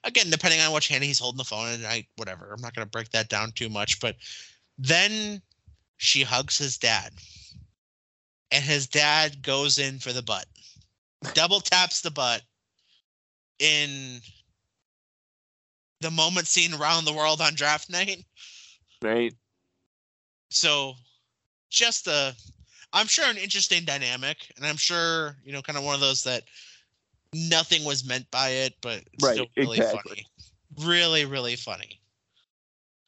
[0.05, 2.87] again, depending on which hand he's holding the phone, and I whatever, I'm not gonna
[2.87, 4.01] break that down too much.
[4.01, 4.17] But
[4.79, 5.43] then
[5.99, 7.13] she hugs his dad,
[8.51, 10.47] and his dad goes in for the butt,
[11.35, 12.43] double taps the butt
[13.59, 14.21] in
[16.01, 18.25] the moment seen around the world on draft night.
[19.03, 19.35] Right.
[20.51, 20.95] So
[21.71, 22.35] just a
[22.93, 26.25] I'm sure an interesting dynamic, and I'm sure you know, kind of one of those
[26.25, 26.45] that
[27.33, 30.27] nothing was meant by it, but it's Right, still really exactly.
[30.79, 32.01] funny, really, really funny.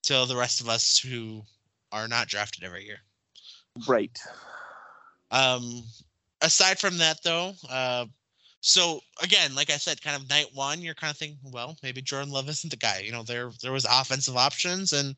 [0.04, 1.42] To the rest of us who
[1.92, 2.98] are not drafted every year.
[3.86, 4.18] Right.
[5.30, 5.84] Um,
[6.40, 8.06] aside from that, though, uh,
[8.60, 12.02] so again, like I said, kind of night one, you're kind of thinking, well, maybe
[12.02, 13.00] Jordan Love isn't the guy.
[13.00, 15.16] You know, there there was offensive options, and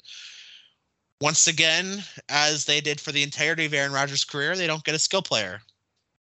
[1.20, 4.94] once again, as they did for the entirety of Aaron Rodgers' career, they don't get
[4.94, 5.60] a skill player.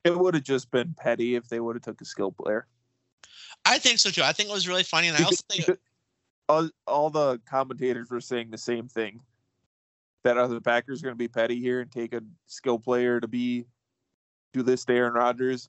[0.05, 2.67] It would have just been petty if they would have took a skill player.
[3.65, 4.23] I think so too.
[4.23, 5.79] I think it was really funny, and I also think
[6.49, 9.21] all, uh, all the commentators were saying the same thing.
[10.25, 13.21] That are the Packers are going to be petty here and take a skill player
[13.21, 13.67] to be
[14.55, 15.69] do this to Aaron Rodgers?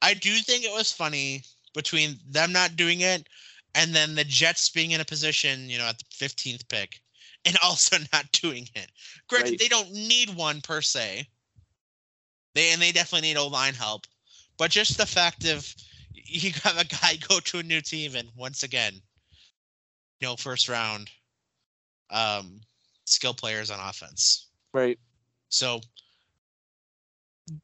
[0.00, 1.42] I do think it was funny
[1.74, 3.28] between them not doing it
[3.74, 7.01] and then the Jets being in a position, you know, at the 15th pick
[7.44, 8.90] and also not doing it.
[9.28, 9.58] Granted, Right.
[9.58, 11.26] they don't need one per se.
[12.54, 14.06] They and they definitely need O line help.
[14.58, 15.74] But just the fact of
[16.12, 18.94] you have a guy go to a new team and once again,
[20.20, 21.10] you know, first round
[22.10, 22.60] um
[23.06, 24.48] skill players on offense.
[24.72, 24.98] Right.
[25.48, 25.80] So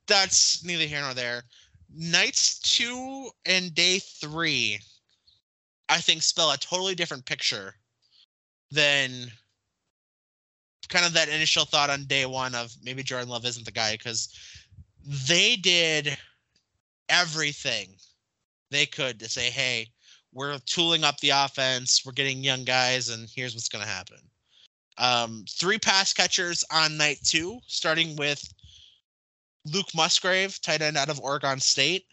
[0.06, 1.42] that's neither here nor there.
[1.94, 4.78] Nights two and day three,
[5.88, 7.74] I think, spell a totally different picture
[8.70, 9.30] than
[10.89, 13.93] kind of that initial thought on day one of maybe Jordan Love isn't the guy
[13.93, 14.28] because
[15.27, 16.16] they did
[17.09, 17.89] everything
[18.70, 19.89] they could to say, hey,
[20.32, 24.19] we're tooling up the offense, we're getting young guys, and here's what's going to happen.
[24.98, 28.43] Um, three pass catchers on night two, starting with
[29.73, 32.05] Luke Musgrave, tight end out of Oregon State.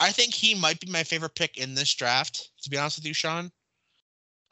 [0.00, 3.06] I think he might be my favorite pick in this draft, to be honest with
[3.06, 3.52] you, Sean.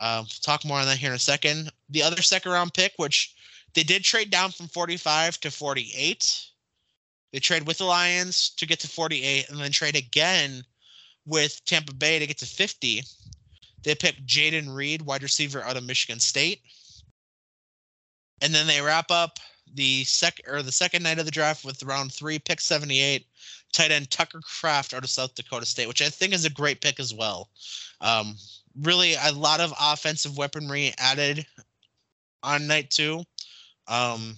[0.00, 1.70] Um, talk more on that here in a second.
[1.90, 3.34] The other second round pick, which
[3.74, 6.46] they did trade down from 45 to 48.
[7.32, 10.64] They trade with the Lions to get to 48 and then trade again
[11.26, 13.02] with Tampa Bay to get to 50.
[13.82, 16.62] They picked Jayden Reed, wide receiver out of Michigan State.
[18.42, 19.38] And then they wrap up
[19.74, 23.26] the sec or the second night of the draft with round three, pick 78,
[23.72, 26.80] tight end Tucker Kraft out of South Dakota State, which I think is a great
[26.80, 27.50] pick as well.
[28.00, 28.36] Um,
[28.78, 31.46] really, a lot of offensive weaponry added
[32.42, 33.22] on night two.
[33.88, 34.36] Um,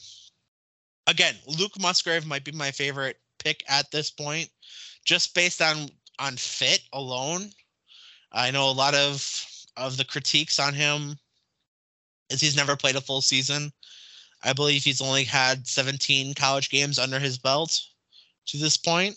[1.06, 4.48] again, Luke Musgrave might be my favorite pick at this point,
[5.04, 5.88] just based on
[6.18, 7.50] on fit alone.
[8.32, 9.46] I know a lot of
[9.76, 11.16] of the critiques on him
[12.30, 13.72] is he's never played a full season.
[14.42, 17.80] I believe he's only had 17 college games under his belt
[18.46, 19.16] to this point.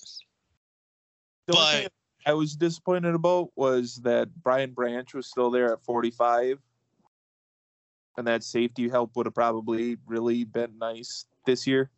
[1.48, 1.92] The But-
[2.26, 6.60] I was disappointed about was that Brian Branch was still there at 45.
[8.18, 11.90] And that safety help would have probably really been nice this year.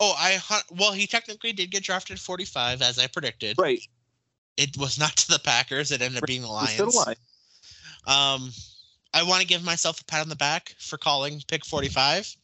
[0.00, 0.40] Oh, I
[0.72, 3.56] well, he technically did get drafted 45 as I predicted.
[3.58, 3.80] Right.
[4.56, 5.92] It was not to the Packers.
[5.92, 6.72] It ended up being the Lions.
[6.72, 7.16] still alive.
[8.06, 8.50] Um,
[9.14, 12.36] I want to give myself a pat on the back for calling pick 45,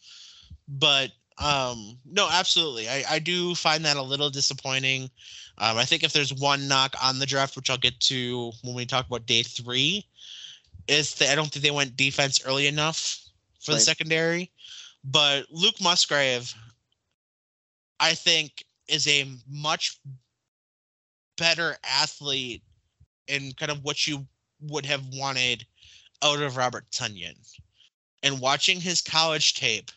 [0.69, 1.11] but
[1.41, 2.89] um, no, absolutely.
[2.89, 5.11] I, I do find that a little disappointing.
[5.59, 8.75] Um, I think if there's one knock on the draft, which I'll get to when
[8.75, 10.07] we talk about day three,
[10.89, 13.21] is that I don't think they went defense early enough
[13.61, 14.51] for the secondary.
[15.05, 16.53] But Luke Musgrave,
[18.01, 19.99] I think, is a much
[21.37, 22.63] better athlete
[23.29, 24.27] in kind of what you
[24.61, 25.67] would have wanted
[26.23, 27.37] out of Robert Tonyan.
[28.23, 29.91] And watching his college tape,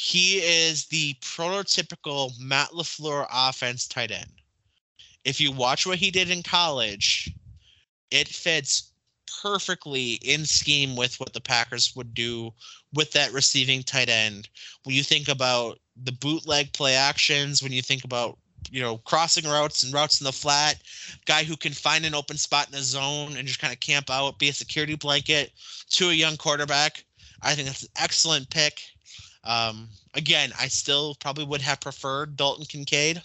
[0.00, 4.30] he is the prototypical Matt LaFleur offense tight end.
[5.24, 7.28] If you watch what he did in college,
[8.12, 8.92] it fits
[9.42, 12.54] perfectly in scheme with what the Packers would do
[12.94, 14.48] with that receiving tight end.
[14.84, 18.38] When you think about the bootleg play actions, when you think about
[18.70, 20.76] you know crossing routes and routes in the flat,
[21.24, 24.10] guy who can find an open spot in the zone and just kind of camp
[24.10, 25.50] out, be a security blanket
[25.90, 27.02] to a young quarterback.
[27.42, 28.80] I think that's an excellent pick.
[29.48, 33.22] Um, again, I still probably would have preferred Dalton Kincaid.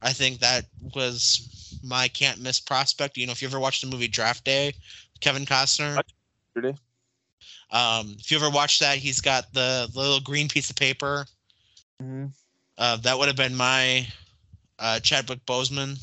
[0.00, 3.16] I think that was my can't miss prospect.
[3.16, 4.72] You know, if you ever watched the movie Draft Day,
[5.20, 6.00] Kevin Costner.
[7.70, 11.26] Um, if you ever watched that, he's got the, the little green piece of paper.
[12.00, 12.30] Mhm.
[12.78, 14.06] Uh, that would have been my
[14.78, 15.98] uh, Chadwick Boseman.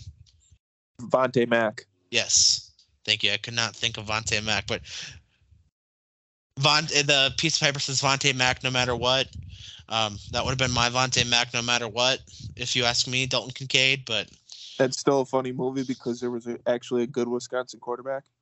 [1.01, 1.85] Vontae Mack.
[2.09, 2.71] Yes.
[3.05, 3.31] Thank you.
[3.31, 4.81] I could not think of Vontae Mack, but
[6.59, 9.27] Von the piece of paper says Vontae Mack no matter what.
[9.89, 12.19] Um, that would have been my Vontae Mack no matter what,
[12.55, 14.05] if you ask me, Dalton Kincaid.
[14.05, 14.29] But
[14.77, 18.23] That's still a funny movie because there was a, actually a good Wisconsin quarterback.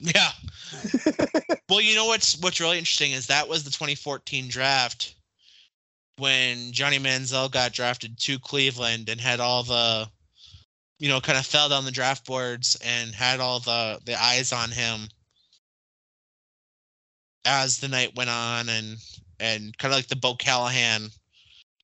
[0.00, 0.32] Yeah.
[1.70, 5.14] well, you know what's what's really interesting is that was the 2014 draft
[6.18, 10.08] when Johnny Manziel got drafted to Cleveland and had all the
[10.98, 14.52] you know kind of fell down the draft boards and had all the the eyes
[14.52, 15.08] on him
[17.44, 18.96] as the night went on and
[19.40, 21.10] and kind of like the Bo Callahan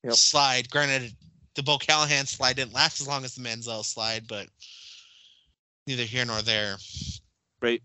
[0.03, 0.15] Yep.
[0.15, 0.71] slide.
[0.71, 1.15] Granted,
[1.55, 4.47] the Bo Callahan slide didn't last as long as the Manziel slide, but
[5.87, 6.77] neither here nor there.
[7.61, 7.83] Right.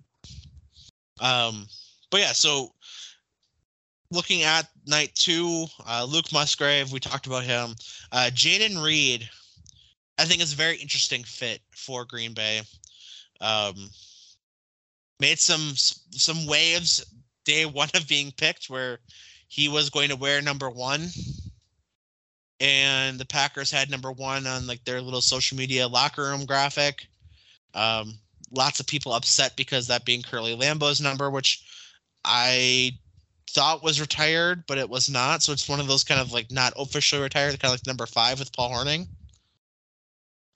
[1.20, 1.68] Um,
[2.10, 2.74] but yeah, so
[4.12, 7.76] looking at night two, uh, Luke Musgrave, we talked about him.
[8.12, 9.28] Uh, Jayden Reed,
[10.18, 12.62] I think is a very interesting fit for Green Bay.
[13.42, 13.90] Um,
[15.20, 17.04] made some some waves
[17.46, 19.00] day one of being picked, where
[19.48, 21.08] he was going to wear number one,
[22.60, 27.08] and the Packers had number one on like their little social media locker room graphic.
[27.74, 28.16] Um,
[28.52, 31.64] lots of people upset because that being Curly Lambeau's number, which
[32.24, 32.92] I
[33.50, 35.44] thought was retired, but it was not.
[35.44, 38.06] So it's one of those kind of like not officially retired, kind of like number
[38.06, 39.02] five with Paul Hornung.
[39.02, 39.08] Is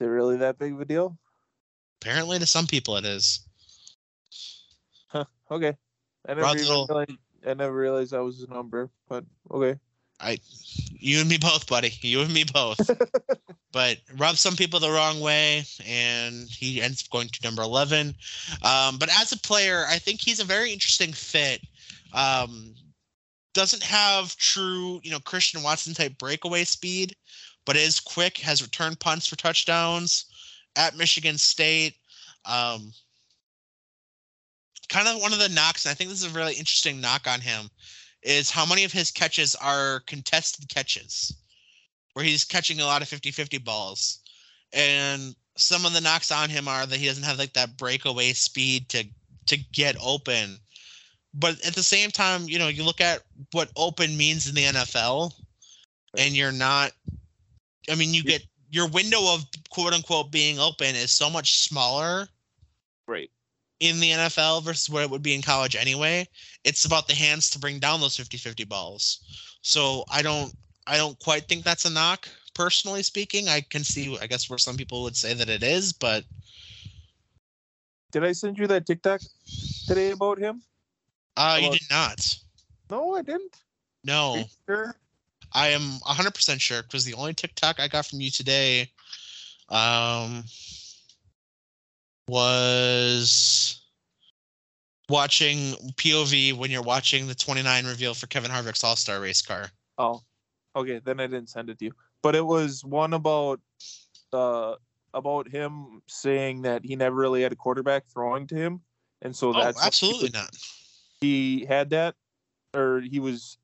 [0.00, 1.16] it really that big of a deal?
[2.00, 3.40] Apparently, to some people, it is.
[5.08, 5.24] Huh.
[5.50, 5.76] Okay.
[6.28, 7.12] I never, realized,
[7.46, 9.78] I never realized that was his number, but okay.
[10.20, 10.38] I,
[10.92, 11.92] you and me both, buddy.
[12.02, 12.78] You and me both.
[13.72, 18.14] but rubbed some people the wrong way, and he ends up going to number eleven.
[18.62, 21.62] Um, but as a player, I think he's a very interesting fit.
[22.12, 22.74] Um,
[23.54, 27.16] doesn't have true, you know, Christian Watson type breakaway speed,
[27.64, 28.38] but is quick.
[28.38, 30.26] Has return punts for touchdowns
[30.76, 31.94] at Michigan State.
[32.44, 32.92] Um,
[34.90, 37.26] kind of one of the knocks, and I think this is a really interesting knock
[37.26, 37.70] on him,
[38.22, 41.34] is how many of his catches are contested catches,
[42.12, 44.20] where he's catching a lot of 50 50 balls.
[44.72, 48.32] And some of the knocks on him are that he doesn't have like that breakaway
[48.32, 49.04] speed to
[49.46, 50.58] to get open.
[51.32, 53.22] But at the same time, you know, you look at
[53.52, 55.32] what open means in the NFL,
[56.18, 56.92] and you're not.
[57.88, 62.28] I mean, you get your window of quote unquote being open is so much smaller
[63.10, 63.30] Right.
[63.80, 66.28] In the NFL versus what it would be in college anyway.
[66.64, 69.20] It's about the hands to bring down those 50-50 balls.
[69.62, 70.54] So I don't
[70.86, 73.48] I don't quite think that's a knock, personally speaking.
[73.48, 76.24] I can see I guess where some people would say that it is, but
[78.12, 79.20] Did I send you that TikTok
[79.86, 80.62] today about him?
[81.36, 82.38] uh you did not.
[82.90, 83.56] No, I didn't.
[84.04, 84.44] No.
[84.66, 84.96] Sure.
[85.52, 88.90] I am 100% sure because the only TikTok I got from you today
[89.70, 90.44] um,
[92.30, 93.82] was
[95.08, 99.70] watching POV when you're watching the 29 reveal for Kevin Harvick's All Star race car.
[99.98, 100.22] Oh,
[100.76, 101.00] okay.
[101.04, 101.92] Then I didn't send it to you.
[102.22, 103.60] But it was one about
[104.32, 104.74] uh
[105.12, 108.80] about him saying that he never really had a quarterback throwing to him,
[109.22, 110.56] and so Oh, that's he absolutely was- not.
[111.20, 112.14] He had that,
[112.74, 113.58] or he was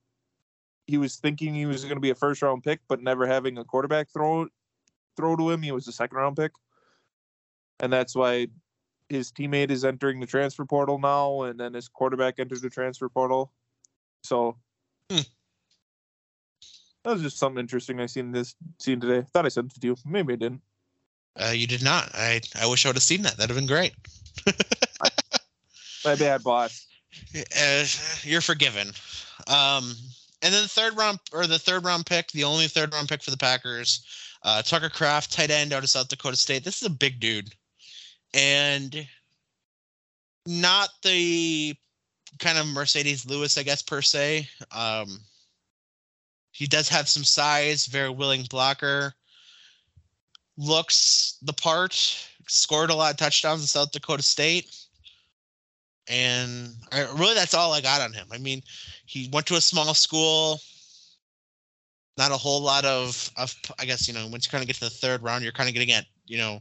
[0.87, 3.59] he was thinking he was going to be a first round pick, but never having
[3.59, 4.49] a quarterback throw
[5.17, 5.63] throw to him.
[5.63, 6.53] He was a second round pick,
[7.81, 8.49] and that's why
[9.09, 13.09] his teammate is entering the transfer portal now, and then his quarterback entered the transfer
[13.09, 13.53] portal.
[14.25, 14.57] So
[15.11, 15.21] Hmm.
[17.05, 19.25] that was just something interesting I seen this seen today.
[19.33, 19.97] Thought I sent it to you.
[20.05, 20.63] Maybe I didn't.
[21.39, 22.11] Uh, you did not.
[22.15, 23.37] I I wish I would have seen that.
[23.37, 23.95] That'd have been great.
[26.05, 26.87] My bad, boss.
[27.35, 27.85] Uh,
[28.25, 28.89] you're forgiven.
[29.47, 29.95] Um,
[30.43, 33.23] and then the third round or the third round pick, the only third round pick
[33.23, 34.05] for the Packers,
[34.43, 36.63] uh, Tucker Kraft, tight end out of South Dakota State.
[36.63, 37.55] This is a big dude,
[38.37, 39.07] and
[40.47, 41.75] not the
[42.39, 44.49] kind of Marcedes Lewis, I guess per se.
[44.71, 45.21] Um,
[46.53, 49.15] he does have some size, very willing blocker.
[50.57, 51.95] Looks the part.
[52.49, 54.87] Scored a lot of touchdowns in South Dakota State
[56.09, 58.27] and I, really that's all I got on him.
[58.33, 58.63] I mean,
[59.07, 60.61] he went to a small school.
[62.17, 64.77] Not a whole lot of, of I guess you know once you kind of get
[64.77, 66.61] to the third round, you're kind of getting at you know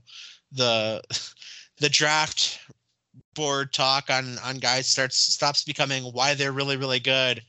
[0.52, 1.02] the
[1.80, 2.60] the draft
[3.34, 7.42] board talk on on guys starts stops becoming why they're really really good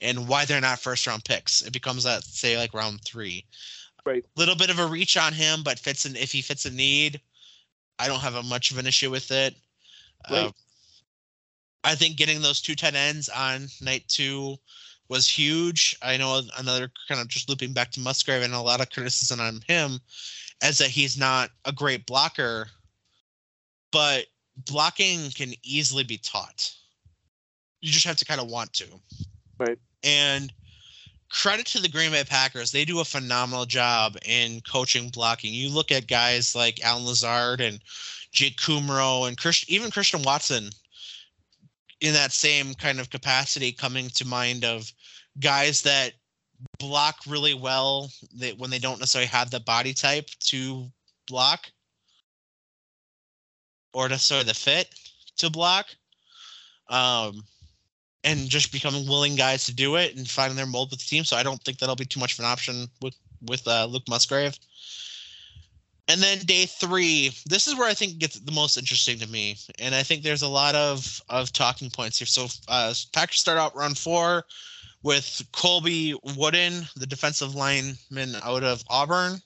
[0.00, 1.62] and why they're not first round picks.
[1.62, 3.44] It becomes that say like round three.
[4.06, 4.24] Right.
[4.36, 7.20] Little bit of a reach on him, but fits in if he fits a need.
[7.98, 9.54] I don't have a much of an issue with it.
[10.28, 10.52] Uh, Right.
[11.84, 14.56] I think getting those two tight ends on night two
[15.08, 15.96] was huge.
[16.00, 19.38] I know another kind of just looping back to Musgrave and a lot of criticism
[19.38, 20.00] on him
[20.62, 22.68] as that he's not a great blocker,
[23.94, 24.26] but
[24.66, 26.70] blocking can easily be taught.
[27.80, 28.86] You just have to kind of want to.
[29.58, 29.78] Right.
[30.02, 30.52] And
[31.30, 32.72] credit to the Green Bay Packers.
[32.72, 35.54] They do a phenomenal job in coaching blocking.
[35.54, 37.78] You look at guys like Allen Lazard and
[38.32, 40.70] Jake Kumerow and Christian, even Christian Watson
[42.00, 44.90] in that same kind of capacity coming to mind of
[45.38, 46.14] guys that
[46.80, 50.90] block really well that when they don't necessarily have the body type to
[51.28, 51.70] block
[53.94, 54.94] or necessarily the fit
[55.36, 55.86] to block
[56.90, 57.42] um
[58.24, 61.24] and just becoming willing guys to do it and finding their mold with the team
[61.24, 63.16] so i don't think that'll be too much of an option with
[63.46, 64.58] with uh, luke musgrave
[66.08, 69.56] and then day three, this is where I think gets the most interesting to me,
[69.78, 72.26] and I think there's a lot of of talking points here.
[72.26, 74.44] So uh, Packers start out round four
[75.02, 79.40] with Colby Wooden, the defensive lineman out of Auburn.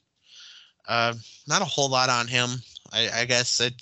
[0.88, 1.14] Uh,
[1.46, 2.50] not a whole lot on him.
[2.92, 3.74] I, I guess it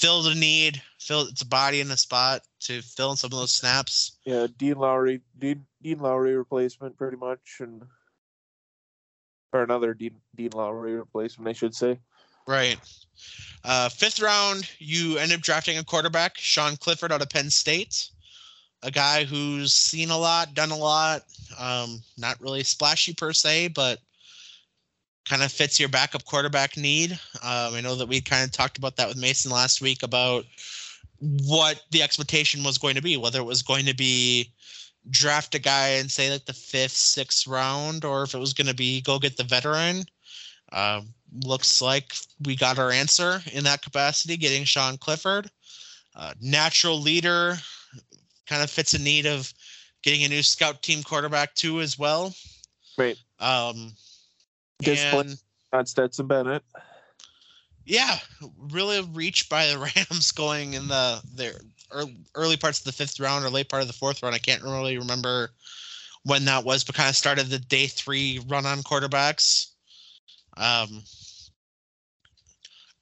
[0.00, 3.38] filled a need, filled its a body in the spot to fill in some of
[3.38, 4.16] those snaps.
[4.24, 7.82] Yeah, Dean Lowry, Dean Dean Lowry replacement, pretty much, and
[9.52, 11.98] or another Dean Dean Lowry replacement, I should say.
[12.46, 12.78] Right.
[13.62, 18.10] Uh, fifth round, you end up drafting a quarterback, Sean Clifford out of Penn State,
[18.82, 21.24] a guy who's seen a lot, done a lot.
[21.58, 23.98] Um, not really splashy per se, but
[25.30, 27.12] kind of fits your backup quarterback need.
[27.12, 30.44] Um, I know that we kind of talked about that with Mason last week about
[31.20, 34.50] what the expectation was going to be, whether it was going to be
[35.08, 38.66] draft a guy and say like the fifth, sixth round, or if it was going
[38.66, 40.04] to be go get the veteran.
[40.72, 42.12] Um, looks like
[42.44, 45.48] we got our answer in that capacity, getting Sean Clifford.
[46.16, 47.54] Uh, natural leader,
[48.48, 49.54] kind of fits a need of
[50.02, 52.34] getting a new scout team quarterback too as well.
[52.98, 53.16] Right.
[53.38, 53.92] Um,
[54.84, 55.34] Discipline.
[55.72, 56.62] Not Stetson Bennett.
[57.86, 58.18] yeah,
[58.58, 59.78] really a reach by the
[60.10, 61.52] Rams going in the their
[61.94, 64.34] ear- early parts of the fifth round or late part of the fourth round.
[64.34, 65.50] I can't really remember
[66.24, 69.68] when that was, but kind of started the day three run on quarterbacks.
[70.56, 71.02] Um,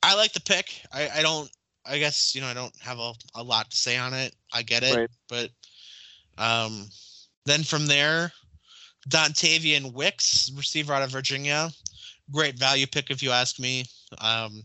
[0.02, 0.82] I like the pick.
[0.92, 1.50] I, I don't.
[1.84, 4.34] I guess you know I don't have a, a lot to say on it.
[4.52, 5.10] I get it, Right.
[5.28, 5.50] but
[6.36, 6.86] um,
[7.46, 8.30] then from there,
[9.08, 11.70] Dontayvion Wicks, receiver out of Virginia,
[12.30, 13.84] great value pick if you ask me.
[14.18, 14.64] Um,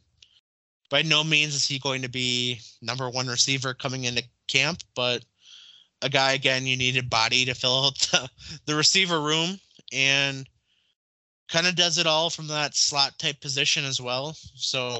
[0.90, 5.24] by no means is he going to be number one receiver coming into camp, but
[6.02, 8.30] a guy again you needed body to fill out the,
[8.66, 9.60] the receiver room
[9.92, 10.48] and
[11.48, 14.36] kind of does it all from that slot type position as well.
[14.56, 15.00] So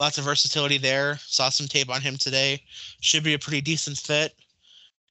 [0.00, 1.18] lots of versatility there.
[1.18, 2.62] Saw some tape on him today.
[3.00, 4.34] Should be a pretty decent fit.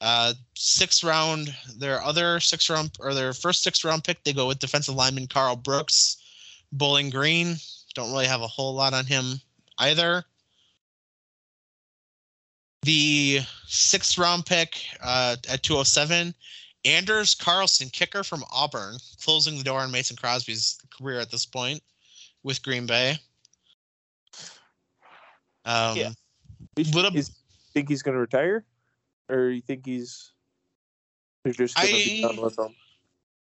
[0.03, 4.47] Uh, sixth round, their other six round or their first six round pick, they go
[4.49, 6.17] with defensive lineman Karl Brooks,
[6.73, 7.55] Bowling Green.
[7.95, 9.39] Don't really have a whole lot on him
[9.77, 10.25] either.
[12.81, 16.35] The sixth round pick uh, at 207,
[16.83, 21.81] Anders Carlson, kicker from Auburn, closing the door on Mason Crosby's career at this point
[22.43, 23.17] with Green Bay.
[25.63, 26.11] Um, Yeah.
[26.75, 27.31] Little- Is
[27.73, 28.65] think he's going to retire,
[29.29, 30.31] or you think he's
[31.43, 32.73] they're just going to be done with him?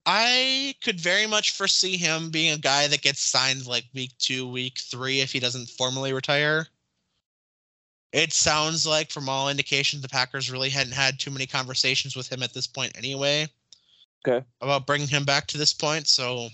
[0.04, 4.48] I could very much foresee him being a guy that gets signed like week two,
[4.48, 6.68] week three if he doesn't formally retire.
[8.12, 12.30] It sounds like, from all indications, the Packers really hadn't had too many conversations with
[12.30, 13.48] him at this point anyway.
[14.26, 14.46] Okay.
[14.60, 16.06] About bringing him back to this point.
[16.06, 16.48] So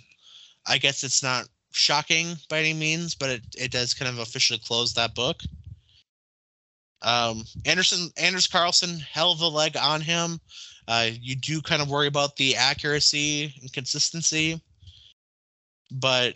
[0.67, 4.61] I guess it's not shocking by any means, but it, it does kind of officially
[4.61, 5.43] close that book.
[7.03, 10.41] Um, Anderson, Anders Carlson, hell of a leg on him.
[10.89, 14.61] Uh, you do kind of worry about the accuracy and consistency,
[15.91, 16.35] but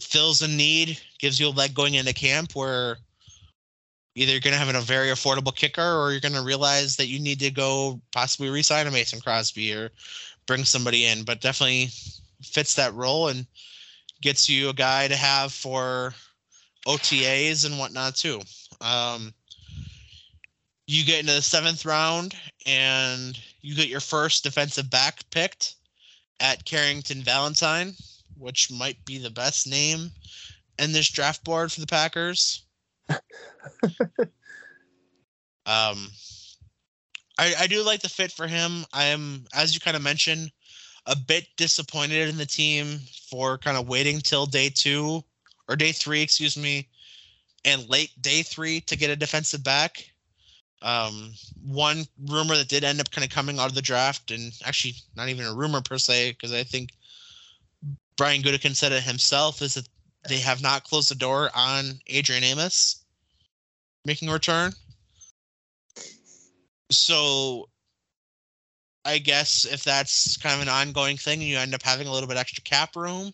[0.00, 2.98] fills a need, gives you a leg going into camp where
[4.14, 7.08] either you're going to have a very affordable kicker or you're going to realize that
[7.08, 9.90] you need to go possibly re-sign a Mason Crosby or
[10.46, 11.90] bring somebody in, but definitely
[12.42, 13.46] fits that role and
[14.20, 16.14] gets you a guy to have for
[16.86, 18.40] OTAs and whatnot too.
[18.80, 19.32] Um,
[20.88, 22.34] you get into the seventh round
[22.64, 25.74] and you get your first defensive back picked
[26.40, 27.92] at Carrington Valentine,
[28.38, 30.10] which might be the best name
[30.78, 32.62] in this draft board for the Packers.
[33.10, 33.18] um,
[37.38, 38.86] I, I do like the fit for him.
[38.90, 40.50] I am, as you kind of mentioned,
[41.04, 42.98] a bit disappointed in the team
[43.28, 45.22] for kind of waiting till day two
[45.68, 46.88] or day three, excuse me,
[47.66, 50.06] and late day three to get a defensive back.
[50.80, 51.32] Um,
[51.64, 54.94] one rumor that did end up kind of coming out of the draft, and actually
[55.16, 56.90] not even a rumor per se, because I think
[58.16, 59.88] Brian Gutekunst said it himself, is that
[60.28, 63.04] they have not closed the door on Adrian Amos
[64.04, 64.72] making a return.
[66.90, 67.68] So
[69.04, 72.28] I guess if that's kind of an ongoing thing you end up having a little
[72.28, 73.32] bit extra cap room,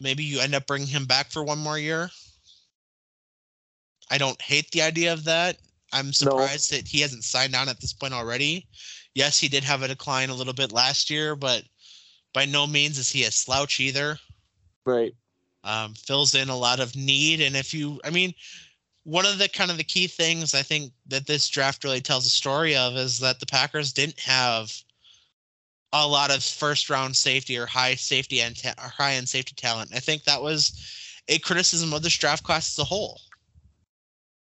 [0.00, 2.10] maybe you end up bringing him back for one more year.
[4.10, 5.58] I don't hate the idea of that.
[5.92, 8.66] I'm surprised that he hasn't signed on at this point already.
[9.14, 11.64] Yes, he did have a decline a little bit last year, but
[12.32, 14.18] by no means is he a slouch either.
[14.86, 15.14] Right.
[15.64, 18.32] Um, fills in a lot of need, and if you, I mean,
[19.04, 22.26] one of the kind of the key things I think that this draft really tells
[22.26, 24.72] a story of is that the Packers didn't have
[25.92, 29.90] a lot of first round safety or high safety and ta- high end safety talent.
[29.94, 33.20] I think that was a criticism of this draft class as a whole.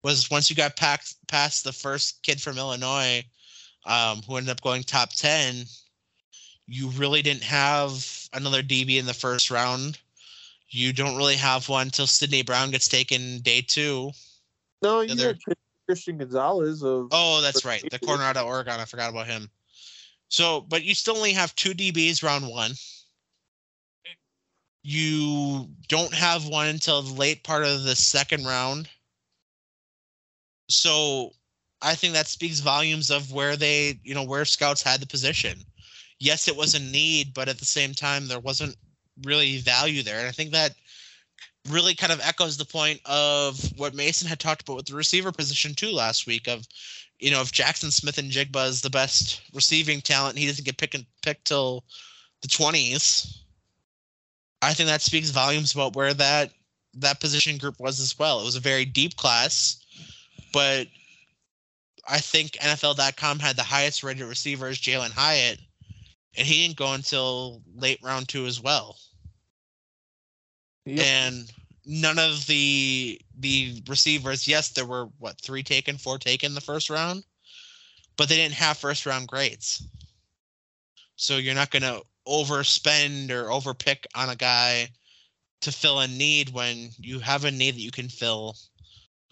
[0.02, 3.24] Was once you got packed past the first kid from Illinois,
[3.86, 5.64] um, who ended up going top ten,
[6.66, 9.98] you really didn't have another DB in the first round.
[10.68, 14.10] You don't really have one until Sydney Brown gets taken day two.
[14.82, 15.56] No, you Other- had
[15.86, 17.84] Christian Gonzalez of Oh, that's right.
[17.90, 18.80] The corner out of Oregon.
[18.80, 19.50] I forgot about him.
[20.28, 22.72] So, but you still only have two DBs round one.
[24.82, 28.88] You don't have one until the late part of the second round.
[30.74, 31.32] So,
[31.80, 35.58] I think that speaks volumes of where they, you know, where scouts had the position.
[36.20, 38.76] Yes, it was a need, but at the same time, there wasn't
[39.24, 40.20] really value there.
[40.20, 40.74] And I think that
[41.68, 45.32] really kind of echoes the point of what Mason had talked about with the receiver
[45.32, 46.66] position too last week of
[47.22, 51.44] you know, if Jaxon Smith-Njigba is the best receiving talent, he doesn't get picked picked
[51.44, 51.84] till
[52.42, 53.38] the twenties.
[54.60, 56.50] I think that speaks volumes about where that
[56.94, 58.40] that position group was as well.
[58.40, 59.81] It was a very deep class,
[60.52, 60.86] but
[62.08, 65.60] I think NFL.com had the highest rated receiver as Jalin Hyatt,
[66.36, 68.96] and he didn't go until late round two as well.
[70.84, 71.06] Yep.
[71.06, 71.52] and
[71.86, 76.90] none of the the receivers yes there were what three taken four taken the first
[76.90, 77.22] round
[78.16, 79.86] but they didn't have first round grades.
[81.16, 84.88] So you're not going to overspend or overpick on a guy
[85.60, 88.56] to fill a need when you have a need that you can fill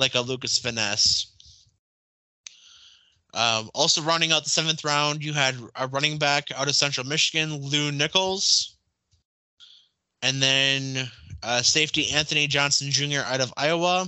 [0.01, 1.27] like a Lukas Van Ness
[3.33, 7.07] um, also running out the seventh round you had a running back out of central
[7.07, 8.77] michigan Lew Nichols
[10.23, 11.11] and then
[11.43, 13.21] uh, safety Anthony Johnson Jr.
[13.25, 14.07] out of Iowa,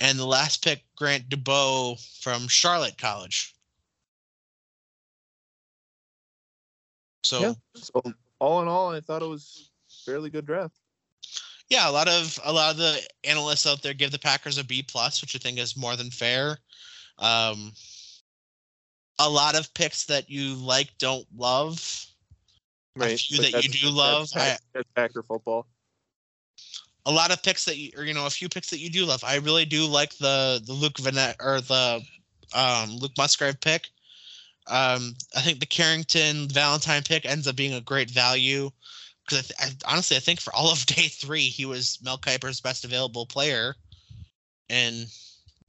[0.00, 3.54] and the last pick Grant DuBose from Charlotte College.
[7.22, 7.52] So yeah.
[7.74, 8.02] So
[8.38, 9.70] all in all, I thought it was
[10.04, 10.76] fairly good draft.
[11.70, 14.82] A lot of a lot of the analysts out there give the Packers a B
[14.82, 16.58] plus, which I think is more than fair.
[17.18, 17.72] Um,
[19.18, 22.06] a lot of picks that you like don't love.
[22.94, 23.18] Right.
[23.18, 25.66] few but that you do love, That's, that's Packer football.
[27.04, 29.04] a lot of picks that you or you know a few picks that you do
[29.04, 29.22] love.
[29.22, 32.02] I really do like the the Luke Van Ness or the
[32.54, 33.88] um, Luke Musgrave pick.
[34.68, 38.70] Um, I think the Carrington Valentine pick ends up being a great value
[39.26, 39.52] because
[39.84, 43.74] honestly I think for all of day three he was Mel Kiper's best available player,
[44.68, 45.06] and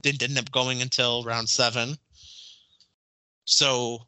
[0.02, 1.96] didn't end up going until round seven.
[3.44, 4.06] So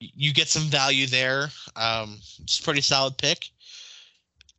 [0.00, 1.48] you get some value there.
[1.74, 3.46] Um, it's a pretty solid pick.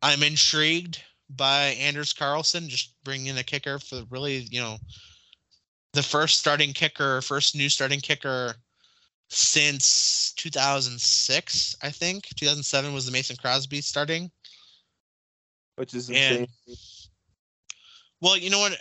[0.02, 4.78] I'm intrigued by Anders Carlson just bringing in a kicker for really, you know,
[5.92, 8.54] the first starting kicker, first new starting kicker
[9.28, 12.24] since 2006, I think.
[12.36, 14.30] 2007 was the Mason Crosby starting.
[15.76, 16.76] Which is And- insane.
[18.20, 18.80] Well, you know what?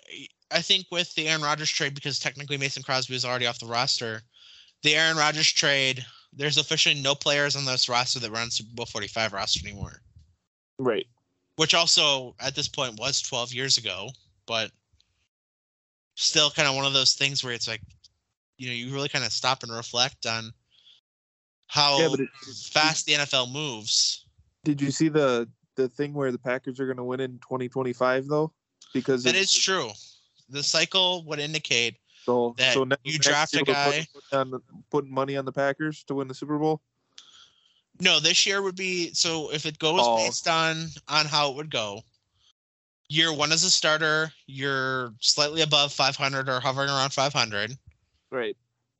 [0.50, 3.66] I think with the Aaron Rodgers trade, because technically Mason Crosby was already off the
[3.68, 4.24] roster,
[4.82, 8.86] the Aaron Rodgers trade, there's officially no players on this roster that run Super Bowl
[8.86, 10.02] 45 roster anymore.
[10.80, 11.08] Right.
[11.56, 14.12] which also at this point was 12 years ago,
[14.46, 14.72] but
[16.14, 17.82] still kind of one of those things where it's like,
[18.58, 20.52] you know, you really kind of stop and reflect on
[21.68, 22.30] how Yeah, it,
[22.72, 24.26] fast the NFL moves.
[24.64, 28.28] did you see the the thing where the Packers are going to win in 2025
[28.28, 28.52] though?
[28.94, 29.92] Because That it's- true.
[30.50, 34.54] The cycle would indicate So that so ne- you next draft a guy- putting, putting
[34.54, 36.82] on putting money on the Packers to win the Super Bowl.
[38.00, 40.18] no, this year would be so if it goes Oh.
[40.18, 42.02] based on on how it would go.
[43.10, 47.78] Year one as a starter, you're slightly above 500 or hovering around 500.
[48.32, 48.56] Right.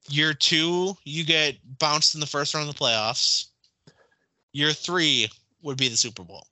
[0.10, 3.48] Year two, you get bounced in the first round of the playoffs.
[4.54, 5.30] Year three
[5.62, 6.48] would be the Super Bowl.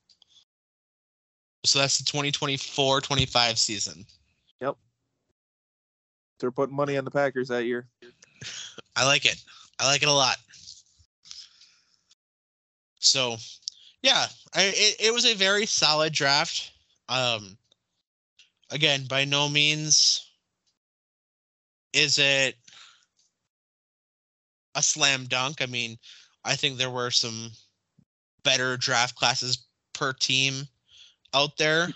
[1.64, 4.06] So that's the 2024 25 season.
[4.62, 4.76] Yep.
[6.40, 7.88] They're putting money on the Packers that year.
[8.96, 9.42] I like it.
[9.80, 10.38] I like it a lot.
[13.00, 13.38] So,
[14.02, 16.72] yeah, I, it, it was a very solid draft.
[17.08, 17.58] Um,
[18.72, 20.30] again, by no means
[21.94, 22.56] is it
[24.76, 25.62] a slam dunk.
[25.62, 25.98] I mean,
[26.44, 27.52] I think there were some
[28.44, 30.68] better draft classes per team
[31.34, 31.88] out there.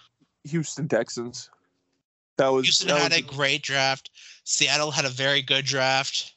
[0.46, 1.50] Houston Texans.
[2.38, 4.10] That was Houston that had was- a great draft.
[4.46, 6.34] Seattle had a very good draft.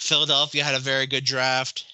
[0.00, 1.84] Philadelphia had a very good draft.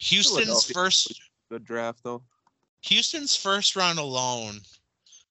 [0.00, 1.20] Houston's first
[1.50, 2.22] good draft though.
[2.82, 4.60] Houston's first round alone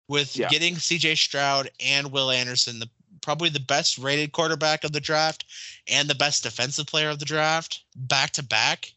[0.07, 0.49] with Yeah.
[0.49, 2.89] getting CJ Stroud and Will Anderson, the
[3.21, 5.45] probably the best rated quarterback of the draft
[5.87, 8.91] and the best defensive player of the draft, back to back.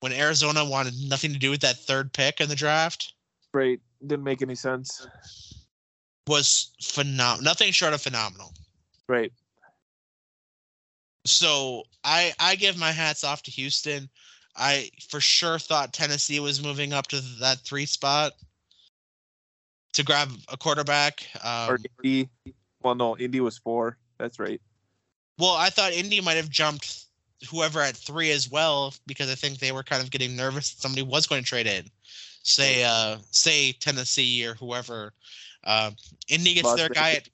[0.00, 3.14] When Arizona wanted nothing to do with that third pick in the draft,
[3.54, 3.80] Right.
[4.04, 5.06] Didn't make any sense.
[6.26, 8.52] was phenom nothing short of phenomenal.
[9.08, 9.32] Right.
[11.24, 14.10] So I I give my hats off to Houston.
[14.56, 18.32] I for sure thought Tennessee was moving up to that three spot
[19.94, 21.26] to grab a quarterback.
[21.44, 22.28] or Um, Indy.
[22.84, 23.96] Well, no, Indy was four.
[24.18, 24.60] That's right.
[25.38, 27.06] well, I thought Indy might have jumped
[27.50, 30.80] whoever at three as well because I think they were kind of getting nervous that
[30.82, 31.86] somebody was going to trade in.
[32.42, 35.14] Say uh say Tennessee or whoever.
[35.64, 35.92] Uh,
[36.28, 37.28] Indy gets Las their guy at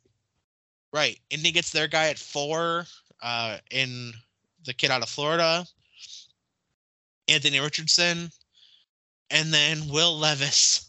[0.92, 1.18] right.
[1.30, 2.86] Indy gets their guy at four.
[3.22, 4.14] Uh, in
[4.64, 5.66] the kid out of Florida,
[7.28, 8.30] Anthony Richardson,
[9.30, 10.88] and then Will Levis.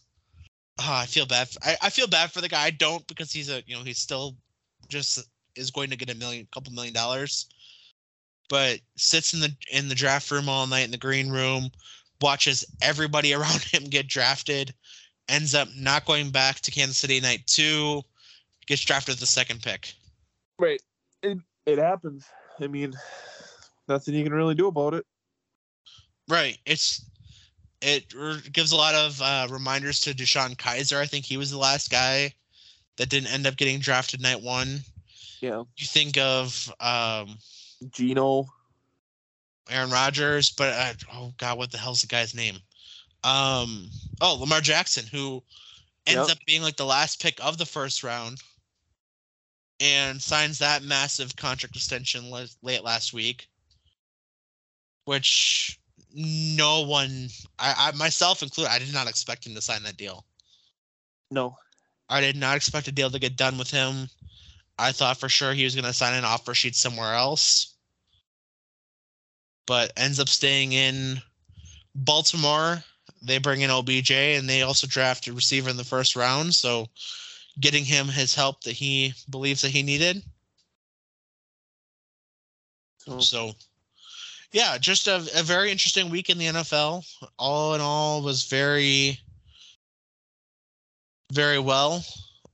[0.80, 1.50] Oh, I feel bad.
[1.62, 2.64] I, I feel bad for the guy.
[2.64, 4.36] I don't because he's a you know he's still
[4.92, 5.20] just
[5.56, 7.48] is going to get a million, couple million dollars,
[8.50, 11.72] but sits in the in the draft room all night in the green room,
[12.22, 14.74] watches everybody around him get drafted,
[15.28, 18.02] ends up not going back to Kansas City night two,
[18.68, 19.94] gets drafted the second pick.
[20.60, 20.82] Right.
[21.24, 22.26] It it happens.
[22.60, 22.94] I mean,
[23.88, 25.06] nothing you can really do about it.
[26.28, 26.58] Right.
[26.66, 27.06] It's
[27.82, 28.14] it
[28.54, 30.98] gives a lot of uh, reminders to DeShone Kizer.
[30.98, 32.32] I think he was the last guy
[33.02, 34.80] that didn't end up getting drafted night one.
[35.40, 35.64] Yeah.
[35.76, 37.36] You think of um,
[37.90, 38.45] Gino.
[39.72, 42.57] Aaron Rodgers, but uh, oh god, what the hell's the guy's name?
[43.23, 43.90] Um,
[44.22, 45.41] oh Lamar Jackson, who
[46.06, 46.38] ends Yep.
[46.38, 48.40] up being like the last pick of the first round,
[49.80, 53.48] and signs that massive contract extension la- late last week,
[55.06, 55.80] which
[56.14, 60.23] no one, I, I myself included, I did not expect him to sign that deal.
[61.32, 61.57] No.
[62.12, 64.10] I did not expect a deal to get done with him.
[64.78, 67.76] I thought for sure he was going to sign an offer sheet somewhere else,
[69.66, 71.22] but ends up staying in
[71.96, 72.84] Baltimore.
[73.22, 76.54] They bring in OBJ and they also draft a receiver in the first round.
[76.54, 76.88] So
[77.60, 80.24] getting him his help that he believes that he needed.
[82.98, 83.54] So, So,
[84.52, 87.06] yeah, just a, a very interesting week in the NFL.
[87.38, 89.20] All in all, was very,
[91.32, 92.03] very well.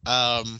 [0.05, 0.59] Um,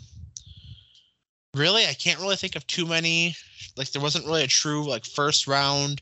[1.56, 3.36] really, I can't really think of too many.
[3.76, 6.02] Like, there wasn't really a true like first round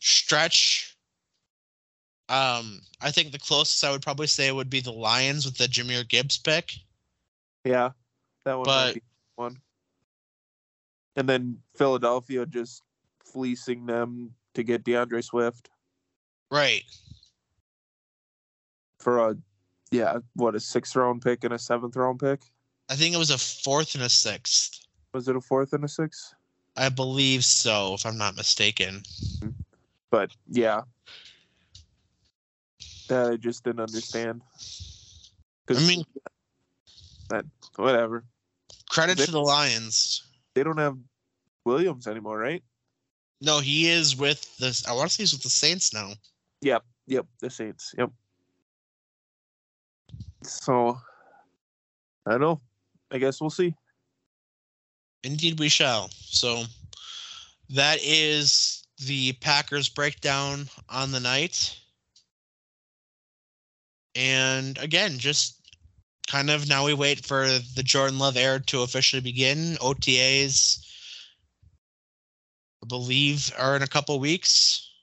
[0.00, 0.96] stretch.
[2.28, 5.64] Um, I think the closest I would probably say would be the Lions with the
[5.66, 6.72] Jahmyr Gibbs pick.
[7.64, 7.90] yeah.
[8.44, 8.64] That one.
[8.66, 9.02] But- be
[9.36, 9.58] one.
[11.16, 12.82] And then Philadelphia just
[13.24, 15.70] fleecing them to get D'Andre Swift
[16.50, 16.82] Right.
[18.98, 19.36] for a
[19.94, 22.40] yeah, what a sixth round pick and a seventh round pick.
[22.90, 24.80] I think it was a fourth and a sixth.
[25.12, 26.34] Was it a fourth and a sixth?
[26.76, 29.02] I believe so, if I'm not mistaken.
[30.10, 30.80] But yeah,
[33.08, 34.42] that I just didn't understand.
[35.70, 36.04] I mean-
[37.30, 37.44] that
[37.76, 38.24] whatever.
[38.90, 40.22] Credit They- to the Lions.
[40.54, 40.98] They don't have
[41.64, 42.62] Williams anymore, right?
[43.40, 44.84] No, he is with the.
[44.88, 46.12] I want to say he's with the Saints now.
[46.62, 47.94] Yep, yep, the Saints.
[47.96, 48.10] Yep.
[50.46, 50.98] So
[52.26, 52.60] I don't know.
[53.10, 53.74] I guess we'll see.
[55.22, 56.10] Indeed, we shall.
[56.10, 56.64] So
[57.70, 61.76] that is the Packers breakdown on the night.
[64.14, 65.60] And again, just
[66.28, 69.76] kind of now we wait for the Jordan Love era to officially begin.
[69.80, 70.78] OTAs,
[72.82, 74.93] I believe, are in a couple weeks.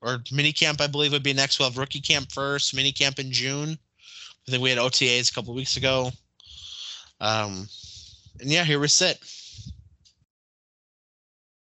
[0.00, 1.58] Or mini camp, I believe, would be next.
[1.58, 3.70] We'll have rookie camp first, mini camp in June.
[4.46, 6.10] I think we had OTAs a couple weeks ago.
[7.20, 7.68] Um,
[8.40, 9.18] and yeah, here we sit.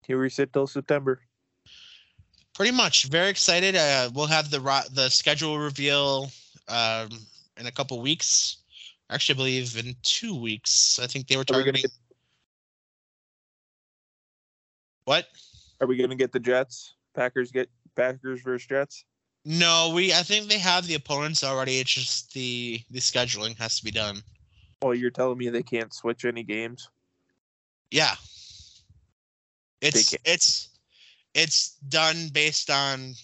[0.06, 1.20] Here we sit till September.
[2.54, 3.76] Pretty much, very excited.
[3.76, 6.30] Uh, we'll have the ro- the schedule reveal
[6.68, 7.08] um,
[7.58, 8.58] in a couple weeks.
[9.10, 10.98] Actually, I believe in two weeks.
[11.02, 11.82] I think they were Are we targeting.
[11.82, 11.90] get,
[15.04, 15.26] What?
[15.80, 16.94] are we gonna get the Jets?
[17.14, 19.04] Packers get Packers versus Jets?
[19.44, 20.12] No, we.
[20.12, 21.78] I think they have the opponents already.
[21.78, 24.22] It's just the the scheduling has to be done.
[24.82, 26.88] Oh, you're telling me they can't switch any games?
[27.90, 28.14] Yeah.
[29.80, 30.68] It's it's
[31.34, 33.14] it's done based on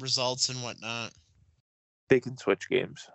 [0.00, 1.12] results and whatnot.
[2.08, 3.08] They can switch games.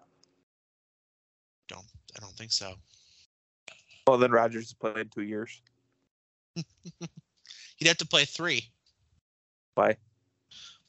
[1.67, 1.85] Don't
[2.17, 2.73] I don't think so.
[4.07, 5.61] Well, then Rodgers has played two years.
[7.75, 8.69] He'd have to play three.
[9.75, 9.97] Why?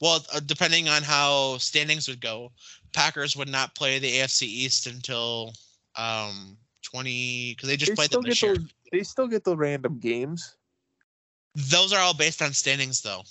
[0.01, 2.51] Well, uh, depending on how standings would go,
[2.93, 5.53] Packers would not play the AFC East until
[5.95, 8.55] um 20 because they just They played still them this get year.
[8.57, 8.73] those.
[8.91, 10.55] They still get the random games.
[11.55, 13.23] Those are all based on standings, though.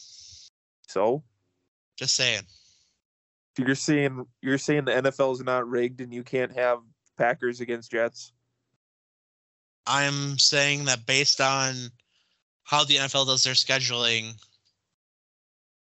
[0.89, 1.23] So
[1.97, 2.43] Just saying.
[3.59, 6.79] you're saying you're saying the NFL is not rigged and you can't have
[7.17, 8.33] Packers against Jets.
[9.87, 11.75] I'm saying that based on
[12.65, 14.33] how the NFL does their scheduling,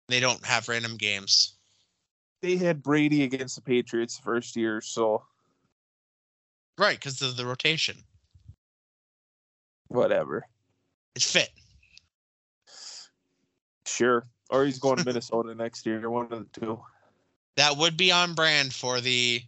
[0.08, 1.54] they don't have random games.
[2.42, 5.24] They had Brady against the Patriots the first year, so
[6.78, 7.96] Right, because of the rotation.
[9.88, 10.46] whatever.
[11.14, 11.48] It's fit.
[13.86, 14.26] Sure.
[14.50, 16.10] Or he's going to Minnesota next year.
[16.10, 16.80] One of the two.
[17.56, 19.40] That would be on brand for the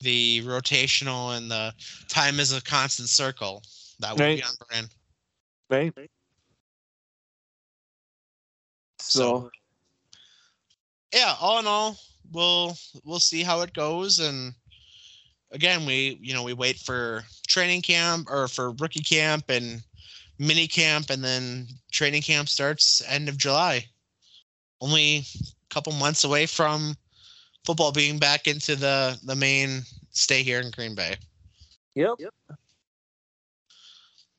[0.00, 1.74] the rotational and the
[2.08, 3.62] time is a constant circle.
[3.98, 4.88] That would be on brand.
[5.70, 6.10] Right?
[8.98, 9.50] So,
[11.12, 11.98] yeah, all in all,
[12.32, 14.18] we'll we'll see how it goes.
[14.18, 14.52] And
[15.52, 19.82] again, we you know we wait for training camp or for rookie camp and
[20.38, 23.84] mini camp, and then training camp starts end of July.
[24.80, 26.96] Only a couple months away from
[27.64, 31.16] football being back into the the main stay here in Green Bay.
[31.94, 32.14] yep.
[32.18, 32.58] yep.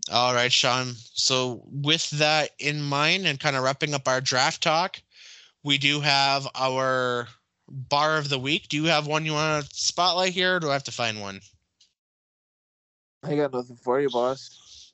[0.09, 0.93] All right, Sean.
[1.13, 5.01] So with that in mind and kind of wrapping up our draft talk,
[5.63, 7.27] we do have our
[7.69, 8.67] bar of the week.
[8.69, 11.19] Do you have one you want to spotlight here, or do I have to find
[11.19, 11.41] one?
[13.23, 14.93] I got nothing for you, boss.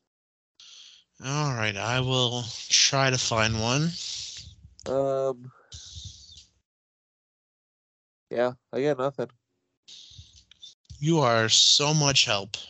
[1.23, 3.89] All right, I will try to find one.
[4.85, 5.51] Um.
[8.29, 9.29] Yeah, I got nothing.
[10.99, 12.53] You are so much help.
[12.53, 12.67] That's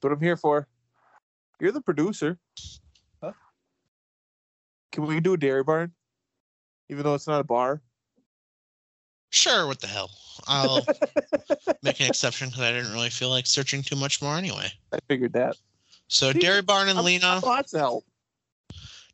[0.00, 0.66] what I'm here for.
[1.60, 2.38] You're the producer.
[3.22, 3.32] Huh?
[4.92, 5.92] Can we do a dairy barn?
[6.88, 7.80] Even though it's not a bar?
[9.30, 10.10] Sure, what the hell?
[10.46, 10.86] I'll
[11.82, 14.68] make an exception because I didn't really feel like searching too much more anyway.
[14.92, 15.56] I figured that.
[16.08, 17.40] So See, Dairy Barn and I'm- Lena.
[17.44, 18.04] Lots of help.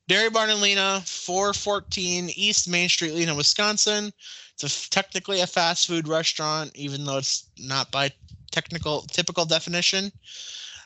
[0.07, 4.13] Dairy Barn and Lena, 414 East Main Street, Lena, Wisconsin.
[4.53, 8.11] It's a technically a fast food restaurant, even though it's not by
[8.51, 10.13] technical typical definition.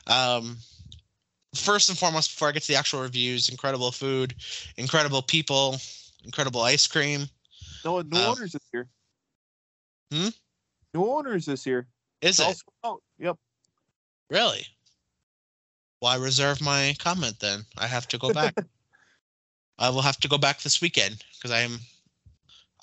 [0.07, 0.57] Um,
[1.53, 4.33] first and foremost, before I get to the actual reviews, incredible food,
[4.77, 5.77] incredible people,
[6.23, 7.27] incredible ice cream.
[7.85, 8.87] No, new Uh, owners this year.
[10.11, 10.29] Hmm?
[10.93, 11.87] New owners this year.
[12.21, 13.01] Is It's it out.
[13.19, 13.37] Yep.
[14.29, 14.65] really?
[16.01, 17.65] Well, I reserve my comment then.
[17.77, 18.55] I have to go back.
[19.79, 21.79] I will have to go back this weekend because I am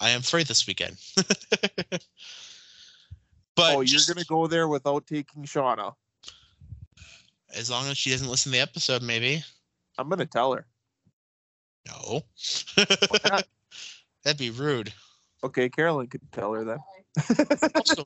[0.00, 0.96] I am free this weekend.
[1.16, 2.00] but
[3.58, 5.94] oh, you're just- gonna go there without taking Shauna.
[7.54, 9.42] as long as she doesn't listen to the episode, maybe.
[9.98, 10.66] I'm gonna tell her.
[11.86, 12.22] No.
[14.24, 14.92] That'd be rude.
[15.44, 16.78] Okay, Carolyn could tell her then.
[17.74, 18.02] Also,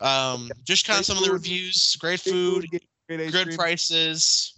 [0.00, 1.96] um, just kind of Great some of the reviews.
[2.00, 2.66] Great food,
[3.08, 4.54] great good prices.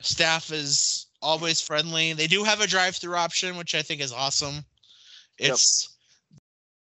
[0.00, 2.12] Staff is always friendly.
[2.12, 4.64] They do have a drive-through option, which I think is awesome.
[5.38, 5.52] Yep.
[5.52, 5.96] It's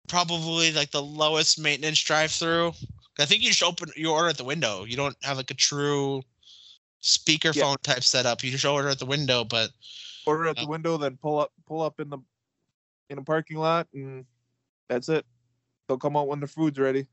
[0.07, 2.73] probably like the lowest maintenance drive-through.
[3.19, 4.85] I think you just open you order at the window.
[4.85, 6.23] You don't have like a true
[7.03, 8.43] speakerphone type setup.
[8.43, 9.69] You just order at the window, but
[10.25, 12.17] Order at the Uh, window, then pull up, pull up in the
[13.09, 14.25] in a parking lot, and
[14.87, 15.25] that's it.
[15.87, 17.05] They'll come out when the food's ready.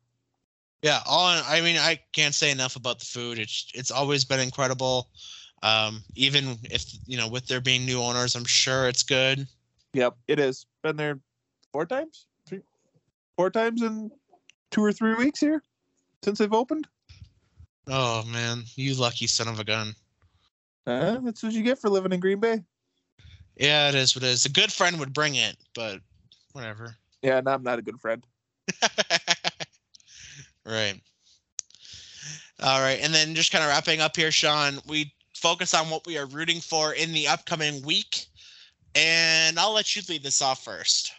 [0.83, 3.39] Yeah, all I mean, I can't say enough about the food.
[3.39, 5.11] It's it's always been incredible.
[5.63, 9.47] Um, even if you know, with there being new owners, I'm sure it's good.
[9.93, 10.67] Yep, it is.
[10.83, 11.19] Been there
[11.73, 12.63] four times, three,
[13.37, 14.11] four times in
[14.71, 15.63] two or three weeks here
[16.25, 16.87] since they've opened.
[17.89, 19.95] Oh man, you lucky son of a gun.
[20.87, 22.63] Uh, that's what you get for living in Green Bay.
[23.57, 24.47] Yeah, it is what it is.
[24.47, 26.01] A good friend would bring it, but
[26.53, 26.97] whatever.
[27.23, 28.25] Yeah, and I'm not a good friend.
[30.65, 31.01] right.
[32.63, 34.79] All right, and then just kind of wrapping up here, Sean.
[34.87, 38.27] We focus on what we are rooting for in the upcoming week,
[38.95, 41.13] and I'll let you lead this off first.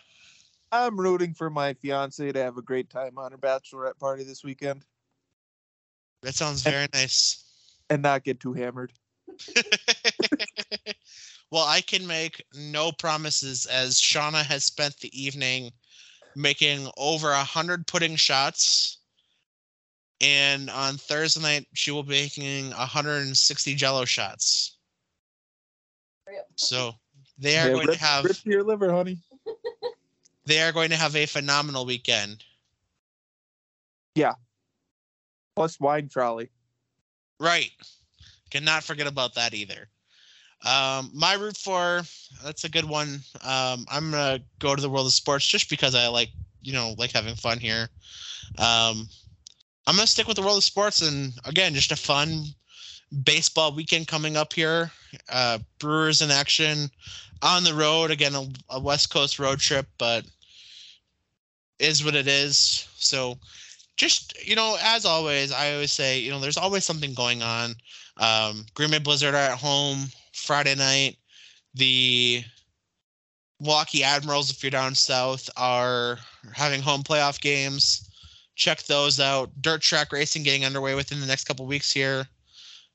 [0.72, 4.44] I'm rooting for my fiance to have a great time on her bachelorette party this
[4.44, 4.86] weekend
[6.22, 7.44] That sounds very nice.
[7.90, 8.94] and not get too hammered.
[11.52, 15.72] well, I can make no promises as Shauna has spent the evening
[16.36, 18.98] making over a hundred pudding shots.
[20.22, 24.78] And on Thursday night, she will be making 160 jello shots.
[26.56, 26.94] So
[27.40, 29.18] they are Yeah, going rip, to have rip your liver, honey.
[30.46, 32.44] they are going to have a phenomenal weekend.
[35.62, 36.50] Plus wine trolley.
[37.40, 37.70] Right.
[38.50, 39.90] Cannot forget about that either.
[40.66, 42.02] Um, my root for
[42.44, 43.20] that's a good one.
[43.44, 46.32] Um, I'm gonna go to the world of sports just because I like
[46.64, 47.90] you know like having fun here.
[48.58, 49.08] Um,
[49.86, 52.44] I'm gonna stick with the world of sports and again just a fun
[53.24, 54.90] baseball weekend coming up here.
[55.30, 56.90] Uh, Brewers in action
[57.44, 60.26] on the road again a, a West Coast road trip, but
[61.78, 62.88] is what it is.
[62.98, 63.38] So
[63.98, 67.76] just you know as always I always say you know there's always something going on.
[68.18, 71.18] Um, Green Bay Blizzard are at home Friday night.
[71.74, 72.44] The
[73.60, 76.18] Milwaukee Admirals, if you're down south, are
[76.54, 78.10] having home playoff games.
[78.56, 79.50] Check those out.
[79.62, 82.28] Dirt track racing getting underway within the next couple weeks here.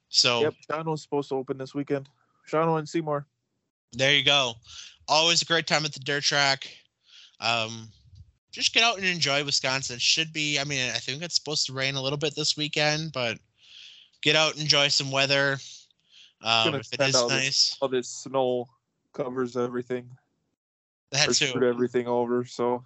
[0.08, 2.08] So Yep, Shawano's supposed to open this weekend.
[2.50, 3.26] Shawano and Seymour.
[3.92, 4.54] there you go.
[5.08, 6.68] Always a great time at the dirt track.
[7.40, 7.88] Um,
[8.56, 9.98] just get out and enjoy Wisconsin.
[9.98, 13.12] Should be, I mean, I think it's supposed to rain a little bit this weekend,
[13.12, 13.36] but
[14.22, 15.58] get out, enjoy some weather.
[16.42, 18.66] Um, if it is all this- nice, All this snow
[19.12, 20.08] covers everything.
[21.10, 21.52] that too.
[21.62, 22.46] everything over.
[22.46, 22.82] So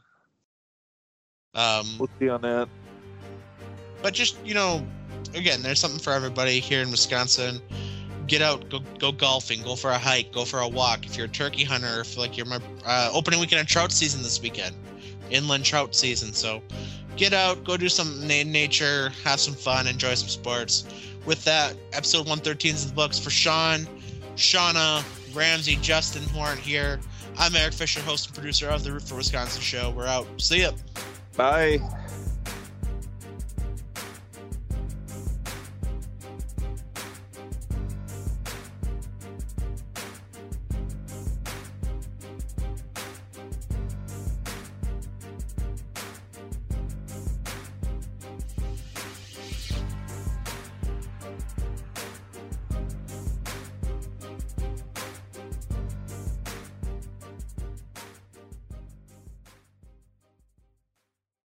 [1.55, 2.69] Um, we'll see on that.
[4.03, 4.85] but just you know,
[5.35, 7.61] again, there's something for everybody here in Wisconsin.
[8.27, 11.07] Get out, go go golfing, go for a hike, go for a walk.
[11.07, 14.23] If you're a turkey hunter, if like you're my uh, opening weekend of trout season
[14.23, 14.75] this weekend,
[15.31, 16.33] inland trout season.
[16.33, 16.63] So
[17.17, 20.85] get out, go do some nature, have some fun, enjoy some sports.
[21.27, 23.87] With that, episode 113 is the books for Sean,
[24.37, 25.05] Shauna,
[25.35, 26.99] Ramsey, Justin, who aren't here.
[27.39, 29.91] I'm Eric Fisher, host and producer of the Root for Wisconsin show.
[29.91, 30.27] We're out.
[30.39, 30.73] See ya.
[31.37, 31.81] Bye.